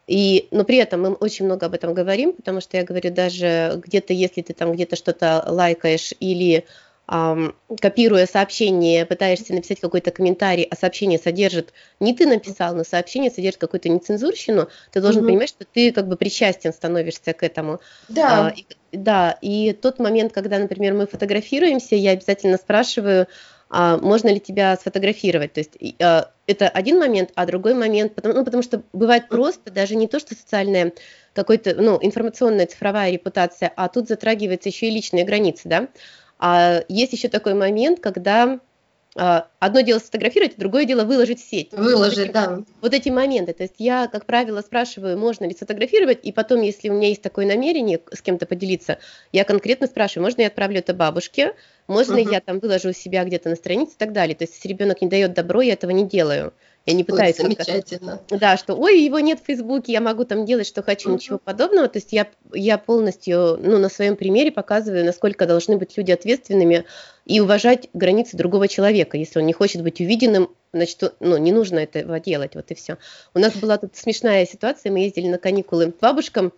И, 0.06 0.48
но 0.52 0.66
при 0.66 0.78
этом 0.78 1.02
мы 1.02 1.14
очень 1.14 1.46
много 1.46 1.68
об 1.68 1.76
этом 1.76 1.94
говорим, 1.94 2.34
потому 2.34 2.60
что 2.60 2.76
я 2.78 2.84
говорю, 2.84 3.14
даже 3.14 3.80
где-то, 3.86 4.12
если 4.12 4.42
ты 4.42 4.54
там 4.54 4.74
где-то 4.74 4.96
что-то 4.96 5.46
лайкаешь 5.48 6.14
или 6.20 6.66
копируя 7.06 8.26
сообщение, 8.26 9.06
пытаешься 9.06 9.54
написать 9.54 9.82
какой-то 9.82 10.12
комментарий, 10.12 10.64
а 10.64 10.76
сообщение 10.76 11.20
содержит, 11.20 11.74
не 12.00 12.16
ты 12.16 12.26
написал, 12.26 12.76
но 12.76 12.84
сообщение 12.86 13.30
содержит 13.30 13.60
какую-то 13.60 13.90
нецензурщину, 13.90 14.70
ты 14.92 15.02
должен 15.02 15.22
угу. 15.22 15.30
понимать, 15.30 15.50
что 15.50 15.66
ты 15.66 15.92
как 15.92 16.08
бы 16.08 16.16
причастен 16.16 16.72
становишься 16.72 17.34
к 17.34 17.44
этому. 17.44 17.82
Да. 18.08 18.48
А, 18.48 18.50
и, 18.52 18.66
да, 18.94 19.38
и 19.42 19.74
тот 19.74 20.00
момент, 20.00 20.32
когда, 20.32 20.58
например, 20.60 20.94
мы 20.94 21.06
фотографируемся, 21.06 21.96
я 21.96 22.12
обязательно 22.12 22.58
спрашиваю, 22.58 23.28
а 23.70 23.98
можно 23.98 24.30
ли 24.30 24.40
тебя 24.40 24.78
сфотографировать. 24.78 25.54
То 25.54 25.60
есть 25.60 25.78
а, 26.00 26.30
это 26.48 26.70
один 26.70 27.00
момент, 27.00 27.32
а 27.36 27.46
другой 27.46 27.74
момент, 27.74 28.16
потому, 28.16 28.36
ну, 28.36 28.46
потому 28.46 28.64
что 28.64 28.84
бывает 28.94 29.28
просто 29.28 29.72
даже 29.72 29.96
не 29.96 30.08
то, 30.08 30.20
что 30.20 30.36
социальная 30.36 30.94
какой-то, 31.34 31.76
ну, 31.76 31.98
информационная 32.02 32.68
цифровая 32.68 33.12
репутация, 33.12 33.74
а 33.76 33.90
тут 33.90 34.08
затрагивается 34.08 34.70
еще 34.70 34.88
и 34.88 34.92
личные 34.92 35.26
границы, 35.26 35.68
да. 35.68 35.88
А 36.46 36.84
есть 36.90 37.14
еще 37.14 37.30
такой 37.30 37.54
момент, 37.54 38.02
когда 38.02 38.60
а, 39.16 39.48
одно 39.60 39.80
дело 39.80 40.00
сфотографировать, 40.00 40.58
другое 40.58 40.84
дело 40.84 41.06
выложить 41.06 41.40
в 41.40 41.50
сеть. 41.50 41.72
Выложить, 41.72 42.18
вот 42.18 42.26
эти, 42.26 42.34
да. 42.34 42.64
Вот 42.82 42.94
эти 42.94 43.08
моменты. 43.08 43.54
То 43.54 43.64
есть 43.64 43.76
я, 43.78 44.08
как 44.08 44.26
правило, 44.26 44.60
спрашиваю, 44.60 45.18
можно 45.18 45.46
ли 45.46 45.54
сфотографировать, 45.54 46.20
и 46.24 46.34
потом, 46.34 46.62
если 46.62 46.90
у 46.90 46.96
меня 46.96 47.08
есть 47.08 47.22
такое 47.22 47.46
намерение 47.46 48.02
с 48.12 48.22
кем-то 48.22 48.46
поделиться, 48.46 49.00
я 49.32 49.46
конкретно 49.46 49.88
спрашиваю, 49.88 50.26
можно 50.26 50.42
я 50.42 50.48
отправлю 50.48 50.80
это 50.80 50.94
бабушке, 50.94 51.54
можно 51.88 52.18
uh-huh. 52.18 52.34
я 52.34 52.42
там 52.42 52.60
выложу 52.60 52.90
у 52.90 52.94
себя 52.94 53.24
где-то 53.24 53.48
на 53.48 53.56
странице 53.56 53.94
и 53.94 53.98
так 53.98 54.12
далее. 54.12 54.36
То 54.36 54.44
есть 54.44 54.56
если 54.56 54.68
ребенок 54.68 55.02
не 55.02 55.08
дает 55.08 55.34
добро, 55.34 55.62
я 55.62 55.74
этого 55.74 55.92
не 55.92 56.06
делаю. 56.06 56.54
Я 56.86 56.94
не 56.94 57.06
пытаюсь... 57.06 57.40
Ой, 57.40 57.44
замечательно. 57.44 58.22
Да, 58.30 58.58
что, 58.58 58.76
ой, 58.76 59.02
его 59.02 59.20
нет 59.20 59.40
в 59.40 59.46
Фейсбуке, 59.46 59.94
я 59.94 60.02
могу 60.02 60.26
там 60.26 60.46
делать, 60.46 60.68
что 60.68 60.84
хочу, 60.84 61.10
uh-huh. 61.10 61.14
ничего 61.14 61.38
подобного. 61.38 61.88
То 61.88 61.98
есть 61.98 62.12
я, 62.12 62.28
я 62.54 62.78
полностью, 62.78 63.58
ну, 63.62 63.78
на 63.78 63.88
своем 63.88 64.18
примере 64.18 64.52
показываю, 64.52 65.06
насколько 65.06 65.46
должны 65.46 65.78
быть 65.78 65.96
люди 65.98 66.12
ответственными 66.12 66.84
и 67.26 67.40
уважать 67.40 67.88
границы 67.94 68.36
другого 68.36 68.68
человека. 68.68 69.18
Если 69.18 69.40
он 69.40 69.46
не 69.46 69.54
хочет 69.54 69.82
быть 69.82 70.02
увиденным, 70.02 70.50
значит, 70.74 71.14
ну, 71.22 71.38
не 71.38 71.54
нужно 71.54 71.80
этого 71.80 72.20
делать, 72.20 72.56
вот 72.56 72.70
и 72.70 72.76
все. 72.76 72.98
У 73.34 73.40
нас 73.40 73.56
была 73.56 73.78
тут 73.78 73.96
смешная 73.96 74.46
ситуация, 74.46 74.92
мы 74.92 75.00
ездили 75.00 75.28
на 75.28 75.38
каникулы 75.38 75.94
к 75.94 76.00
бабушкам, 76.00 76.52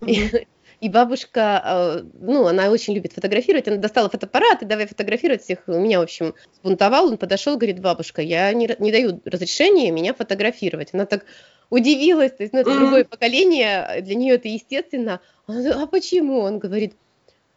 uh-huh. 0.00 0.46
И 0.80 0.88
бабушка, 0.88 1.62
э, 1.64 2.02
ну, 2.20 2.46
она 2.46 2.70
очень 2.70 2.94
любит 2.94 3.12
фотографировать, 3.12 3.66
она 3.66 3.78
достала 3.78 4.10
фотоаппарат 4.10 4.62
и 4.62 4.66
давай 4.66 4.86
фотографировать 4.86 5.42
всех. 5.42 5.60
У 5.66 5.78
меня, 5.78 6.00
в 6.00 6.02
общем, 6.02 6.34
спунтовал, 6.54 7.06
он 7.06 7.16
подошел, 7.16 7.56
говорит, 7.56 7.80
бабушка, 7.80 8.20
я 8.20 8.52
не, 8.52 8.68
не 8.78 8.92
даю 8.92 9.20
разрешения 9.24 9.90
меня 9.90 10.12
фотографировать. 10.12 10.90
Она 10.92 11.06
так 11.06 11.24
удивилась, 11.70 12.32
то 12.32 12.42
есть, 12.42 12.52
ну, 12.52 12.60
это 12.60 12.78
другое 12.78 13.04
поколение, 13.04 14.02
для 14.02 14.14
нее 14.14 14.34
это 14.34 14.48
естественно. 14.48 15.20
Она, 15.46 15.82
а 15.82 15.86
почему? 15.86 16.40
Он 16.40 16.58
говорит, 16.58 16.94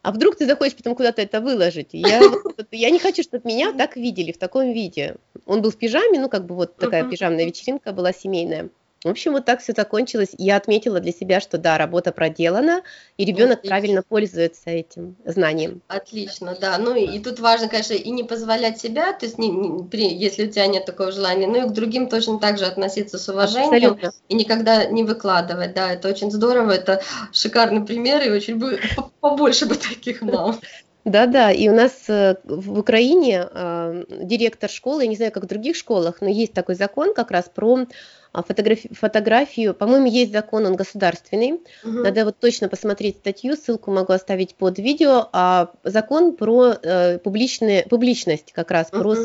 а 0.02 0.12
вдруг 0.12 0.38
ты 0.38 0.46
захочешь 0.46 0.78
потом 0.78 0.96
куда-то 0.96 1.22
это 1.22 1.42
выложить? 1.42 1.90
Я, 1.92 2.22
я 2.72 2.90
не 2.90 3.00
хочу, 3.00 3.22
чтобы 3.22 3.48
меня 3.50 3.74
так 3.74 3.98
видели 3.98 4.32
в 4.32 4.38
таком 4.38 4.72
виде. 4.72 5.18
Он 5.46 5.62
был 5.62 5.72
в 5.72 5.78
пижаме, 5.78 6.20
ну, 6.20 6.30
как 6.30 6.46
бы 6.46 6.56
вот 6.56 6.78
такая 6.78 7.04
пижамная 7.04 7.46
вечеринка 7.46 7.92
была 7.92 8.14
семейная. 8.14 8.70
В 9.04 9.08
общем, 9.08 9.32
вот 9.32 9.46
так 9.46 9.62
все 9.62 9.72
закончилось. 9.72 10.30
Я 10.38 10.58
отметила 10.58 11.00
для 11.00 11.14
себя, 11.14 11.40
что 11.40 11.58
да, 11.58 11.78
работа 11.78 12.12
проделана, 12.12 12.82
и 13.18 13.24
ребенок 13.24 13.60
Отлично. 13.60 13.70
правильно 13.70 14.04
пользуется 14.04 14.70
этим 14.70 15.16
знанием. 15.24 15.82
Отлично, 15.88 16.58
да. 16.60 16.78
Ну 16.78 16.94
и, 16.96 17.06
и 17.06 17.20
тут 17.20 17.40
важно, 17.40 17.70
конечно, 17.70 17.94
и 17.94 18.12
не 18.12 18.24
позволять 18.24 18.80
себя, 18.80 19.14
то 19.14 19.26
есть 19.26 19.38
не, 19.38 19.50
не, 19.50 19.84
при, 19.86 20.14
если 20.14 20.48
у 20.48 20.52
тебя 20.52 20.68
нет 20.68 20.86
такого 20.86 21.14
желания, 21.14 21.48
ну 21.48 21.66
и 21.66 21.70
к 21.70 21.72
другим 21.72 22.10
точно 22.10 22.40
так 22.40 22.58
же 22.58 22.66
относиться 22.66 23.18
с 23.18 23.30
уважением 23.30 23.94
Абсолютно. 23.94 24.12
и 24.28 24.36
никогда 24.36 24.86
не 24.86 25.04
выкладывать. 25.04 25.74
Да, 25.74 25.94
это 25.94 26.10
очень 26.10 26.30
здорово, 26.30 26.72
это 26.72 27.02
шикарный 27.32 27.86
пример, 27.86 28.22
и 28.22 28.30
очень 28.30 28.58
бы 28.58 28.82
побольше 29.22 29.66
бы 29.66 29.76
таких 29.76 30.22
мам. 30.22 30.60
Да-да, 31.06 31.52
и 31.52 31.70
у 31.70 31.74
нас 31.74 31.94
э, 32.10 32.36
в 32.44 32.78
Украине 32.78 33.48
э, 33.50 34.04
директор 34.10 34.70
школы, 34.70 35.04
я 35.04 35.10
не 35.10 35.16
знаю, 35.16 35.32
как 35.32 35.44
в 35.44 35.48
других 35.48 35.78
школах, 35.78 36.18
но 36.20 36.28
есть 36.28 36.54
такой 36.54 36.76
закон 36.76 37.14
как 37.14 37.32
раз 37.32 37.50
про 37.54 37.88
а, 38.32 38.44
фотографию, 38.44 38.94
фотографию 38.94 39.74
по-моему, 39.74 40.06
есть 40.06 40.32
закон, 40.32 40.66
он 40.66 40.76
государственный. 40.76 41.54
Угу. 41.54 41.92
Надо 41.92 42.26
вот 42.26 42.38
точно 42.40 42.70
посмотреть 42.70 43.18
статью, 43.18 43.56
ссылку 43.56 43.92
могу 43.92 44.14
оставить 44.14 44.56
под 44.56 44.78
видео. 44.78 45.30
А 45.34 45.72
закон 45.84 46.36
про 46.36 46.74
э, 46.82 47.18
публичные, 47.20 47.84
публичность 47.84 48.52
как 48.54 48.72
раз, 48.72 48.92
про 48.92 49.12
угу. 49.12 49.24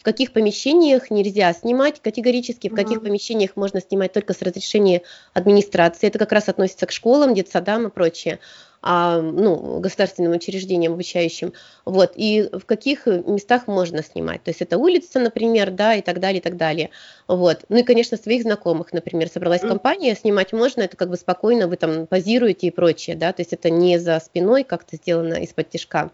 В 0.00 0.02
каких 0.02 0.32
помещениях 0.32 1.10
нельзя 1.10 1.52
снимать 1.52 2.00
категорически, 2.00 2.68
в 2.68 2.74
каких 2.74 3.02
помещениях 3.02 3.54
можно 3.54 3.82
снимать 3.82 4.14
только 4.14 4.32
с 4.32 4.40
разрешения 4.40 5.02
администрации. 5.34 6.06
Это 6.06 6.18
как 6.18 6.32
раз 6.32 6.48
относится 6.48 6.86
к 6.86 6.90
школам, 6.90 7.34
детсадам 7.34 7.86
и 7.86 7.90
прочее 7.90 8.38
а, 8.82 9.20
ну, 9.20 9.78
государственным 9.78 10.32
учреждениям 10.32 10.94
обучающим, 10.94 11.52
вот, 11.84 12.12
и 12.14 12.48
в 12.50 12.64
каких 12.64 13.04
местах 13.04 13.66
можно 13.66 14.02
снимать, 14.02 14.42
то 14.42 14.50
есть 14.50 14.62
это 14.62 14.78
улица, 14.78 15.20
например, 15.20 15.70
да, 15.70 15.94
и 15.94 16.00
так 16.00 16.18
далее, 16.18 16.40
и 16.40 16.42
так 16.42 16.56
далее, 16.56 16.88
вот, 17.28 17.58
ну 17.68 17.76
и, 17.76 17.82
конечно, 17.82 18.16
своих 18.16 18.42
знакомых, 18.42 18.94
например, 18.94 19.28
собралась 19.28 19.60
компания, 19.60 20.14
снимать 20.14 20.54
можно, 20.54 20.80
это 20.80 20.96
как 20.96 21.10
бы 21.10 21.16
спокойно, 21.16 21.68
вы 21.68 21.76
там 21.76 22.06
позируете 22.06 22.68
и 22.68 22.70
прочее, 22.70 23.16
да, 23.16 23.34
то 23.34 23.42
есть 23.42 23.52
это 23.52 23.68
не 23.68 23.98
за 23.98 24.18
спиной 24.18 24.64
как-то 24.64 24.96
сделано 24.96 25.34
из-под 25.34 25.68
тяжка, 25.68 26.10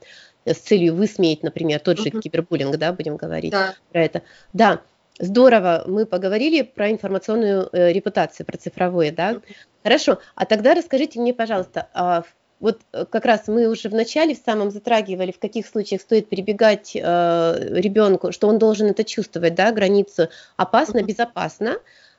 с 0.55 0.59
целью 0.59 0.95
высмеять, 0.95 1.43
например, 1.43 1.81
тот 1.81 1.99
же 1.99 2.11
кибербуллинг, 2.11 2.77
да, 2.77 2.93
будем 2.93 3.17
говорить 3.17 3.53
да. 3.53 3.75
про 3.93 4.05
это. 4.05 4.23
Да, 4.53 4.81
здорово, 5.19 5.85
мы 5.87 6.07
поговорили 6.07 6.63
про 6.63 6.91
информационную 6.91 7.69
э, 7.73 7.93
репутацию, 7.93 8.47
про 8.47 8.57
цифровое, 8.57 9.13
да. 9.13 9.41
Хорошо, 9.83 10.19
а 10.35 10.47
тогда 10.47 10.75
расскажите 10.75 11.21
мне, 11.21 11.33
пожалуйста, 11.33 11.89
а 11.95 12.25
вот 12.61 12.81
э, 12.93 13.05
как 13.05 13.25
раз 13.25 13.49
мы 13.49 13.69
уже 13.69 13.89
в 13.89 13.95
начале 13.95 14.35
в 14.35 14.39
самом 14.39 14.71
затрагивали, 14.71 15.33
в 15.33 15.39
каких 15.39 15.67
случаях 15.67 16.01
стоит 16.01 16.29
перебегать 16.29 16.93
э, 16.95 17.01
ребенку, 17.01 18.33
что 18.33 18.49
он 18.49 18.59
должен 18.59 18.87
это 18.89 19.05
чувствовать, 19.05 19.55
да, 19.55 19.73
границу 19.73 20.29
опасно, 20.57 21.03
безопасно. 21.03 21.77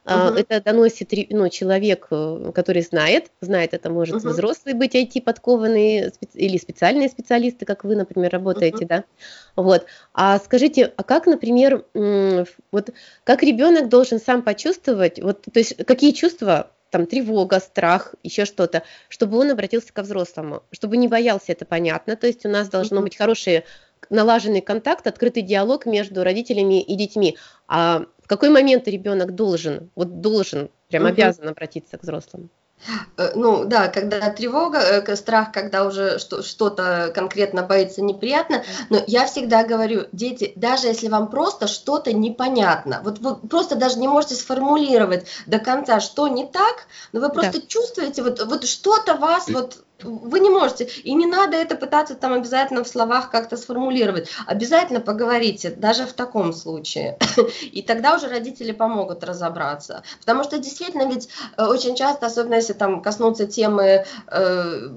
Uh-huh. 0.08 0.39
Это 0.39 0.62
доносит 0.62 1.12
ну, 1.30 1.49
человек, 1.49 2.08
э, 2.12 2.51
который 2.55 2.82
знает, 2.82 3.32
знает 3.41 3.74
это 3.74 3.89
может 3.89 4.16
uh-huh. 4.16 4.30
взрослый 4.30 4.74
быть 4.74 4.95
IT-подкованный 4.95 6.14
или 6.34 6.58
специальные 6.58 7.10
специалисты, 7.10 7.66
как 7.66 7.84
вы, 7.84 7.95
например, 7.95 8.32
работаете, 8.32 8.86
uh-huh. 8.86 8.88
да. 8.88 9.03
Вот. 9.58 9.86
А 10.14 10.39
скажите, 10.39 10.93
а 10.95 11.03
как, 11.03 11.26
например, 11.26 11.84
вот 11.93 12.89
как 13.26 13.43
ребенок 13.43 13.89
должен 13.89 14.20
сам 14.20 14.43
почувствовать, 14.43 15.22
вот, 15.22 15.41
то 15.41 15.60
есть 15.60 15.76
какие 15.86 16.12
чувства 16.12 16.72
там 16.89 17.05
тревога, 17.05 17.60
страх, 17.60 18.16
еще 18.24 18.45
что-то, 18.45 18.84
чтобы 19.10 19.38
он 19.38 19.51
обратился 19.51 19.91
ко 19.91 20.03
взрослому, 20.03 20.64
чтобы 20.72 20.97
не 20.97 21.08
боялся, 21.08 21.51
это 21.51 21.66
понятно. 21.66 22.16
То 22.16 22.28
есть 22.28 22.45
у 22.45 22.49
нас 22.49 22.70
должно 22.70 23.01
быть 23.01 23.18
хорошее 23.18 23.66
налаженный 24.10 24.62
контакт, 24.62 25.08
открытый 25.08 25.43
диалог 25.43 25.86
между 25.86 26.24
родителями 26.24 26.82
и 26.82 26.95
детьми. 26.95 27.38
А 27.68 28.06
в 28.24 28.28
какой 28.28 28.50
момент 28.50 28.88
ребенок 28.88 29.36
должен, 29.36 29.89
вот 29.95 30.22
должен, 30.22 30.70
прям 30.89 31.04
угу. 31.04 31.12
обязан 31.12 31.48
обратиться 31.48 31.98
к 31.98 32.04
взрослым? 32.04 32.50
Э, 33.18 33.32
ну 33.36 33.66
да, 33.66 33.88
когда 33.88 34.30
тревога, 34.30 34.80
э, 34.80 35.16
страх, 35.16 35.52
когда 35.52 35.86
уже 35.86 36.20
что-то 36.20 37.12
конкретно 37.14 37.64
боится 37.64 38.02
неприятно, 38.02 38.64
но 38.89 39.04
я 39.08 39.26
всегда 39.26 39.64
говорю, 39.64 40.08
дети, 40.12 40.54
даже 40.56 40.88
если 40.88 41.08
вам 41.08 41.30
просто 41.30 41.68
что-то 41.68 42.14
непонятно, 42.14 43.02
вот 43.04 43.20
вы 43.20 43.36
просто 43.36 43.76
даже 43.76 43.98
не 43.98 44.08
можете 44.08 44.36
сформулировать 44.36 45.26
до 45.48 45.60
конца, 45.60 46.00
что 46.00 46.28
не 46.28 46.45
так, 46.45 46.88
но 47.14 47.20
вы 47.20 47.30
просто 47.30 47.60
да. 47.62 47.68
чувствуете, 47.68 48.24
вот, 48.24 48.43
вот 48.45 48.68
что-то 48.68 49.16
вас 49.16 49.50
вот 49.50 49.84
вы 50.04 50.39
не 50.39 50.50
можете, 50.50 50.86
и 50.86 51.14
не 51.14 51.26
надо 51.26 51.58
это 51.58 51.76
пытаться 51.76 52.16
там 52.16 52.34
обязательно 52.34 52.84
в 52.84 52.88
словах 52.88 53.32
как-то 53.32 53.58
сформулировать. 53.58 54.30
Обязательно 54.45 55.00
поговорите, 55.00 55.72
даже 55.72 56.06
в 56.06 56.14
таком 56.14 56.54
случае. 56.54 57.18
И 57.72 57.82
тогда 57.82 58.16
уже 58.16 58.28
родители 58.28 58.72
помогут 58.72 59.24
разобраться. 59.24 60.04
Потому 60.20 60.43
что 60.43 60.60
действительно 60.60 61.08
ведь 61.08 61.30
э, 61.58 61.66
очень 61.66 61.95
часто, 61.95 62.28
особенно 62.28 62.56
если 62.56 62.74
там 62.74 63.02
коснуться 63.02 63.48
темы 63.48 64.06
э, 64.28 64.89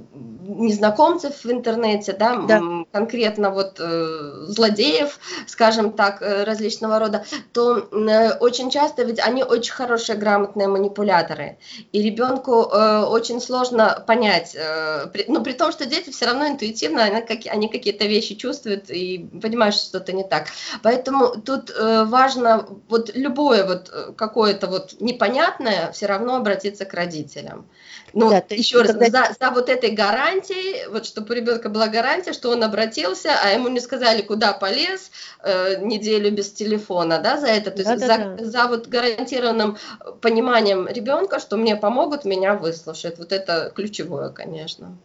незнакомцев 0.47 1.45
в 1.45 1.51
интернете, 1.51 2.13
да, 2.13 2.37
да. 2.37 2.61
конкретно 2.93 3.51
вот 3.51 3.77
э, 3.79 4.45
злодеев, 4.49 5.19
скажем 5.47 5.93
так, 5.93 6.23
э, 6.23 6.45
различного 6.45 6.99
рода, 6.99 7.25
то 7.53 7.79
э, 7.79 8.37
очень 8.39 8.71
часто 8.71 9.05
ведь 9.05 9.21
они 9.21 9.45
очень 9.45 9.73
хорошие 9.73 10.19
грамотные 10.19 10.69
манипуляторы. 10.69 11.59
И 11.93 12.03
ребенку 12.03 12.65
э, 12.65 13.05
очень 13.05 13.41
сложно 13.41 14.03
понять, 14.07 14.55
э, 14.55 14.90
при, 15.13 15.25
ну, 15.29 15.43
при 15.43 15.53
том, 15.53 15.73
что 15.73 15.87
дети 15.87 16.11
все 16.11 16.27
равно 16.27 16.49
интуитивно, 16.49 17.05
они, 17.05 17.23
как, 17.23 17.39
они 17.47 17.69
какие-то 17.69 18.07
вещи 18.07 18.35
чувствуют 18.35 18.91
и 18.91 19.29
понимают, 19.43 19.75
что 19.75 19.87
что-то 19.87 20.13
не 20.13 20.25
так. 20.25 20.49
Поэтому 20.83 21.41
тут 21.41 21.71
э, 21.71 22.05
важно 22.05 22.67
вот 22.89 23.11
любое 23.15 23.67
вот 23.67 23.91
э, 23.93 24.13
какое-то 24.17 24.67
вот 24.67 25.01
непонятное 25.01 25.93
все 25.93 26.07
равно 26.07 26.37
обратиться 26.37 26.85
к 26.85 26.95
родителям. 26.95 27.67
Ну, 28.13 28.31
да, 28.31 28.43
еще 28.51 28.83
раз, 28.83 28.93
когда... 28.93 29.27
за, 29.27 29.37
за 29.39 29.51
вот 29.51 29.69
этой 29.69 29.91
гарантией, 29.91 30.89
вот 30.89 31.07
чтобы 31.07 31.33
у 31.33 31.37
ребенка 31.37 31.69
была 31.69 31.89
гарантия, 31.89 32.33
что 32.33 32.51
он 32.51 32.63
обратился, 32.65 33.31
а 33.43 33.51
ему 33.51 33.69
не 33.69 33.81
сказали, 33.81 34.23
куда 34.23 34.53
полез, 34.53 35.11
э, 35.43 35.81
неделю 35.81 36.31
без 36.31 36.51
телефона, 36.53 37.19
да, 37.19 37.39
за 37.39 37.49
это. 37.49 37.71
То 37.71 37.85
да, 37.85 37.93
есть 37.93 38.07
да, 38.07 38.17
за, 38.17 38.37
да. 38.37 38.45
за 38.45 38.69
вот 38.69 38.89
гарантированным 38.89 39.79
пониманием 40.21 40.89
ребенка, 40.89 41.39
что 41.41 41.57
мне 41.57 41.77
помогут, 41.77 42.25
меня 42.25 42.55
выслушают. 42.55 43.19
Вот 43.19 43.33
это 43.33 43.73
ключевое, 43.75 44.31
конечно. 44.31 44.97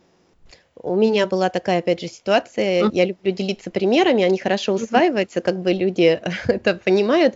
У 0.76 0.96
меня 0.96 1.26
была 1.26 1.50
такая, 1.50 1.80
опять 1.80 2.02
же, 2.02 2.08
ситуация. 2.08 2.90
Я 2.92 3.06
люблю 3.06 3.32
делиться 3.32 3.72
примерами, 3.72 4.24
они 4.24 4.38
хорошо 4.38 4.74
усваиваются, 4.74 5.42
как 5.42 5.62
бы 5.62 5.74
люди 5.74 6.22
это 6.48 6.76
понимают 6.76 7.36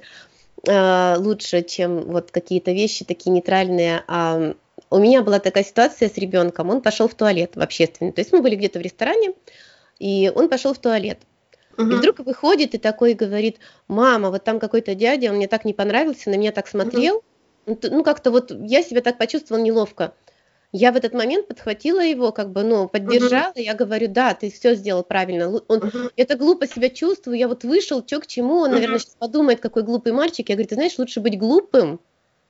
э, 0.68 1.16
лучше, 1.18 1.64
чем 1.64 2.02
вот 2.02 2.32
какие-то 2.32 2.72
вещи 2.72 3.06
такие 3.06 3.32
нейтральные. 3.32 4.04
А 4.08 4.54
у 4.90 4.98
меня 5.00 5.22
была 5.22 5.40
такая 5.40 5.64
ситуация 5.64 6.10
с 6.10 6.18
ребенком, 6.18 6.70
он 6.70 6.82
пошел 6.82 7.08
в 7.08 7.14
туалет 7.14 7.56
в 7.56 7.62
общественный, 7.62 8.12
то 8.12 8.22
есть 8.22 8.32
мы 8.32 8.42
были 8.42 8.56
где-то 8.56 8.80
в 8.80 8.82
ресторане, 8.82 9.34
и 10.00 10.32
он 10.34 10.50
пошел 10.50 10.74
в 10.74 10.80
туалет. 10.80 11.20
Угу. 11.78 11.90
И 11.90 11.96
вдруг 11.96 12.20
выходит 12.20 12.76
и 12.76 12.78
такой 12.78 13.14
говорит, 13.14 13.58
мама, 13.88 14.32
вот 14.32 14.44
там 14.44 14.60
какой-то 14.60 14.96
дядя, 14.96 15.30
он 15.30 15.38
мне 15.38 15.48
так 15.48 15.66
не 15.66 15.74
понравился, 15.74 16.30
на 16.30 16.36
меня 16.36 16.52
так 16.52 16.68
смотрел, 16.68 17.24
угу. 17.66 17.78
ну 17.84 18.04
как-то 18.04 18.32
вот 18.32 18.52
я 18.52 18.82
себя 18.84 19.02
так 19.02 19.18
почувствовала 19.18 19.64
неловко. 19.64 20.14
Я 20.72 20.92
в 20.92 20.96
этот 20.96 21.14
момент 21.14 21.48
подхватила 21.48 22.04
его, 22.04 22.32
как 22.32 22.52
бы, 22.52 22.62
ну, 22.62 22.88
поддержала, 22.88 23.54
uh-huh. 23.54 23.62
я 23.62 23.74
говорю, 23.74 24.08
да, 24.08 24.36
ты 24.36 24.52
все 24.52 24.76
сделал 24.76 25.04
правильно. 25.04 25.50
Он, 25.50 25.80
uh-huh. 25.80 26.12
это 26.16 26.36
глупо 26.36 26.68
себя 26.68 26.90
чувствую, 26.90 27.40
я 27.40 27.48
вот 27.48 27.64
вышел, 27.64 28.04
что 28.06 28.20
к 28.20 28.28
чему, 28.28 28.58
он, 28.58 28.70
uh-huh. 28.70 28.74
наверное, 28.74 29.00
сейчас 29.00 29.16
подумает, 29.16 29.62
какой 29.62 29.82
глупый 29.82 30.14
мальчик. 30.14 30.48
Я 30.48 30.56
говорю, 30.56 30.70
ты 30.70 30.76
знаешь, 30.76 31.00
лучше 31.00 31.22
быть 31.22 31.40
глупым, 31.40 32.00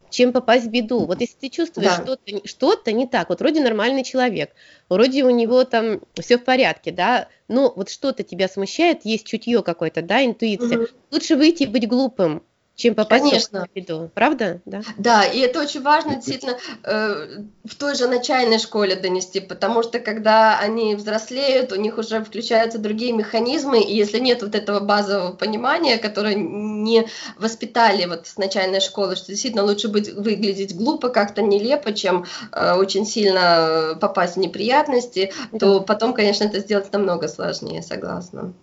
чем 0.10 0.34
попасть 0.34 0.66
в 0.66 0.70
беду. 0.70 1.06
Вот 1.06 1.22
если 1.22 1.36
ты 1.36 1.50
чувствуешь 1.50 1.90
да. 1.90 2.04
что-то, 2.04 2.48
что-то 2.48 2.92
не 2.92 3.08
так, 3.08 3.30
вот 3.30 3.40
вроде 3.40 3.62
нормальный 3.62 4.04
человек, 4.04 4.52
вроде 4.90 5.24
у 5.24 5.30
него 5.30 5.64
там 5.64 6.02
все 6.20 6.38
в 6.38 6.44
порядке, 6.44 6.92
да, 6.92 7.28
но 7.48 7.72
вот 7.76 7.90
что-то 7.90 8.24
тебя 8.24 8.48
смущает, 8.48 9.06
есть 9.06 9.26
чутье 9.26 9.64
какое-то, 9.64 10.02
да, 10.02 10.26
интуиция. 10.26 10.80
Угу. 10.80 10.88
Лучше 11.12 11.36
выйти 11.36 11.64
и 11.64 11.68
быть 11.68 11.88
глупым, 11.88 12.44
чем 12.80 12.96
попасть 12.96 13.24
Конечно. 13.26 13.66
в 13.66 13.76
беду, 13.76 14.10
правда? 14.14 14.62
Да? 14.66 14.82
да, 14.98 15.24
и 15.26 15.40
это 15.40 15.60
очень 15.60 15.82
важно 15.82 16.16
действительно 16.16 16.58
э, 16.84 17.44
в 17.66 17.76
той 17.76 17.94
же 17.96 18.08
начальной 18.08 18.58
школе 18.58 18.96
донести, 18.96 19.42
потому 19.42 19.84
что 19.84 20.00
когда 20.00 20.58
они 20.58 20.96
взрослеют, 20.96 21.74
у 21.74 21.76
них 21.76 21.98
уже 21.98 22.24
включаются 22.24 22.80
другие 22.80 23.12
механизмы, 23.12 23.82
и 23.82 23.94
если 23.94 24.20
нет 24.20 24.42
вот 24.42 24.56
этого 24.56 24.80
базового 24.80 25.34
понимания, 25.34 25.98
которое 25.98 26.36
не 26.36 27.06
воспитали 27.38 28.06
вот 28.06 28.28
с 28.28 28.38
начальной 28.38 28.80
школы, 28.80 29.18
что 29.18 29.28
действительно 29.28 29.66
лучше 29.66 29.90
быть, 29.90 30.14
выглядеть 30.14 30.74
глупо, 30.74 31.10
как-то 31.10 31.42
нелепо, 31.42 31.92
чем 31.92 32.26
э, 32.54 32.76
очень 32.76 33.06
сильно 33.06 33.98
попасть 34.00 34.38
в 34.38 34.40
неприятности, 34.40 35.34
да. 35.52 35.60
то 35.60 35.82
потом, 35.82 36.14
конечно, 36.14 36.46
это 36.46 36.60
сделать 36.60 36.94
намного 36.94 37.28
сложнее, 37.28 37.84
согласна. 37.84 38.54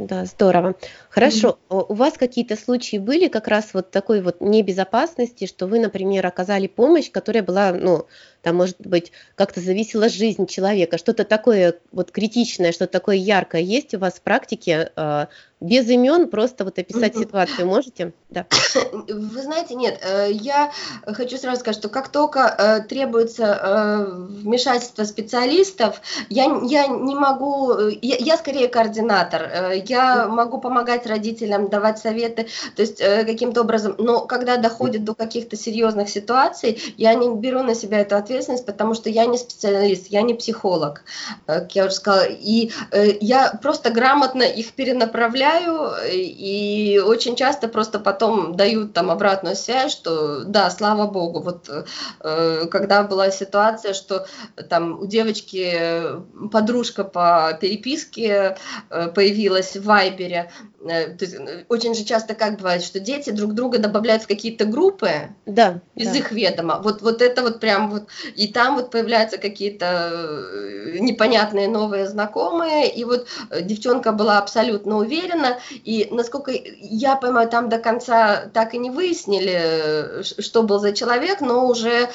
Да, 0.00 0.24
здорово. 0.24 0.76
Хорошо. 1.10 1.58
Mm-hmm. 1.68 1.86
У 1.90 1.94
вас 1.94 2.14
какие-то 2.14 2.56
случаи 2.56 2.96
были 2.96 3.28
как 3.28 3.48
раз 3.48 3.74
вот 3.74 3.90
такой 3.90 4.22
вот 4.22 4.40
небезопасности, 4.40 5.46
что 5.46 5.66
вы, 5.66 5.78
например, 5.78 6.26
оказали 6.26 6.68
помощь, 6.68 7.10
которая 7.10 7.42
была, 7.42 7.72
ну, 7.74 8.06
там, 8.42 8.56
может 8.56 8.76
быть, 8.80 9.12
как-то 9.34 9.60
зависела 9.60 10.08
жизнь 10.08 10.46
человека, 10.46 10.98
что-то 10.98 11.24
такое 11.24 11.78
вот 11.92 12.10
критичное, 12.10 12.72
что-то 12.72 12.92
такое 12.92 13.16
яркое 13.16 13.60
есть 13.60 13.94
у 13.94 13.98
вас 13.98 14.14
в 14.14 14.22
практике, 14.22 14.92
э, 14.96 15.26
без 15.60 15.88
имен 15.90 16.30
просто 16.30 16.64
вот 16.64 16.78
описать 16.78 17.16
ситуацию 17.16 17.66
можете? 17.66 18.12
Да. 18.30 18.46
Вы 19.08 19.42
знаете, 19.42 19.74
нет, 19.74 20.00
э, 20.02 20.28
я 20.32 20.72
хочу 21.04 21.36
сразу 21.36 21.60
сказать, 21.60 21.76
что 21.76 21.90
как 21.90 22.08
только 22.08 22.40
э, 22.40 22.80
требуется 22.88 24.06
вмешательство 24.08 25.04
специалистов, 25.04 26.00
я, 26.30 26.44
я 26.62 26.86
не 26.86 27.14
могу, 27.14 27.74
я, 27.78 28.16
я 28.16 28.36
скорее 28.36 28.68
координатор, 28.68 29.72
я 29.84 30.26
могу 30.28 30.58
помогать 30.58 31.06
родителям, 31.06 31.68
давать 31.68 31.98
советы, 31.98 32.46
то 32.74 32.82
есть 32.82 32.98
каким-то 32.98 33.62
образом, 33.62 33.94
но 33.98 34.26
когда 34.26 34.56
доходит 34.56 35.04
до 35.04 35.14
каких-то 35.14 35.56
серьезных 35.56 36.08
ситуаций, 36.08 36.80
я 36.96 37.14
не 37.14 37.34
беру 37.34 37.62
на 37.62 37.74
себя 37.74 38.00
эту 38.00 38.16
ответственность, 38.16 38.29
ответственность, 38.30 38.66
потому 38.66 38.94
что 38.94 39.10
я 39.10 39.26
не 39.26 39.38
специалист, 39.38 40.06
я 40.06 40.22
не 40.22 40.34
психолог, 40.34 41.02
э, 41.46 41.60
как 41.60 41.74
я 41.74 41.86
уже 41.86 41.94
сказала, 41.94 42.26
и 42.28 42.70
э, 42.92 43.18
я 43.20 43.58
просто 43.60 43.90
грамотно 43.90 44.42
их 44.42 44.72
перенаправляю, 44.72 45.92
и 46.12 47.02
очень 47.04 47.36
часто 47.36 47.68
просто 47.68 47.98
потом 47.98 48.56
дают 48.56 48.92
там 48.92 49.10
обратную 49.10 49.56
связь, 49.56 49.92
что 49.92 50.44
да, 50.44 50.70
слава 50.70 51.06
богу, 51.06 51.40
вот 51.40 51.68
э, 52.20 52.66
когда 52.70 53.02
была 53.02 53.30
ситуация, 53.30 53.94
что 53.94 54.26
там 54.68 55.00
у 55.00 55.06
девочки 55.06 56.02
подружка 56.52 57.04
по 57.04 57.58
переписке 57.60 58.56
появилась 59.14 59.76
в 59.76 59.84
Вайбере, 59.84 60.50
то 60.82 61.16
есть, 61.20 61.36
очень 61.68 61.94
же 61.94 62.04
часто 62.04 62.34
как 62.34 62.56
бывает, 62.56 62.82
что 62.82 63.00
дети 63.00 63.30
друг 63.30 63.54
друга 63.54 63.78
добавляют 63.78 64.22
в 64.22 64.26
какие-то 64.26 64.64
группы 64.64 65.10
да, 65.44 65.80
без 65.94 66.08
да. 66.08 66.18
их 66.18 66.32
ведома. 66.32 66.80
Вот, 66.82 67.02
вот 67.02 67.20
это 67.20 67.42
вот 67.42 67.60
прям 67.60 67.90
вот 67.90 68.08
и 68.34 68.48
там 68.48 68.76
вот 68.76 68.90
появляются 68.90 69.38
какие-то 69.38 70.10
э, 70.12 70.98
непонятные 70.98 71.68
новые 71.68 72.06
знакомые, 72.08 72.90
и 72.90 73.04
вот 73.04 73.26
э, 73.50 73.62
девчонка 73.62 74.12
была 74.12 74.38
абсолютно 74.38 74.98
уверена, 74.98 75.58
и 75.70 76.08
насколько 76.10 76.52
я 76.52 77.16
понимаю, 77.16 77.48
там 77.48 77.68
до 77.68 77.78
конца 77.78 78.46
так 78.52 78.74
и 78.74 78.78
не 78.78 78.90
выяснили, 78.90 79.58
э, 79.58 80.22
что 80.22 80.62
был 80.62 80.78
за 80.78 80.92
человек, 80.92 81.40
но 81.40 81.66
уже 81.66 82.10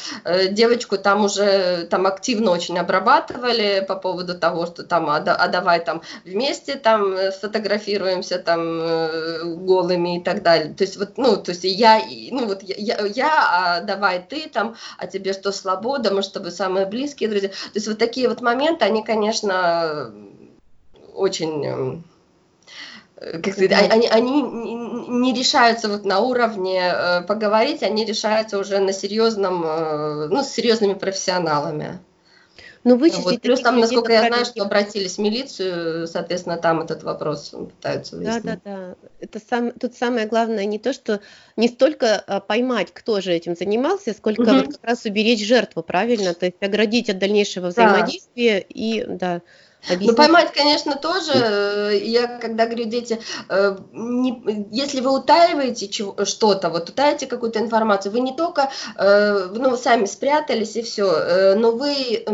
девочку 0.51 0.97
там 0.97 1.25
уже 1.25 1.87
там 1.89 2.05
активно 2.07 2.51
очень 2.51 2.77
обрабатывали 2.77 3.83
по 3.87 3.95
поводу 3.95 4.37
того, 4.37 4.65
что 4.65 4.83
там, 4.83 5.09
а, 5.09 5.17
а 5.17 5.47
давай 5.47 5.83
там 5.83 6.01
вместе 6.23 6.75
там 6.75 7.15
сфотографируемся 7.31 8.39
там 8.39 9.65
голыми 9.65 10.19
и 10.19 10.23
так 10.23 10.43
далее. 10.43 10.73
То 10.73 10.83
есть 10.83 10.97
вот, 10.97 11.17
ну, 11.17 11.37
то 11.37 11.51
есть 11.51 11.63
я, 11.63 12.01
ну 12.31 12.47
вот 12.47 12.61
я, 12.63 13.05
я 13.05 13.29
а 13.51 13.81
давай 13.81 14.21
ты 14.21 14.49
там, 14.49 14.75
а 14.97 15.07
тебе 15.07 15.33
что 15.33 15.51
слабо, 15.51 15.94
года, 15.95 16.13
мы 16.13 16.23
с 16.23 16.29
тобой 16.29 16.51
самые 16.51 16.85
близкие 16.85 17.29
друзья. 17.29 17.49
То 17.49 17.55
есть 17.75 17.87
вот 17.87 17.97
такие 17.97 18.27
вот 18.27 18.41
моменты, 18.41 18.85
они, 18.85 19.03
конечно, 19.03 20.11
очень 21.13 21.65
э, 23.17 23.39
как 23.41 23.53
сказать, 23.53 23.71
они, 23.91 24.07
они 24.07 24.41
не 24.41 25.33
решаются 25.33 25.87
вот 25.87 26.05
на 26.05 26.19
уровне 26.19 26.81
э, 26.83 27.21
поговорить, 27.21 27.83
они 27.83 28.05
решаются 28.05 28.59
уже 28.59 28.79
на 28.79 28.91
серьезном, 28.91 29.63
э, 29.65 30.27
ну, 30.27 30.43
с 30.43 30.49
серьезными 30.49 30.93
профессионалами. 30.93 31.99
Ну, 32.85 32.97
вычислить 32.97 33.25
вот. 33.25 33.41
Плюс 33.41 33.61
там, 33.61 33.79
насколько 33.79 34.13
я 34.13 34.27
знаю, 34.27 34.45
что 34.45 34.61
обратились 34.61 35.15
в 35.15 35.17
милицию, 35.17 36.07
соответственно, 36.07 36.57
там 36.57 36.81
этот 36.81 37.01
вопрос 37.01 37.49
пытаются 37.49 38.15
выяснить. 38.15 38.43
Да, 38.43 38.59
да, 38.63 38.77
да. 38.77 38.95
Это 39.19 39.39
сам, 39.39 39.71
тут 39.71 39.95
самое 39.95 40.27
главное 40.27 40.65
не 40.65 40.77
то, 40.77 40.93
что 40.93 41.19
не 41.57 41.67
столько 41.67 42.19
а, 42.19 42.39
поймать, 42.39 42.93
кто 42.93 43.21
же 43.21 43.33
этим 43.33 43.55
занимался, 43.55 44.13
сколько 44.13 44.41
угу. 44.41 44.53
вот 44.53 44.67
как 44.67 44.83
раз 44.83 45.03
уберечь 45.03 45.43
жертву, 45.43 45.81
правильно? 45.81 46.35
То 46.35 46.45
есть 46.45 46.61
оградить 46.61 47.09
от 47.09 47.17
дальнейшего 47.17 47.69
взаимодействия 47.69 48.59
да. 48.59 48.65
и, 48.69 49.05
да, 49.07 49.41
Объяснить? 49.87 50.09
Ну, 50.09 50.15
поймать, 50.15 50.51
конечно, 50.51 50.95
тоже. 50.95 51.31
Э, 51.33 51.99
я 52.01 52.27
когда 52.27 52.65
говорю, 52.65 52.85
дети, 52.85 53.19
э, 53.49 53.77
не, 53.93 54.67
если 54.71 55.01
вы 55.01 55.17
утаиваете 55.17 55.89
что-то, 56.25 56.69
вот 56.69 56.89
утаите 56.89 57.27
какую-то 57.27 57.59
информацию, 57.59 58.11
вы 58.11 58.19
не 58.21 58.35
только, 58.35 58.71
э, 58.97 59.49
ну, 59.53 59.77
сами 59.77 60.05
спрятались 60.05 60.75
и 60.75 60.81
все, 60.81 61.55
но 61.55 61.71
вы 61.71 62.25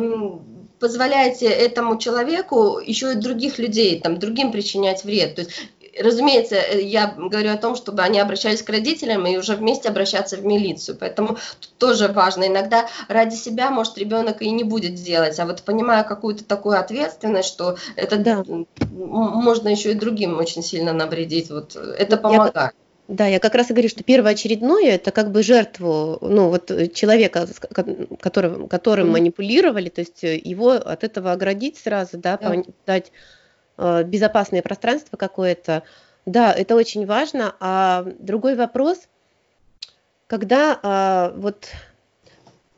позволяете 0.80 1.46
этому 1.46 1.98
человеку 1.98 2.80
еще 2.80 3.12
и 3.12 3.16
других 3.16 3.60
людей, 3.60 4.02
там, 4.02 4.18
другим 4.18 4.52
причинять 4.52 5.04
вред. 5.04 5.36
То 5.36 5.42
есть 5.42 5.52
разумеется, 6.00 6.56
э, 6.56 6.82
я 6.82 7.08
говорю 7.18 7.52
о 7.52 7.58
том, 7.58 7.76
чтобы 7.76 8.02
они 8.02 8.20
обращались 8.20 8.62
к 8.62 8.70
родителям 8.70 9.26
и 9.26 9.38
уже 9.38 9.56
вместе 9.56 9.90
обращаться 9.90 10.38
в 10.38 10.46
милицию. 10.46 10.98
Поэтому 11.00 11.38
тоже 11.78 12.08
важно. 12.08 12.48
Иногда 12.48 12.88
ради 13.08 13.36
себя, 13.36 13.70
может, 13.72 13.98
ребенок 13.98 14.42
и 14.42 14.50
не 14.52 14.64
будет 14.64 14.96
делать, 14.96 15.40
а 15.40 15.46
вот 15.46 15.64
понимая 15.64 16.04
какую-то 16.04 16.44
такую 16.44 16.80
ответственность, 16.80 17.50
что 17.50 17.78
это 17.96 18.18
да. 18.18 18.44
можно 18.92 19.70
еще 19.70 19.92
и 19.92 19.96
другим 19.96 20.38
очень 20.38 20.64
сильно 20.64 20.94
навредить, 20.94 21.50
вот 21.50 21.76
это 21.76 22.18
помогает. 22.18 22.56
Я... 22.56 22.72
Да, 23.08 23.28
я 23.28 23.40
как 23.40 23.56
раз 23.56 23.70
и 23.70 23.74
говорю, 23.74 23.90
что 23.90 24.04
первоочередное 24.04 24.92
это 24.92 25.12
как 25.12 25.32
бы 25.32 25.44
жертву, 25.44 26.18
ну 26.22 26.48
вот 26.48 26.72
человека, 26.94 27.46
которым, 28.22 28.70
которым 28.70 29.08
mm-hmm. 29.08 29.12
манипулировали, 29.12 29.90
то 29.90 30.00
есть 30.00 30.24
его 30.24 30.72
от 30.72 31.04
этого 31.04 31.34
оградить 31.34 31.78
сразу, 31.78 32.18
да, 32.18 32.40
yeah. 32.42 32.74
дать 32.86 33.12
Э, 33.12 33.16
безопасное 33.78 34.62
пространство 34.62 35.18
какое-то. 35.18 35.84
Да, 36.26 36.54
это 36.54 36.76
очень 36.76 37.06
важно. 37.06 37.56
А 37.60 38.06
другой 38.20 38.56
вопрос, 38.56 39.08
когда 40.28 40.80
а, 40.84 41.34
вот 41.36 41.70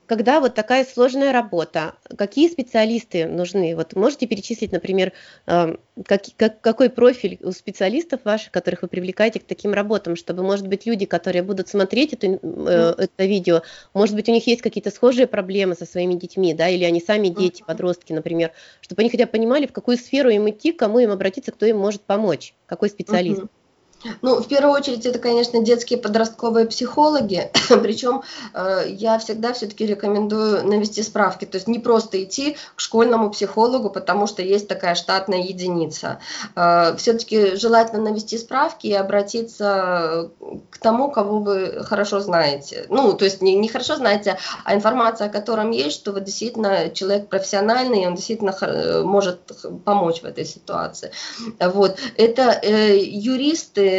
когда 0.05 0.39
вот 0.39 0.53
такая 0.53 0.85
сложная 0.85 1.31
работа, 1.31 1.95
какие 2.17 2.49
специалисты 2.49 3.25
нужны? 3.25 3.75
Вот 3.75 3.95
можете 3.95 4.27
перечислить, 4.27 4.71
например, 4.71 5.13
эм, 5.45 5.79
как, 6.05 6.23
как, 6.37 6.61
какой 6.61 6.89
профиль 6.89 7.39
у 7.41 7.51
специалистов 7.51 8.21
ваших, 8.23 8.51
которых 8.51 8.81
вы 8.81 8.87
привлекаете 8.87 9.39
к 9.39 9.43
таким 9.43 9.73
работам, 9.73 10.15
чтобы, 10.15 10.43
может 10.43 10.67
быть, 10.67 10.85
люди, 10.85 11.05
которые 11.05 11.43
будут 11.43 11.69
смотреть 11.69 12.13
это, 12.13 12.27
э, 12.27 12.93
это 12.97 13.25
видео, 13.25 13.61
может 13.93 14.15
быть, 14.15 14.27
у 14.29 14.31
них 14.31 14.45
есть 14.47 14.61
какие-то 14.61 14.91
схожие 14.91 15.27
проблемы 15.27 15.75
со 15.75 15.85
своими 15.85 16.15
детьми, 16.15 16.53
да, 16.53 16.67
или 16.67 16.83
они 16.83 16.99
сами 16.99 17.29
дети, 17.29 17.63
подростки, 17.65 18.13
например, 18.13 18.51
чтобы 18.81 19.01
они 19.01 19.09
хотя 19.09 19.25
бы 19.25 19.31
понимали, 19.31 19.67
в 19.67 19.71
какую 19.71 19.97
сферу 19.97 20.29
им 20.29 20.49
идти, 20.49 20.71
к 20.71 20.79
кому 20.79 20.99
им 20.99 21.11
обратиться, 21.11 21.51
кто 21.51 21.65
им 21.65 21.77
может 21.77 22.01
помочь, 22.01 22.53
какой 22.65 22.89
специалист. 22.89 23.41
Uh-huh. 23.41 23.49
Ну, 24.21 24.41
в 24.41 24.47
первую 24.47 24.73
очередь, 24.73 25.05
это, 25.05 25.19
конечно, 25.19 25.63
детские 25.63 25.99
подростковые 25.99 26.65
психологи, 26.65 27.51
причем 27.81 28.23
э, 28.53 28.85
я 28.87 29.17
всегда 29.19 29.53
все-таки 29.53 29.85
рекомендую 29.85 30.67
навести 30.67 31.03
справки, 31.03 31.45
то 31.45 31.57
есть 31.57 31.67
не 31.67 31.79
просто 31.79 32.23
идти 32.23 32.57
к 32.75 32.79
школьному 32.79 33.29
психологу, 33.29 33.89
потому 33.89 34.27
что 34.27 34.41
есть 34.41 34.67
такая 34.67 34.95
штатная 34.95 35.39
единица. 35.39 36.19
Э, 36.55 36.95
все-таки 36.97 37.55
желательно 37.55 38.01
навести 38.01 38.37
справки 38.37 38.87
и 38.87 38.93
обратиться 38.93 40.29
к 40.69 40.77
тому, 40.79 41.11
кого 41.11 41.39
вы 41.39 41.83
хорошо 41.83 42.19
знаете. 42.19 42.85
Ну, 42.89 43.13
то 43.13 43.25
есть 43.25 43.41
не, 43.41 43.55
не 43.55 43.67
хорошо 43.67 43.95
знаете, 43.95 44.37
а 44.63 44.75
информация 44.75 45.27
о 45.27 45.29
котором 45.29 45.71
есть, 45.71 45.95
что 45.95 46.11
вы 46.11 46.21
действительно 46.21 46.89
человек 46.89 47.29
профессиональный, 47.29 48.03
и 48.03 48.07
он 48.07 48.15
действительно 48.15 48.53
может 49.03 49.39
помочь 49.85 50.21
в 50.21 50.25
этой 50.25 50.45
ситуации. 50.45 51.11
Вот. 51.59 51.97
Это 52.17 52.59
э, 52.61 52.97
юристы, 52.97 53.92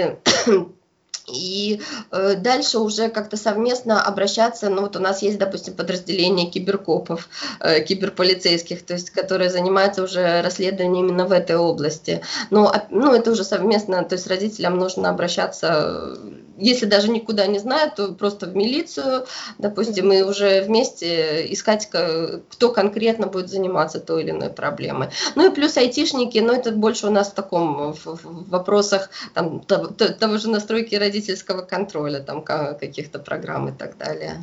и 1.26 1.80
э, 2.10 2.34
дальше 2.36 2.78
уже 2.78 3.08
как-то 3.08 3.36
совместно 3.36 4.02
обращаться, 4.02 4.68
ну 4.68 4.82
вот 4.82 4.96
у 4.96 5.00
нас 5.00 5.22
есть, 5.22 5.38
допустим, 5.38 5.74
подразделение 5.74 6.50
киберкопов, 6.50 7.28
э, 7.60 7.80
киберполицейских, 7.82 8.84
то 8.84 8.94
есть 8.94 9.10
которые 9.10 9.50
занимаются 9.50 10.02
уже 10.02 10.42
расследованием 10.42 11.06
именно 11.06 11.26
в 11.26 11.32
этой 11.32 11.56
области. 11.56 12.20
Но 12.50 12.74
ну, 12.90 13.12
это 13.12 13.32
уже 13.32 13.44
совместно, 13.44 14.04
то 14.04 14.14
есть 14.14 14.26
родителям 14.26 14.78
нужно 14.78 15.08
обращаться 15.10 16.18
если 16.56 16.86
даже 16.86 17.10
никуда 17.10 17.46
не 17.46 17.58
знают, 17.58 17.96
то 17.96 18.12
просто 18.12 18.46
в 18.46 18.56
милицию, 18.56 19.26
допустим, 19.58 20.12
и 20.12 20.22
уже 20.22 20.62
вместе 20.62 21.52
искать, 21.52 21.88
кто 21.88 22.72
конкретно 22.72 23.26
будет 23.26 23.50
заниматься 23.50 24.00
той 24.00 24.22
или 24.22 24.30
иной 24.30 24.50
проблемой. 24.50 25.08
Ну 25.34 25.50
и 25.50 25.54
плюс 25.54 25.76
айтишники, 25.76 26.38
но 26.38 26.52
это 26.52 26.72
больше 26.72 27.06
у 27.06 27.10
нас 27.10 27.30
в 27.30 27.34
таком 27.34 27.92
в, 27.92 28.04
в 28.04 28.50
вопросах 28.50 29.10
там, 29.34 29.60
того, 29.60 29.88
того 29.88 30.38
же 30.38 30.48
настройки 30.48 30.94
родительского 30.94 31.62
контроля, 31.62 32.20
там 32.20 32.42
каких-то 32.42 33.18
программ 33.18 33.68
и 33.68 33.72
так 33.72 33.96
далее. 33.98 34.42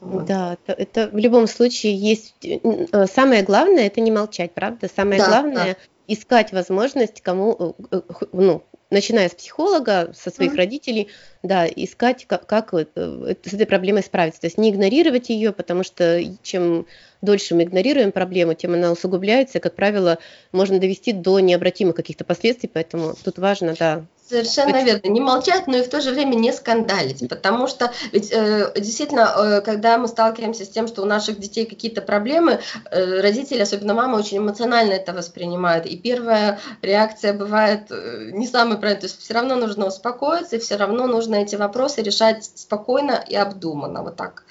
Вот. 0.00 0.26
Да, 0.26 0.56
это, 0.66 0.72
это 0.72 1.10
в 1.10 1.16
любом 1.16 1.46
случае 1.46 1.96
есть. 1.96 2.34
Э, 2.44 3.06
самое 3.06 3.42
главное 3.42 3.86
это 3.86 4.00
не 4.00 4.10
молчать, 4.10 4.52
правда? 4.52 4.88
Самое 4.94 5.18
да, 5.18 5.28
главное 5.28 5.64
да. 5.64 5.76
искать 6.06 6.52
возможность 6.52 7.22
кому, 7.22 7.74
э, 7.90 7.96
э, 7.96 8.00
ну, 8.32 8.62
начиная 8.90 9.28
с 9.28 9.34
психолога, 9.34 10.12
со 10.14 10.30
своих 10.30 10.52
mm-hmm. 10.52 10.56
родителей, 10.56 11.08
да, 11.42 11.66
искать, 11.66 12.26
как, 12.26 12.46
как 12.46 12.72
с 12.72 13.52
этой 13.52 13.66
проблемой 13.66 14.02
справиться. 14.02 14.40
То 14.40 14.46
есть 14.46 14.58
не 14.58 14.70
игнорировать 14.70 15.28
ее, 15.28 15.52
потому 15.52 15.82
что 15.82 16.22
чем 16.42 16.86
дольше 17.22 17.54
мы 17.54 17.64
игнорируем 17.64 18.12
проблему, 18.12 18.54
тем 18.54 18.74
она 18.74 18.92
усугубляется, 18.92 19.58
и, 19.58 19.60
как 19.60 19.74
правило, 19.74 20.18
можно 20.52 20.78
довести 20.78 21.12
до 21.12 21.40
необратимых 21.40 21.96
каких-то 21.96 22.24
последствий, 22.24 22.70
поэтому 22.72 23.14
тут 23.22 23.38
важно, 23.38 23.74
да, 23.78 24.06
Совершенно 24.28 24.82
верно. 24.82 25.08
Не 25.08 25.20
молчать, 25.20 25.68
но 25.68 25.76
и 25.76 25.82
в 25.82 25.88
то 25.88 26.00
же 26.00 26.10
время 26.10 26.34
не 26.34 26.52
скандалить. 26.52 27.28
Потому 27.28 27.68
что 27.68 27.92
ведь 28.10 28.32
э, 28.32 28.72
действительно, 28.74 29.32
э, 29.36 29.60
когда 29.60 29.98
мы 29.98 30.08
сталкиваемся 30.08 30.64
с 30.64 30.68
тем, 30.68 30.88
что 30.88 31.02
у 31.02 31.04
наших 31.04 31.38
детей 31.38 31.64
какие-то 31.64 32.02
проблемы, 32.02 32.58
э, 32.90 33.20
родители, 33.20 33.60
особенно 33.60 33.94
мама, 33.94 34.16
очень 34.16 34.38
эмоционально 34.38 34.94
это 34.94 35.12
воспринимают. 35.12 35.86
И 35.86 35.96
первая 35.96 36.58
реакция 36.82 37.34
бывает 37.34 37.82
э, 37.90 38.30
не 38.32 38.48
самая 38.48 38.78
правильная. 38.78 39.02
То 39.02 39.06
есть 39.06 39.20
все 39.20 39.34
равно 39.34 39.54
нужно 39.54 39.86
успокоиться, 39.86 40.56
и 40.56 40.58
все 40.58 40.74
равно 40.74 41.06
нужно 41.06 41.36
эти 41.36 41.54
вопросы 41.54 42.02
решать 42.02 42.44
спокойно 42.44 43.24
и 43.28 43.36
обдуманно. 43.36 44.02
Вот 44.02 44.16
так. 44.16 44.42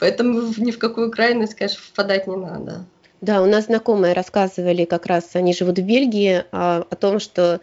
Поэтому 0.00 0.52
ни 0.56 0.72
в 0.72 0.78
какую 0.80 1.12
крайность, 1.12 1.54
конечно, 1.54 1.80
впадать 1.80 2.26
не 2.26 2.36
надо. 2.36 2.84
Да, 3.20 3.42
у 3.42 3.46
нас 3.46 3.66
знакомые 3.66 4.14
рассказывали 4.14 4.84
как 4.86 5.06
раз, 5.06 5.24
они 5.34 5.52
живут 5.52 5.78
в 5.78 5.82
Бельгии, 5.82 6.44
а, 6.52 6.84
о 6.88 6.96
том, 6.96 7.20
что 7.20 7.60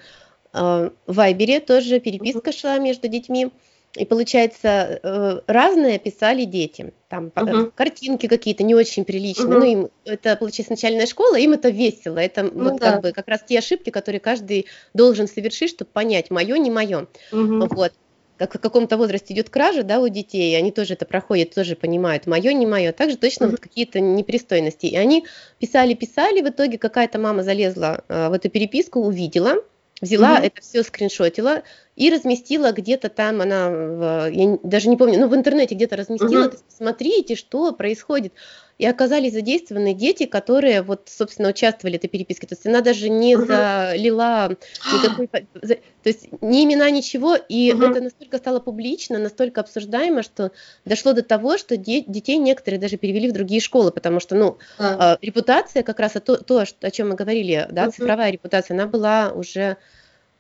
в 0.54 0.92
Вайбере 1.08 1.60
тоже 1.60 2.00
переписка 2.00 2.52
шла 2.52 2.78
между 2.80 3.08
детьми. 3.08 3.52
И 3.96 4.06
получается, 4.06 5.00
э, 5.02 5.40
разное 5.48 5.98
писали 5.98 6.44
дети. 6.44 6.94
Там 7.10 7.32
uh-huh. 7.36 7.72
картинки 7.74 8.28
какие-то 8.28 8.64
не 8.64 8.76
очень 8.76 9.06
приличные. 9.06 9.48
Uh-huh. 9.48 9.60
Ну, 9.60 9.66
им 9.66 9.90
это, 10.06 10.36
получается, 10.36 10.74
начальная 10.74 11.08
школа, 11.08 11.38
им 11.38 11.54
это 11.54 11.70
весело. 11.70 12.20
Это 12.20 12.44
ну, 12.44 12.72
вот 12.72 12.80
да. 12.80 12.92
как 12.92 13.02
бы 13.02 13.12
как 13.12 13.28
раз 13.28 13.42
те 13.48 13.58
ошибки, 13.58 13.90
которые 13.90 14.20
каждый 14.20 14.68
должен 14.94 15.28
совершить, 15.28 15.72
чтобы 15.72 15.90
понять, 15.92 16.30
мое, 16.30 16.58
не 16.58 16.70
мое. 16.70 17.08
Uh-huh. 17.32 17.68
Вот. 17.72 17.94
Как 18.38 18.54
в 18.54 18.60
каком-то 18.60 18.98
возрасте 18.98 19.34
идет 19.34 19.50
кража, 19.50 19.82
да, 19.82 20.00
у 20.00 20.08
детей, 20.10 20.56
они 20.56 20.72
тоже 20.72 20.94
это 20.94 21.06
проходят, 21.06 21.56
тоже 21.56 21.76
понимают, 21.76 22.28
мое, 22.28 22.54
не 22.54 22.68
мое. 22.68 22.92
Также 22.92 23.18
точно 23.18 23.46
uh-huh. 23.46 23.52
вот 23.52 23.60
какие-то 23.60 24.00
непристойности. 24.00 24.86
И 24.86 24.96
они 24.96 25.26
писали, 25.58 25.96
писали, 25.96 26.42
в 26.42 26.50
итоге 26.50 26.78
какая-то 26.78 27.18
мама 27.18 27.42
залезла 27.42 28.04
э, 28.08 28.30
в 28.30 28.34
эту 28.34 28.50
переписку, 28.50 29.00
увидела, 29.00 29.56
взяла 30.02 30.36
угу. 30.36 30.44
это 30.44 30.62
все 30.62 30.84
скриншотила 30.84 31.64
и 31.98 32.12
разместила 32.12 32.72
где-то 32.72 33.10
там 33.10 33.42
она 33.42 33.70
в, 33.70 34.30
я 34.32 34.60
даже 34.62 34.88
не 34.88 34.98
помню 34.98 35.20
ну 35.20 35.28
в 35.28 35.36
интернете 35.36 35.74
где-то 35.74 35.98
разместила 35.98 36.48
угу. 36.48 36.58
смотрите 36.70 37.36
что 37.36 37.74
происходит 37.74 38.34
и 38.78 38.86
оказались 38.86 39.34
задействованы 39.34 39.96
дети 39.96 40.28
которые 40.28 40.84
вот 40.84 41.10
собственно 41.12 41.50
участвовали 41.50 41.96
в 41.96 41.98
этой 41.98 42.08
переписке 42.08 42.46
то 42.46 42.54
есть 42.54 42.68
она 42.68 42.82
даже 42.82 43.10
не 43.10 43.36
угу. 43.36 43.48
залила 43.48 44.56
никакой 44.94 45.28
то 45.28 45.80
есть 46.04 46.30
ни 46.40 46.64
имена 46.66 46.88
ничего 46.92 47.36
и 47.36 47.74
угу. 47.74 47.86
это 47.86 48.00
настолько 48.00 48.38
стало 48.38 48.60
публично 48.60 49.18
настолько 49.18 49.62
обсуждаемо 49.62 50.22
что 50.22 50.52
дошло 50.86 51.14
до 51.14 51.24
того 51.24 51.58
что 51.58 51.78
де- 51.78 52.04
детей 52.06 52.38
некоторые 52.38 52.80
даже 52.80 52.98
перевели 52.98 53.32
в 53.32 53.34
другие 53.34 53.60
школы 53.60 53.92
потому 53.92 54.20
что 54.20 54.36
ну 54.36 54.60
а. 54.78 55.16
э, 55.16 55.26
репутация 55.26 55.82
как 55.82 56.00
раз 56.00 56.14
то, 56.24 56.38
то 56.38 56.64
о 56.82 56.92
чем 56.92 57.10
мы 57.10 57.16
говорили 57.16 57.68
да 57.72 57.86
угу. 57.86 57.92
цифровая 57.94 58.30
репутация 58.30 58.76
она 58.76 58.86
была 58.86 59.32
уже 59.32 59.78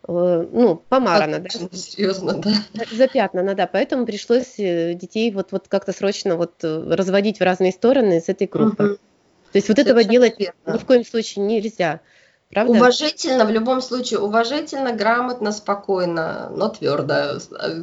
ну, 0.07 0.83
помарана, 0.89 1.39
да. 1.39 1.49
Серьезно, 1.49 2.33
да. 2.33 2.51
Запятнана, 2.91 3.55
да, 3.55 3.67
поэтому 3.67 4.05
пришлось 4.05 4.57
э, 4.57 4.93
детей 4.93 5.31
вот, 5.31 5.51
вот 5.51 5.67
как-то 5.67 5.91
срочно 5.91 6.35
вот 6.35 6.63
э, 6.63 6.93
разводить 6.93 7.39
в 7.39 7.43
разные 7.43 7.71
стороны 7.71 8.21
с 8.21 8.29
этой 8.29 8.47
группы. 8.47 8.83
Угу. 8.83 8.95
То 8.95 9.55
есть 9.55 9.69
вот 9.69 9.79
этого 9.79 10.03
делать 10.03 10.39
верно. 10.39 10.73
ни 10.73 10.77
в 10.77 10.85
коем 10.85 11.05
случае 11.05 11.45
нельзя. 11.45 12.01
Правда? 12.49 12.73
Уважительно, 12.73 13.45
в 13.45 13.49
любом 13.49 13.81
случае, 13.81 14.19
уважительно, 14.19 14.93
грамотно, 14.93 15.51
спокойно, 15.51 16.49
но 16.55 16.69
твердо 16.69 17.39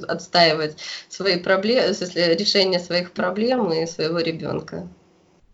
отстаивать 0.08 0.78
свои 1.10 1.38
проблемы, 1.38 1.88
решение 1.88 2.80
своих 2.80 3.12
проблем 3.12 3.70
и 3.72 3.86
своего 3.86 4.20
ребенка. 4.20 4.88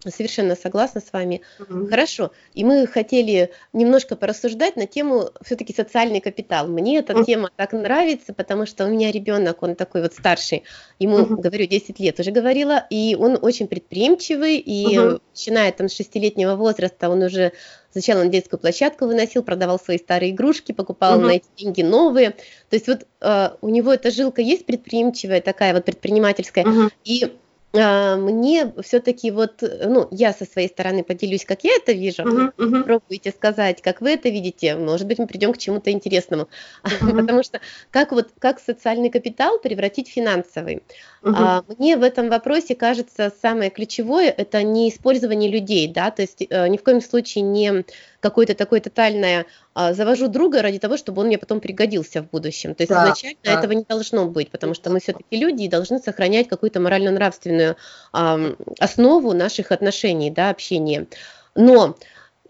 Совершенно 0.07 0.57
согласна 0.57 1.01
с 1.01 1.13
вами. 1.13 1.43
Угу. 1.59 1.89
Хорошо. 1.89 2.33
И 2.55 2.65
мы 2.65 2.87
хотели 2.87 3.51
немножко 3.73 4.17
порассуждать 4.17 4.77
на 4.77 4.87
тему 4.87 5.31
все-таки 5.43 5.75
социальный 5.75 6.21
капитал. 6.21 6.69
Мне 6.69 6.99
эта 6.99 7.15
угу. 7.15 7.25
тема 7.25 7.51
так 7.55 7.73
нравится, 7.73 8.33
потому 8.33 8.67
что 8.67 8.87
у 8.87 8.89
меня 8.89 9.13
ребенок, 9.13 9.63
он 9.63 9.75
такой 9.75 10.03
вот 10.03 10.15
старший, 10.15 10.65
ему, 10.99 11.17
угу. 11.17 11.37
говорю, 11.37 11.67
10 11.67 11.99
лет 12.01 12.19
уже 12.19 12.31
говорила, 12.31 12.87
и 12.89 13.15
он 13.19 13.39
очень 13.41 13.69
предприимчивый, 13.69 14.57
и 14.57 14.99
угу. 14.99 15.21
начиная 15.33 15.71
там 15.73 15.89
с 15.89 15.95
шестилетнего 15.95 16.57
возраста 16.57 17.11
он 17.11 17.23
уже 17.23 17.53
Сначала 17.93 18.21
он 18.21 18.31
детскую 18.31 18.61
площадку 18.61 19.07
выносил, 19.07 19.43
продавал 19.43 19.79
свои 19.79 19.99
старые 19.99 20.31
игрушки, 20.31 20.73
покупал 20.73 21.19
угу. 21.19 21.27
на 21.27 21.31
эти 21.33 21.47
деньги 21.57 21.83
новые. 21.83 22.31
То 22.31 22.77
есть 22.77 22.87
вот 22.87 23.07
э, 23.21 23.51
у 23.61 23.69
него 23.69 23.93
эта 23.93 24.11
жилка 24.11 24.43
есть 24.43 24.65
предприимчивая, 24.65 25.41
такая 25.41 25.75
вот 25.75 25.85
предпринимательская. 25.85 26.65
Угу. 26.65 26.91
И 27.05 27.33
мне 27.73 28.73
все-таки 28.83 29.31
вот, 29.31 29.63
ну, 29.63 30.09
я 30.11 30.33
со 30.33 30.45
своей 30.45 30.69
стороны 30.69 31.05
поделюсь, 31.05 31.45
как 31.45 31.63
я 31.63 31.77
это 31.77 31.93
вижу. 31.93 32.23
Uh-huh, 32.23 32.53
uh-huh. 32.57 32.83
Пробуйте 32.83 33.31
сказать, 33.31 33.81
как 33.81 34.01
вы 34.01 34.11
это 34.11 34.29
видите. 34.29 34.75
Может 34.75 35.07
быть, 35.07 35.19
мы 35.19 35.29
придем 35.29 35.53
к 35.53 35.59
чему-то 35.59 35.91
интересному. 35.91 36.49
Uh-huh. 36.83 37.21
Потому 37.21 37.43
что 37.43 37.61
как 37.91 38.13
вот 38.13 38.31
как 38.39 38.59
социальный 38.59 39.11
капитал 39.11 39.59
превратить 39.59 40.09
в 40.09 40.13
финансовый? 40.13 40.83
А, 41.23 41.65
мне 41.79 41.97
в 41.97 42.03
этом 42.03 42.31
вопросе 42.31 42.75
кажется 42.75 43.33
самое 43.43 43.71
ключевое 43.71 44.31
это 44.31 44.63
не 44.63 44.89
использование 44.89 45.51
людей, 45.51 45.87
да, 45.87 46.11
то 46.11 46.23
есть 46.23 46.43
э, 46.49 46.69
ни 46.69 46.79
в 46.79 46.83
коем 46.83 47.01
случае 47.03 47.43
не 47.43 47.85
какое-то 48.21 48.55
такое 48.55 48.81
тотальное 48.81 49.47
а, 49.75 49.93
завожу 49.93 50.29
друга 50.29 50.63
ради 50.63 50.79
того, 50.79 50.97
чтобы 50.97 51.21
он 51.21 51.29
мне 51.29 51.39
потом 51.39 51.61
пригодился 51.61 52.23
в 52.23 52.31
будущем. 52.31 52.75
То 52.75 52.83
есть 52.83 52.91
да, 52.91 53.05
изначально 53.05 53.39
да. 53.45 53.59
этого 53.59 53.73
не 53.73 53.85
должно 53.85 54.27
быть, 54.27 54.51
потому 54.51 54.75
что 54.75 54.91
мы 54.91 55.01
все-таки 55.01 55.37
люди 55.37 55.65
и 55.65 55.69
должны 55.69 55.99
сохранять 55.99 56.49
какую-то 56.49 56.81
морально-нравственную 56.81 57.77
основу 58.13 59.33
наших 59.33 59.73
отношений, 59.73 60.31
да, 60.31 60.51
общения. 60.51 61.07
Но 61.55 61.97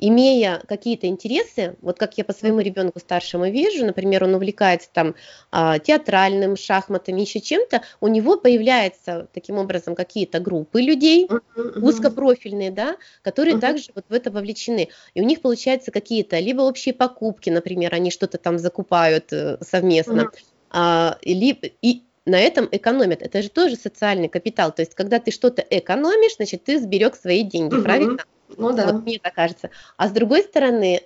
имея 0.01 0.63
какие-то 0.67 1.07
интересы, 1.07 1.77
вот 1.83 1.99
как 1.99 2.17
я 2.17 2.25
по 2.25 2.33
своему 2.33 2.61
ребенку 2.61 2.99
старшему 2.99 3.51
вижу, 3.51 3.85
например, 3.85 4.25
он 4.25 4.35
увлекается 4.35 4.89
там 4.93 5.15
а, 5.53 5.79
театральным, 5.79 6.57
шахматами, 6.57 7.21
еще 7.21 7.41
чем-то, 7.41 7.83
у 8.01 8.09
него 8.09 8.37
появляются 8.39 9.29
таким 9.33 9.59
образом 9.59 9.95
какие-то 9.95 10.41
группы 10.41 10.81
людей, 10.81 11.29
узкопрофильные, 11.77 12.71
да, 12.71 12.97
которые 13.23 13.59
также 13.59 13.91
вот 13.95 14.07
в 14.09 14.13
это 14.13 14.31
вовлечены. 14.31 14.89
И 15.15 15.21
у 15.21 15.25
них 15.25 15.43
получаются 15.43 15.91
какие-то 15.91 16.39
либо 16.39 16.63
общие 16.63 16.95
покупки, 16.95 17.51
например, 17.51 17.95
они 17.95 18.11
что-то 18.11 18.39
там 18.39 18.59
закупают 18.59 19.33
э, 19.33 19.59
совместно, 19.61 20.31
а, 20.71 21.19
либо, 21.23 21.69
и 21.83 22.03
на 22.25 22.39
этом 22.39 22.69
экономят. 22.71 23.21
Это 23.23 23.43
же 23.43 23.51
тоже 23.51 23.77
социальный 23.77 24.29
капитал. 24.29 24.73
То 24.73 24.83
есть, 24.83 24.95
когда 24.95 25.19
ты 25.19 25.31
что-то 25.31 25.63
экономишь, 25.69 26.37
значит, 26.37 26.65
ты 26.65 26.81
сберег 26.81 27.17
свои 27.17 27.43
деньги, 27.43 27.75
угу. 27.75 27.83
правильно? 27.83 28.25
Ну 28.57 28.73
да. 28.73 28.93
Вот 28.93 29.03
мне 29.05 29.19
так 29.19 29.35
кажется. 29.35 29.71
А 29.97 30.09
с 30.09 30.13
другой 30.13 30.43
стороны, 30.43 31.03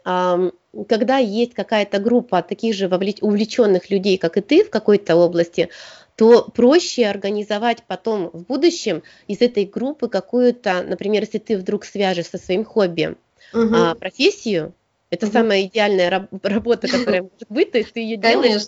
когда 0.88 1.18
есть 1.18 1.54
какая-то 1.54 1.98
группа 1.98 2.42
таких 2.42 2.74
же 2.74 2.86
увлеченных 2.86 3.90
людей, 3.90 4.18
как 4.18 4.36
и 4.36 4.40
ты 4.40 4.64
в 4.64 4.70
какой-то 4.70 5.16
области, 5.16 5.68
то 6.16 6.44
проще 6.44 7.06
организовать 7.06 7.82
потом 7.86 8.30
в 8.32 8.44
будущем 8.44 9.02
из 9.26 9.40
этой 9.40 9.64
группы 9.64 10.08
какую-то, 10.08 10.82
например, 10.82 11.22
если 11.22 11.38
ты 11.38 11.56
вдруг 11.56 11.84
свяжешь 11.84 12.26
со 12.26 12.38
своим 12.38 12.64
хобби 12.64 13.16
угу. 13.52 13.98
профессию, 13.98 14.74
это 15.10 15.26
угу. 15.26 15.32
самая 15.32 15.62
идеальная 15.64 16.28
работа, 16.42 16.88
которая 16.88 17.22
может 17.32 17.48
быть, 17.48 17.72
то 17.72 17.78
есть 17.78 17.92
ты 17.92 18.00
ее 18.00 18.16
делаешь 18.16 18.62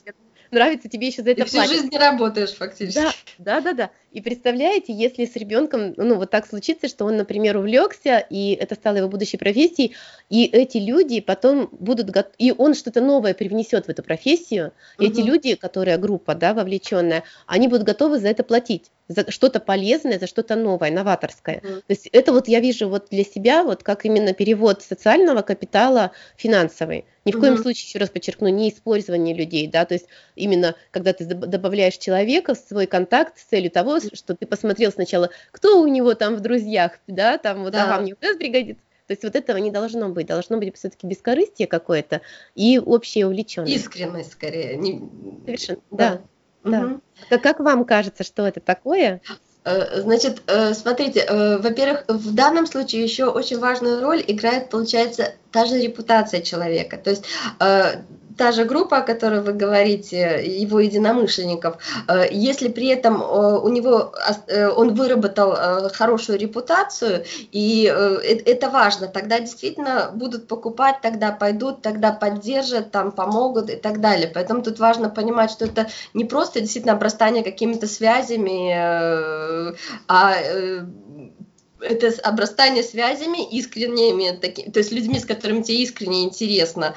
нравится, 0.51 0.89
тебе 0.89 1.09
еще 1.09 1.23
за 1.23 1.31
это 1.31 1.43
и 1.43 1.45
всю 1.45 1.63
жизнь 1.65 1.89
не 1.91 1.99
работаешь 1.99 2.55
фактически. 2.55 2.99
Да, 2.99 3.13
да, 3.39 3.61
да, 3.61 3.73
да. 3.73 3.91
И 4.17 4.23
представляете, 4.23 4.95
если 4.95 5.27
с 5.27 5.37
ребенком, 5.37 5.93
ну, 5.99 6.15
вот 6.15 6.31
так 6.31 6.47
случится, 6.47 6.89
что 6.89 7.05
он, 7.05 7.19
например, 7.19 7.59
увлекся, 7.59 8.17
и 8.17 8.53
это 8.55 8.75
стало 8.75 8.97
его 8.97 9.09
будущей 9.09 9.37
профессией, 9.37 9.95
и 10.31 10.47
эти 10.47 10.79
люди 10.79 11.21
потом 11.21 11.69
будут, 11.71 12.09
го... 12.09 12.25
и 12.39 12.51
он 12.51 12.75
что-то 12.75 13.03
новое 13.03 13.35
привнесет 13.35 13.85
в 13.85 13.89
эту 13.91 14.03
профессию, 14.03 14.73
угу. 14.97 15.07
эти 15.07 15.21
люди, 15.21 15.55
которые 15.55 15.99
группа, 15.99 16.35
да, 16.35 16.55
вовлеченная, 16.55 17.25
они 17.47 17.69
будут 17.69 17.83
готовы 17.83 18.19
за 18.19 18.29
это 18.29 18.43
платить 18.43 18.91
за 19.09 19.31
что-то 19.31 19.61
полезное, 19.61 20.19
за 20.19 20.27
что-то 20.27 20.57
новое, 20.57 20.91
новаторское. 20.91 21.57
Mm. 21.57 21.77
То 21.77 21.91
есть 21.91 22.07
это 22.09 22.33
вот 22.33 22.49
я 22.49 22.61
вижу 22.61 22.89
вот 22.89 23.09
для 23.11 23.25
себя 23.25 23.63
вот 23.63 23.83
как 23.83 24.05
именно 24.05 24.33
перевод 24.33 24.83
социального 24.83 25.43
капитала 25.43 26.13
финансовый. 26.37 27.05
Ни 27.25 27.33
в 27.33 27.37
mm-hmm. 27.37 27.41
коем 27.41 27.59
случае, 27.59 27.87
еще 27.89 27.99
раз 27.99 28.11
подчеркну, 28.11 28.49
не 28.49 28.71
использование 28.71 29.35
людей, 29.35 29.67
да, 29.67 29.85
то 29.85 29.95
есть 29.95 30.07
именно 30.37 30.77
когда 30.93 31.13
ты 31.13 31.25
добавляешь 31.25 31.97
человека 31.97 32.55
в 32.55 32.59
свой 32.59 32.87
контакт 32.87 33.39
с 33.39 33.45
целью 33.45 33.71
того, 33.71 33.99
что 34.15 34.35
ты 34.35 34.47
посмотрел 34.47 34.93
сначала, 34.93 35.31
кто 35.53 35.81
у 35.81 35.87
него 35.87 36.15
там 36.15 36.37
в 36.37 36.41
друзьях, 36.41 36.93
да, 37.07 37.39
там 37.39 37.63
вот, 37.63 37.73
да. 37.73 37.85
ага, 37.85 38.03
мне 38.03 38.15
вот 38.15 38.23
это 38.23 38.39
пригодится. 38.39 38.83
То 39.07 39.13
есть 39.13 39.23
вот 39.23 39.37
этого 39.37 39.57
не 39.59 39.71
должно 39.71 40.09
быть, 40.09 40.27
должно 40.27 40.59
быть 40.59 40.77
все-таки 40.77 41.07
бескорыстие 41.07 41.69
какое-то 41.69 42.23
и 42.55 42.79
общее 42.79 43.27
увлеченность. 43.27 43.75
Искренность 43.75 44.33
скорее. 44.33 44.77
Не... 44.77 45.09
Совершенно, 45.45 45.81
да. 45.91 46.11
да. 46.11 46.23
Да. 46.65 46.81
Угу. 46.85 47.01
Как 47.41 47.61
вам 47.61 47.85
кажется, 47.85 48.25
что 48.25 48.47
это 48.47 48.59
такое? 48.61 49.21
Э, 49.65 50.01
значит, 50.01 50.43
э, 50.47 50.75
смотрите, 50.75 51.21
э, 51.21 51.59
во-первых, 51.59 52.05
в 52.09 52.35
данном 52.35 52.67
случае 52.67 53.03
еще 53.03 53.27
очень 53.27 53.59
важную 53.59 54.01
роль 54.01 54.23
играет, 54.27 54.71
получается, 54.71 55.35
та 55.51 55.67
же 55.67 55.81
репутация 55.81 56.41
человека. 56.41 56.97
То 56.99 57.11
есть 57.11 57.25
та 58.37 58.53
же 58.53 58.65
группа, 58.65 58.99
о 58.99 59.03
которой 59.03 59.41
вы 59.41 59.53
говорите, 59.53 60.43
его 60.45 60.81
единомышленников, 60.81 61.77
э, 62.09 62.27
если 62.31 62.69
при 62.69 62.89
этом 62.89 63.23
э, 63.23 63.59
у 63.59 63.69
него 63.69 64.13
э, 64.47 64.69
он 64.69 64.95
выработал 64.95 65.57
хорошую 65.93 66.39
репутацию, 66.39 67.25
и 67.53 67.85
это 68.47 68.69
важно, 68.69 69.09
тогда 69.09 69.41
действительно 69.41 70.11
будут 70.15 70.49
покупать, 70.49 70.97
тогда 71.03 71.33
пойдут, 71.33 71.83
тогда 71.83 72.13
поддержат, 72.13 72.91
там 72.91 73.13
помогут 73.13 73.71
и 73.71 73.77
так 73.77 74.01
далее. 74.01 74.31
Поэтому 74.33 74.63
тут 74.63 74.79
важно 74.79 75.09
понимать, 75.09 75.51
что 75.51 75.65
это 75.65 75.87
не 76.15 76.25
просто 76.25 76.61
действительно 76.61 76.95
обрастание 76.95 77.43
какими-то 77.43 77.87
связями, 77.87 78.73
а 80.09 80.35
это 81.87 82.13
обрастание 82.23 82.83
связями 82.83 83.49
искренними, 83.49 84.37
таки, 84.37 84.71
то 84.71 84.79
есть 84.79 84.93
людьми, 84.93 85.19
с 85.19 85.25
которыми 85.25 85.63
тебе 85.63 85.83
искренне 85.83 86.25
интересно. 86.25 86.95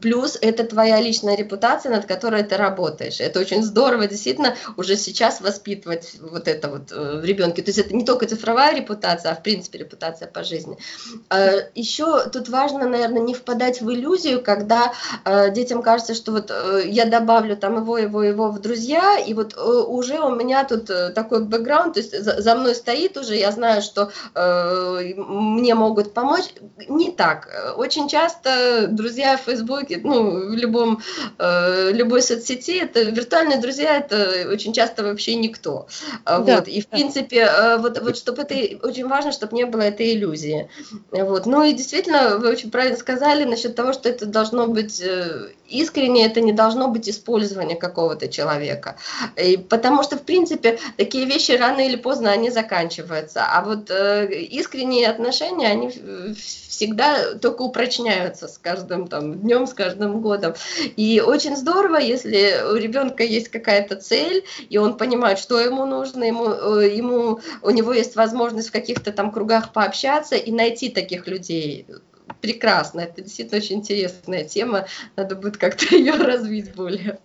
Плюс 0.00 0.36
это 0.40 0.64
твоя 0.64 1.00
личная 1.00 1.36
репутация, 1.36 1.90
над 1.90 2.06
которой 2.06 2.42
ты 2.42 2.56
работаешь. 2.56 3.20
Это 3.20 3.40
очень 3.40 3.62
здорово, 3.62 4.06
действительно, 4.06 4.56
уже 4.76 4.96
сейчас 4.96 5.40
воспитывать 5.40 6.16
вот 6.20 6.48
это 6.48 6.68
вот 6.68 6.92
э, 6.92 7.20
в 7.20 7.24
ребенке. 7.24 7.62
То 7.62 7.68
есть 7.68 7.78
это 7.78 7.94
не 7.94 8.04
только 8.04 8.26
цифровая 8.26 8.74
репутация, 8.74 9.32
а 9.32 9.34
в 9.36 9.42
принципе 9.42 9.78
репутация 9.78 10.28
по 10.28 10.42
жизни. 10.42 10.76
Э, 11.30 11.68
еще 11.74 12.28
тут 12.30 12.48
важно, 12.48 12.88
наверное, 12.88 13.22
не 13.22 13.34
впадать 13.34 13.80
в 13.80 13.90
иллюзию, 13.90 14.42
когда 14.42 14.92
э, 15.24 15.50
детям 15.52 15.82
кажется, 15.82 16.14
что 16.14 16.32
вот 16.32 16.52
я 16.84 17.04
добавлю 17.04 17.56
там 17.56 17.76
его, 17.76 17.98
его, 17.98 18.22
его 18.22 18.50
в 18.50 18.60
друзья, 18.60 19.18
и 19.18 19.34
вот 19.34 19.56
уже 19.56 20.18
у 20.20 20.34
меня 20.34 20.64
тут 20.64 20.90
такой 21.14 21.44
бэкграунд, 21.44 21.94
то 21.94 22.00
есть 22.00 22.22
за 22.22 22.54
мной 22.54 22.74
стоит 22.74 23.16
уже, 23.16 23.36
я 23.36 23.52
знаю, 23.52 23.82
что 23.82 24.10
Э, 24.34 25.14
мне 25.16 25.74
могут 25.74 26.14
помочь. 26.14 26.54
Не 26.88 27.10
так. 27.10 27.48
Очень 27.76 28.08
часто 28.08 28.86
друзья 28.88 29.36
в 29.36 29.42
Фейсбуке, 29.42 30.00
ну, 30.02 30.50
в 30.50 30.54
любом, 30.54 31.00
э, 31.38 31.92
любой 31.92 32.22
соцсети, 32.22 32.78
это 32.78 33.02
виртуальные 33.02 33.58
друзья, 33.58 33.98
это 33.98 34.48
очень 34.50 34.72
часто 34.72 35.04
вообще 35.04 35.34
никто. 35.34 35.86
Да, 36.24 36.38
вот. 36.38 36.68
И, 36.68 36.80
в 36.80 36.84
да. 36.88 36.96
принципе, 36.96 37.40
э, 37.40 37.76
вот, 37.78 38.00
вот 38.00 38.16
чтобы 38.16 38.42
это, 38.42 38.54
очень 38.86 39.06
важно, 39.06 39.32
чтобы 39.32 39.54
не 39.54 39.64
было 39.64 39.82
этой 39.82 40.14
иллюзии. 40.14 40.70
Вот. 41.10 41.46
Ну 41.46 41.62
и 41.62 41.72
действительно, 41.74 42.38
вы 42.38 42.48
очень 42.48 42.70
правильно 42.70 42.96
сказали 42.96 43.44
насчет 43.44 43.74
того, 43.74 43.92
что 43.92 44.08
это 44.08 44.24
должно 44.26 44.66
быть 44.66 45.02
искренне, 45.68 46.26
это 46.26 46.40
не 46.40 46.52
должно 46.52 46.88
быть 46.88 47.08
использование 47.08 47.76
какого-то 47.76 48.28
человека. 48.28 48.96
И 49.36 49.56
потому 49.56 50.02
что, 50.02 50.16
в 50.16 50.22
принципе, 50.22 50.78
такие 50.96 51.26
вещи 51.26 51.52
рано 51.52 51.80
или 51.80 51.96
поздно, 51.96 52.30
они 52.30 52.50
заканчиваются. 52.50 53.44
А 53.46 53.62
вот 53.62 53.90
искренние 54.24 55.08
отношения, 55.08 55.68
они 55.68 55.90
всегда 56.34 57.34
только 57.34 57.62
упрочняются 57.62 58.48
с 58.48 58.58
каждым 58.58 59.08
там 59.08 59.40
днем, 59.40 59.66
с 59.66 59.74
каждым 59.74 60.20
годом. 60.20 60.54
И 60.96 61.20
очень 61.20 61.56
здорово, 61.56 61.96
если 61.96 62.62
у 62.72 62.76
ребенка 62.76 63.22
есть 63.22 63.48
какая-то 63.48 63.96
цель, 63.96 64.44
и 64.68 64.78
он 64.78 64.96
понимает, 64.96 65.38
что 65.38 65.60
ему 65.60 65.86
нужно, 65.86 66.24
ему, 66.24 66.48
э, 66.48 66.94
ему, 66.94 67.40
у 67.62 67.70
него 67.70 67.92
есть 67.92 68.16
возможность 68.16 68.68
в 68.68 68.72
каких-то 68.72 69.12
там 69.12 69.30
кругах 69.30 69.72
пообщаться 69.72 70.36
и 70.36 70.50
найти 70.50 70.88
таких 70.88 71.26
людей 71.26 71.86
прекрасно. 72.40 73.00
Это 73.00 73.22
действительно 73.22 73.58
очень 73.58 73.76
интересная 73.76 74.44
тема. 74.44 74.86
Надо 75.16 75.36
будет 75.36 75.56
как-то 75.56 75.84
ее 75.96 76.12
развить 76.12 76.74
более 76.74 77.18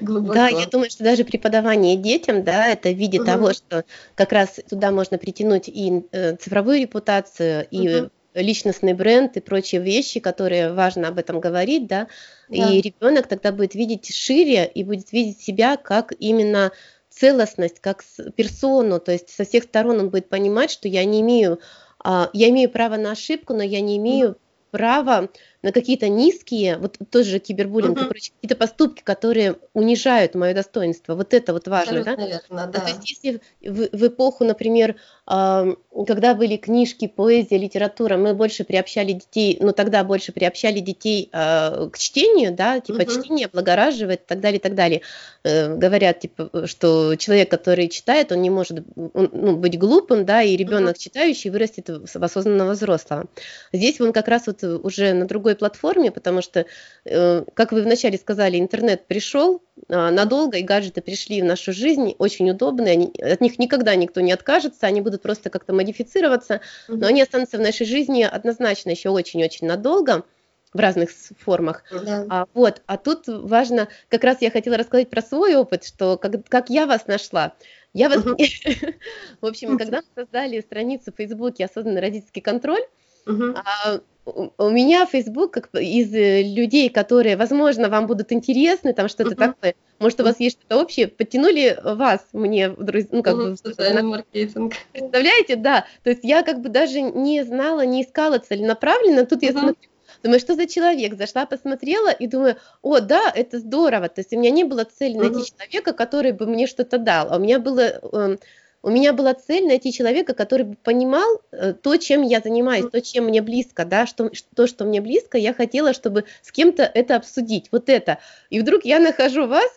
глубоко. 0.00 0.34
Да, 0.34 0.48
я 0.48 0.66
думаю, 0.66 0.90
что 0.90 1.04
даже 1.04 1.24
преподавание 1.24 1.96
детям, 1.96 2.44
да, 2.44 2.68
это 2.68 2.90
в 2.90 2.96
виде 2.96 3.18
угу. 3.18 3.26
того, 3.26 3.52
что 3.52 3.84
как 4.14 4.32
раз 4.32 4.60
туда 4.68 4.90
можно 4.90 5.18
притянуть 5.18 5.68
и 5.68 6.04
э, 6.12 6.36
цифровую 6.36 6.80
репутацию, 6.80 7.66
и 7.70 8.02
угу 8.02 8.10
личностный 8.34 8.94
бренд 8.94 9.36
и 9.36 9.40
прочие 9.40 9.80
вещи, 9.80 10.20
которые 10.20 10.72
важно 10.72 11.08
об 11.08 11.18
этом 11.18 11.40
говорить, 11.40 11.86
да, 11.86 12.08
да. 12.48 12.70
и 12.70 12.80
ребенок 12.80 13.26
тогда 13.26 13.52
будет 13.52 13.74
видеть 13.74 14.14
шире 14.14 14.66
и 14.66 14.84
будет 14.84 15.12
видеть 15.12 15.42
себя 15.42 15.76
как 15.76 16.14
именно 16.18 16.72
целостность, 17.10 17.80
как 17.80 18.02
персону, 18.36 18.98
то 18.98 19.12
есть 19.12 19.28
со 19.28 19.44
всех 19.44 19.64
сторон 19.64 20.00
он 20.00 20.08
будет 20.08 20.28
понимать, 20.28 20.70
что 20.70 20.88
я 20.88 21.04
не 21.04 21.20
имею 21.20 21.60
я 22.04 22.48
имею 22.50 22.70
право 22.70 22.96
на 22.96 23.12
ошибку, 23.12 23.54
но 23.54 23.62
я 23.62 23.80
не 23.80 23.96
имею 23.98 24.36
права 24.70 25.28
на 25.62 25.70
какие-то 25.70 26.08
низкие, 26.08 26.76
вот 26.76 26.98
тоже 27.10 27.38
кибербуллинг, 27.38 27.98
uh-huh. 27.98 28.08
какие-то 28.08 28.56
поступки, 28.56 29.02
которые 29.02 29.56
унижают 29.74 30.34
мое 30.34 30.54
достоинство. 30.54 31.14
Вот 31.14 31.32
это 31.32 31.52
вот 31.52 31.68
важно, 31.68 32.00
Абсолютно 32.00 32.16
да? 32.16 32.26
Верно, 32.26 32.72
да. 32.72 32.80
То 32.80 32.88
есть 32.88 33.10
если 33.10 33.40
в, 33.62 33.96
в 33.96 34.06
эпоху, 34.08 34.44
например, 34.44 34.96
э, 35.30 35.74
когда 36.06 36.34
были 36.34 36.56
книжки, 36.56 37.06
поэзия, 37.06 37.58
литература, 37.58 38.16
мы 38.16 38.34
больше 38.34 38.64
приобщали 38.64 39.12
детей, 39.12 39.56
ну 39.60 39.72
тогда 39.72 40.02
больше 40.02 40.32
приобщали 40.32 40.80
детей 40.80 41.30
э, 41.32 41.88
к 41.92 41.98
чтению, 41.98 42.52
да, 42.52 42.80
типа 42.80 43.02
uh-huh. 43.02 43.22
чтение 43.22 43.46
облагораживает 43.46 44.22
и 44.22 44.26
так 44.26 44.40
далее, 44.40 44.58
и 44.58 44.62
так 44.62 44.74
далее. 44.74 45.02
Э, 45.44 45.76
говорят, 45.76 46.20
типа, 46.20 46.66
что 46.66 47.14
человек, 47.14 47.50
который 47.50 47.88
читает, 47.88 48.32
он 48.32 48.42
не 48.42 48.50
может 48.50 48.84
ну, 48.96 49.56
быть 49.56 49.78
глупым, 49.78 50.24
да, 50.24 50.42
и 50.42 50.56
ребенок 50.56 50.96
uh-huh. 50.96 51.00
читающий 51.00 51.50
вырастет 51.50 51.88
в 51.88 52.24
осознанного 52.24 52.72
взрослого. 52.72 53.26
Здесь 53.72 54.00
он 54.00 54.12
как 54.12 54.26
раз 54.26 54.48
вот 54.48 54.64
уже 54.64 55.12
на 55.12 55.26
другой 55.26 55.51
другой 55.52 55.56
платформе, 55.56 56.10
потому 56.10 56.42
что, 56.42 56.66
э, 57.04 57.44
как 57.54 57.72
вы 57.72 57.82
вначале 57.82 58.18
сказали, 58.18 58.58
интернет 58.58 59.06
пришел 59.06 59.62
а, 59.88 60.10
надолго, 60.10 60.58
и 60.58 60.62
гаджеты 60.62 61.00
пришли 61.00 61.42
в 61.42 61.44
нашу 61.44 61.72
жизнь, 61.72 62.14
очень 62.18 62.50
удобные, 62.50 62.92
они, 62.92 63.12
от 63.20 63.40
них 63.40 63.58
никогда 63.58 63.94
никто 63.94 64.20
не 64.20 64.32
откажется, 64.32 64.86
они 64.86 65.00
будут 65.00 65.22
просто 65.22 65.50
как-то 65.50 65.72
модифицироваться, 65.72 66.60
но 66.88 67.06
они 67.06 67.22
останутся 67.22 67.58
в 67.58 67.60
нашей 67.60 67.86
жизни 67.86 68.22
однозначно 68.22 68.90
еще 68.90 69.10
очень-очень 69.10 69.66
надолго 69.66 70.24
в 70.72 70.78
разных 70.78 71.10
формах. 71.38 71.84
Да. 71.90 72.26
А, 72.30 72.46
вот, 72.54 72.82
а 72.86 72.96
тут 72.96 73.24
важно, 73.26 73.88
как 74.08 74.24
раз 74.24 74.38
я 74.40 74.50
хотела 74.50 74.76
рассказать 74.76 75.10
про 75.10 75.22
свой 75.22 75.54
опыт, 75.54 75.84
что 75.84 76.16
как, 76.16 76.48
как 76.48 76.70
я 76.70 76.86
вас 76.86 77.06
нашла. 77.06 77.52
Я 77.92 78.08
вас, 78.08 78.24
в 79.40 79.46
общем, 79.46 79.76
когда 79.76 79.98
мы 79.98 80.22
создали 80.22 80.60
страницу 80.60 81.12
в 81.12 81.16
Фейсбуке 81.16 81.66
«Осознанный 81.66 82.00
родительский 82.00 82.40
контроль», 82.40 82.82
uh-huh 83.26 84.02
у 84.24 84.70
меня 84.70 85.04
Facebook 85.06 85.52
как 85.52 85.68
из 85.74 86.14
э, 86.14 86.42
людей, 86.42 86.88
которые, 86.88 87.36
возможно, 87.36 87.88
вам 87.88 88.06
будут 88.06 88.30
интересны, 88.32 88.92
там 88.92 89.08
что-то 89.08 89.32
uh-huh. 89.32 89.52
такое, 89.52 89.74
может, 89.98 90.20
у 90.20 90.24
вас 90.24 90.38
есть 90.38 90.58
что-то 90.58 90.80
общее, 90.80 91.08
подтянули 91.08 91.76
вас 91.82 92.20
мне, 92.32 92.68
ну, 92.68 93.22
как 93.22 93.34
uh-huh. 93.34 93.50
бы... 93.50 93.56
Социальный 93.56 94.02
маркетинг. 94.02 94.74
Представляете, 94.92 95.56
да, 95.56 95.86
то 96.04 96.10
есть 96.10 96.22
я 96.22 96.42
как 96.42 96.60
бы 96.60 96.68
даже 96.68 97.00
не 97.00 97.42
знала, 97.44 97.84
не 97.84 98.04
искала 98.04 98.38
целенаправленно, 98.38 99.26
тут 99.26 99.42
uh-huh. 99.42 99.46
я 99.46 99.52
смотрю, 99.52 99.90
думаю, 100.22 100.38
что 100.38 100.54
за 100.54 100.66
человек, 100.66 101.14
зашла, 101.16 101.44
посмотрела 101.44 102.10
и 102.10 102.28
думаю, 102.28 102.56
о, 102.80 103.00
да, 103.00 103.32
это 103.34 103.58
здорово, 103.58 104.08
то 104.08 104.20
есть 104.20 104.32
у 104.32 104.38
меня 104.38 104.50
не 104.50 104.62
было 104.62 104.84
цели 104.84 105.14
найти 105.14 105.40
uh-huh. 105.40 105.58
человека, 105.58 105.92
который 105.94 106.30
бы 106.30 106.46
мне 106.46 106.68
что-то 106.68 106.98
дал, 106.98 107.32
а 107.32 107.38
у 107.38 107.40
меня 107.40 107.58
было 107.58 107.98
эм, 108.12 108.38
у 108.82 108.90
меня 108.90 109.12
была 109.12 109.34
цель 109.34 109.66
найти 109.66 109.92
человека, 109.92 110.34
который 110.34 110.64
бы 110.66 110.76
понимал 110.76 111.40
э, 111.52 111.72
то, 111.72 111.96
чем 111.96 112.22
я 112.22 112.40
занимаюсь, 112.40 112.90
то, 112.90 113.00
чем 113.00 113.26
мне 113.26 113.40
близко, 113.40 113.84
да, 113.84 114.06
что, 114.06 114.30
то, 114.54 114.66
что 114.66 114.84
мне 114.84 115.00
близко, 115.00 115.38
я 115.38 115.54
хотела, 115.54 115.92
чтобы 115.92 116.24
с 116.42 116.50
кем-то 116.50 116.82
это 116.82 117.16
обсудить, 117.16 117.68
вот 117.70 117.88
это. 117.88 118.18
И 118.50 118.60
вдруг 118.60 118.84
я 118.84 118.98
нахожу 118.98 119.46
вас, 119.46 119.70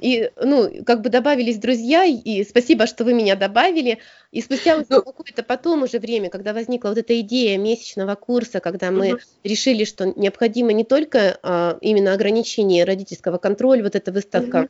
и, 0.00 0.30
ну, 0.40 0.70
как 0.84 1.02
бы 1.02 1.10
добавились 1.10 1.58
друзья, 1.58 2.04
и 2.04 2.44
спасибо, 2.44 2.86
что 2.86 3.04
вы 3.04 3.12
меня 3.12 3.36
добавили. 3.36 3.98
И 4.32 4.40
спустя 4.40 4.82
ну 4.88 5.02
какое-то 5.02 5.42
потом 5.42 5.82
уже 5.82 5.98
время, 5.98 6.30
когда 6.30 6.52
возникла 6.52 6.88
вот 6.88 6.98
эта 6.98 7.20
идея 7.20 7.58
месячного 7.58 8.14
курса, 8.14 8.60
когда 8.60 8.90
мы 8.90 9.14
угу. 9.14 9.18
решили, 9.42 9.84
что 9.84 10.06
необходимо 10.16 10.72
не 10.72 10.84
только 10.84 11.38
а, 11.42 11.76
именно 11.80 12.14
ограничение 12.14 12.84
родительского 12.84 13.38
контроля, 13.38 13.82
вот 13.82 13.94
эта 13.94 14.10
выставка, 14.12 14.56
угу 14.62 14.68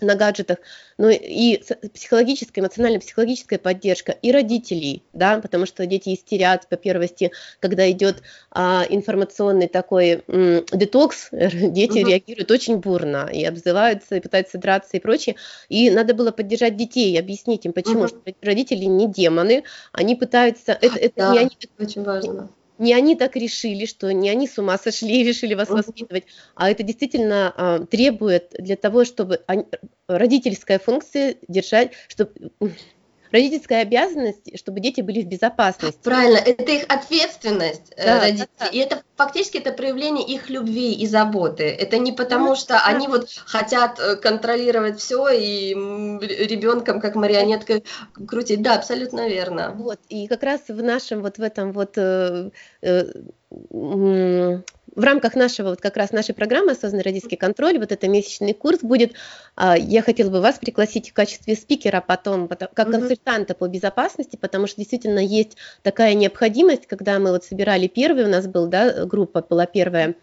на 0.00 0.14
гаджетах, 0.14 0.58
но 0.96 1.10
и 1.10 1.62
психологическая, 1.92 2.62
эмоционально-психологическая 2.62 3.58
поддержка 3.58 4.12
и 4.12 4.32
родителей, 4.32 5.02
да, 5.12 5.38
потому 5.40 5.66
что 5.66 5.86
дети 5.86 6.14
истерят 6.14 6.68
по 6.68 6.76
первости, 6.76 7.32
когда 7.60 7.90
идет 7.90 8.22
а, 8.50 8.84
информационный 8.88 9.68
такой 9.68 10.22
м, 10.28 10.64
детокс, 10.72 11.28
дети 11.32 12.00
угу. 12.00 12.08
реагируют 12.08 12.50
очень 12.50 12.78
бурно 12.78 13.28
и 13.32 13.44
обзываются, 13.44 14.16
и 14.16 14.20
пытаются 14.20 14.58
драться 14.58 14.96
и 14.96 15.00
прочее, 15.00 15.36
и 15.68 15.90
надо 15.90 16.14
было 16.14 16.30
поддержать 16.30 16.76
детей, 16.76 17.18
объяснить 17.18 17.64
им, 17.64 17.72
почему, 17.72 18.00
угу. 18.00 18.08
что 18.08 18.20
родители 18.42 18.84
не 18.84 19.08
демоны, 19.08 19.64
они 19.92 20.14
пытаются, 20.14 20.72
это, 20.72 20.98
это 20.98 21.14
да, 21.16 21.32
не 21.32 21.38
они, 21.38 21.50
очень 21.78 22.02
важно 22.02 22.50
не 22.78 22.94
они 22.94 23.16
так 23.16 23.36
решили, 23.36 23.86
что 23.86 24.12
не 24.12 24.30
они 24.30 24.48
с 24.48 24.58
ума 24.58 24.78
сошли 24.78 25.20
и 25.20 25.24
решили 25.24 25.54
вас 25.54 25.68
воспитывать, 25.68 26.24
а 26.54 26.70
это 26.70 26.82
действительно 26.82 27.52
а, 27.56 27.86
требует 27.86 28.54
для 28.58 28.76
того, 28.76 29.04
чтобы 29.04 29.42
они, 29.46 29.66
родительская 30.08 30.78
функция 30.78 31.36
держать, 31.48 31.92
чтобы 32.08 32.32
родительская 33.30 33.82
обязанность, 33.82 34.58
чтобы 34.58 34.80
дети 34.80 35.00
были 35.00 35.22
в 35.22 35.26
безопасности. 35.26 35.98
Правильно, 36.02 36.38
это 36.38 36.72
их 36.72 36.84
ответственность 36.88 37.92
э, 37.96 38.04
да, 38.04 38.20
родителей. 38.20 38.48
Да, 38.58 38.64
да. 38.66 38.70
И 38.70 38.78
это 38.78 39.02
фактически 39.16 39.58
это 39.58 39.72
проявление 39.72 40.26
их 40.26 40.50
любви 40.50 40.94
и 40.94 41.06
заботы. 41.06 41.64
Это 41.64 41.98
не 41.98 42.12
потому, 42.12 42.54
что 42.54 42.74
да. 42.74 42.84
они 42.86 43.08
вот 43.08 43.28
хотят 43.46 43.98
э, 43.98 44.16
контролировать 44.16 44.98
все 44.98 45.28
и 45.28 45.74
ребенком 45.74 47.00
как 47.00 47.14
марионеткой 47.14 47.84
крутить. 48.26 48.62
Да, 48.62 48.76
абсолютно 48.76 49.28
верно. 49.28 49.72
Вот, 49.76 49.98
и 50.08 50.26
как 50.26 50.42
раз 50.42 50.62
в 50.68 50.82
нашем 50.82 51.22
вот 51.22 51.38
в 51.38 51.42
этом 51.42 51.72
вот 51.72 51.96
э, 51.96 52.50
э, 52.82 53.04
в 54.94 55.02
рамках 55.02 55.34
нашего, 55.34 55.70
вот 55.70 55.80
как 55.80 55.96
раз 55.96 56.12
нашей 56.12 56.34
программы 56.34 56.72
«Осознанный 56.72 57.04
родительский 57.04 57.36
контроль», 57.36 57.78
вот 57.78 57.92
это 57.92 58.08
месячный 58.08 58.52
курс 58.54 58.80
будет, 58.80 59.12
а, 59.56 59.76
я 59.76 60.02
хотела 60.02 60.30
бы 60.30 60.40
вас 60.40 60.58
пригласить 60.58 61.10
в 61.10 61.12
качестве 61.12 61.54
спикера 61.54 62.02
потом, 62.06 62.48
как 62.48 62.74
консультанта 62.74 63.54
по 63.54 63.68
безопасности, 63.68 64.36
потому 64.36 64.66
что 64.66 64.76
действительно 64.76 65.20
есть 65.20 65.56
такая 65.82 66.14
необходимость, 66.14 66.86
когда 66.86 67.18
мы 67.18 67.30
вот 67.30 67.44
собирали 67.44 67.86
первый, 67.86 68.24
у 68.24 68.28
нас 68.28 68.46
был, 68.46 68.66
да, 68.66 69.04
группа 69.04 69.42
была 69.42 69.66
первая, 69.66 70.14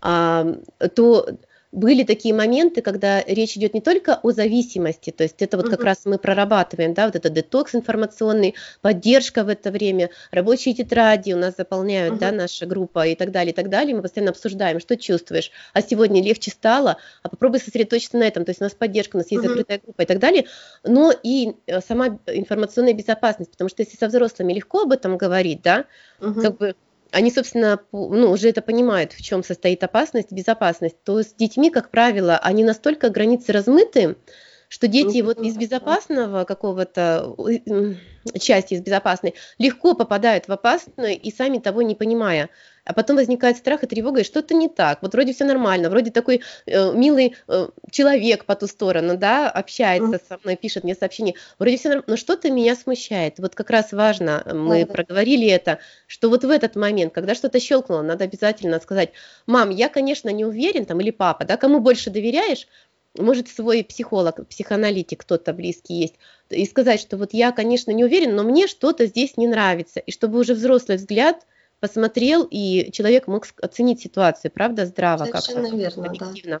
а, 0.00 0.46
то 0.94 1.28
были 1.72 2.02
такие 2.02 2.34
моменты, 2.34 2.82
когда 2.82 3.22
речь 3.22 3.56
идет 3.56 3.74
не 3.74 3.80
только 3.80 4.18
о 4.22 4.32
зависимости, 4.32 5.10
то 5.10 5.22
есть 5.22 5.40
это 5.40 5.56
вот 5.56 5.68
как 5.68 5.84
раз 5.84 6.04
мы 6.04 6.18
прорабатываем, 6.18 6.94
да, 6.94 7.06
вот 7.06 7.14
это 7.14 7.30
детокс 7.30 7.74
информационный, 7.74 8.56
поддержка 8.80 9.44
в 9.44 9.48
это 9.48 9.70
время, 9.70 10.10
рабочие 10.32 10.74
тетради 10.74 11.32
у 11.32 11.36
нас 11.36 11.54
заполняют, 11.56 12.18
да, 12.18 12.32
наша 12.32 12.66
группа 12.66 13.06
и 13.06 13.14
так 13.14 13.30
далее, 13.30 13.52
и 13.52 13.54
так 13.54 13.68
далее, 13.68 13.94
мы 13.94 14.02
постоянно 14.02 14.32
обсуждаем, 14.32 14.80
что 14.80 14.96
чувствуешь, 14.96 15.52
а 15.72 15.80
сегодня 15.80 16.22
легче 16.22 16.50
стало, 16.50 16.96
а 17.22 17.28
попробуй 17.28 17.60
сосредоточиться 17.60 18.18
на 18.18 18.24
этом, 18.24 18.44
то 18.44 18.50
есть 18.50 18.60
у 18.60 18.64
нас 18.64 18.74
поддержка, 18.74 19.16
у 19.16 19.18
нас 19.18 19.30
есть 19.30 19.42
закрытая 19.42 19.78
группа 19.78 20.02
и 20.02 20.06
так 20.06 20.18
далее, 20.18 20.46
но 20.82 21.12
и 21.22 21.54
э, 21.66 21.80
сама 21.80 22.18
информационная 22.26 22.94
безопасность, 22.94 23.52
потому 23.52 23.68
что 23.68 23.82
если 23.82 23.96
со 23.96 24.08
взрослыми 24.08 24.52
легко 24.52 24.82
об 24.82 24.92
этом 24.92 25.16
говорить, 25.16 25.62
да, 25.62 25.84
как 26.18 26.56
бы 26.58 26.74
они, 27.12 27.30
собственно, 27.30 27.80
ну, 27.92 28.30
уже 28.30 28.48
это 28.48 28.62
понимают, 28.62 29.12
в 29.12 29.22
чем 29.22 29.42
состоит 29.42 29.82
опасность, 29.84 30.32
безопасность, 30.32 31.02
то 31.04 31.22
с 31.22 31.32
детьми, 31.34 31.70
как 31.70 31.90
правило, 31.90 32.38
они 32.38 32.64
настолько 32.64 33.10
границы 33.10 33.52
размыты, 33.52 34.16
что 34.70 34.86
дети 34.86 35.20
вот 35.20 35.40
из 35.40 35.56
безопасного 35.56 36.44
какого-то, 36.44 37.34
части 38.38 38.74
из 38.74 38.80
безопасной, 38.80 39.34
легко 39.58 39.94
попадают 39.94 40.46
в 40.46 40.52
опасное 40.52 41.14
и 41.14 41.32
сами 41.32 41.58
того 41.58 41.82
не 41.82 41.96
понимая. 41.96 42.48
А 42.84 42.94
потом 42.94 43.16
возникает 43.16 43.56
страх 43.56 43.82
и 43.82 43.86
тревога, 43.86 44.20
и 44.20 44.24
что-то 44.24 44.54
не 44.54 44.68
так. 44.68 45.02
Вот 45.02 45.12
вроде 45.12 45.32
все 45.34 45.44
нормально, 45.44 45.90
вроде 45.90 46.10
такой 46.10 46.42
э, 46.66 46.92
милый 46.94 47.36
э, 47.46 47.68
человек 47.90 48.46
по 48.46 48.54
ту 48.56 48.66
сторону, 48.66 49.16
да, 49.16 49.50
общается 49.50 50.20
со 50.26 50.38
мной, 50.42 50.56
пишет 50.56 50.84
мне 50.84 50.94
сообщение, 50.94 51.34
вроде 51.58 51.76
все 51.76 51.88
нормально, 51.88 52.10
но 52.12 52.16
что-то 52.16 52.50
меня 52.50 52.74
смущает. 52.74 53.38
Вот 53.38 53.54
как 53.54 53.70
раз 53.70 53.92
важно, 53.92 54.42
э, 54.44 54.54
мы 54.54 54.86
да. 54.86 54.92
проговорили 54.92 55.46
это, 55.48 55.78
что 56.06 56.30
вот 56.30 56.44
в 56.44 56.50
этот 56.50 56.74
момент, 56.74 57.12
когда 57.12 57.34
что-то 57.34 57.60
щелкнуло, 57.60 58.02
надо 58.02 58.24
обязательно 58.24 58.80
сказать, 58.80 59.10
мам, 59.46 59.70
я, 59.70 59.88
конечно, 59.88 60.30
не 60.30 60.44
уверен, 60.44 60.86
там, 60.86 61.00
или 61.00 61.10
папа, 61.10 61.44
да, 61.44 61.56
кому 61.56 61.80
больше 61.80 62.10
доверяешь, 62.10 62.66
может 63.18 63.48
свой 63.48 63.84
психолог, 63.84 64.46
психоаналитик, 64.48 65.20
кто-то 65.20 65.52
близкий 65.52 65.94
есть, 65.94 66.14
и 66.50 66.64
сказать, 66.66 67.00
что 67.00 67.16
вот 67.16 67.32
я, 67.32 67.52
конечно, 67.52 67.90
не 67.90 68.04
уверен, 68.04 68.34
но 68.36 68.42
мне 68.42 68.66
что-то 68.66 69.06
здесь 69.06 69.36
не 69.36 69.46
нравится, 69.46 70.00
и 70.00 70.12
чтобы 70.12 70.38
уже 70.38 70.54
взрослый 70.54 70.96
взгляд 70.96 71.46
посмотрел, 71.80 72.46
и 72.48 72.90
человек 72.92 73.26
мог 73.26 73.46
оценить 73.62 74.00
ситуацию, 74.00 74.50
правда, 74.50 74.86
здраво 74.86 75.26
как-то, 75.26 75.60
верно, 75.60 76.06
объективно. 76.06 76.60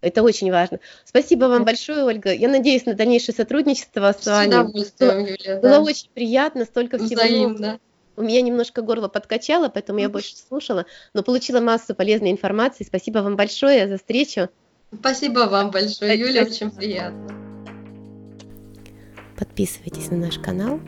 Это 0.00 0.22
очень 0.22 0.50
важно. 0.50 0.78
Спасибо 1.04 1.46
вам 1.46 1.64
большое, 1.64 2.04
Ольга. 2.04 2.32
Я 2.32 2.48
надеюсь 2.48 2.86
на 2.86 2.94
дальнейшее 2.94 3.34
сотрудничество 3.34 4.12
с, 4.12 4.22
с 4.22 4.26
вами. 4.26 4.52
Было, 4.52 5.26
Юлия, 5.26 5.60
было 5.60 5.80
очень 5.80 6.08
приятно, 6.14 6.64
столько 6.64 6.98
всего. 6.98 7.20
Взаимно. 7.20 7.80
У 8.16 8.22
меня 8.22 8.40
немножко 8.42 8.82
горло 8.82 9.08
подкачало, 9.08 9.68
поэтому 9.68 9.98
я 10.00 10.08
больше 10.08 10.36
слушала, 10.36 10.86
но 11.14 11.22
получила 11.22 11.60
массу 11.60 11.94
полезной 11.94 12.30
информации. 12.30 12.84
Спасибо 12.84 13.18
вам 13.18 13.36
большое 13.36 13.88
за 13.88 13.96
встречу. 13.96 14.48
Спасибо 14.92 15.40
вам 15.48 15.70
большое, 15.70 16.18
Юля, 16.18 16.42
очень 16.42 16.70
приятно. 16.70 17.28
Подписывайтесь 19.36 20.10
на 20.10 20.16
наш 20.16 20.38
канал. 20.38 20.80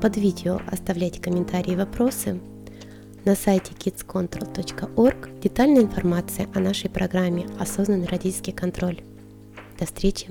Под 0.00 0.16
видео 0.16 0.60
оставляйте 0.66 1.20
комментарии 1.20 1.72
и 1.72 1.76
вопросы. 1.76 2.40
На 3.24 3.34
сайте 3.34 3.72
kidscontrol.org 3.74 5.40
детальная 5.40 5.82
информация 5.82 6.48
о 6.54 6.60
нашей 6.60 6.88
программе 6.88 7.46
«Осознанный 7.58 8.06
родительский 8.06 8.52
контроль». 8.52 9.00
До 9.78 9.86
встречи! 9.86 10.28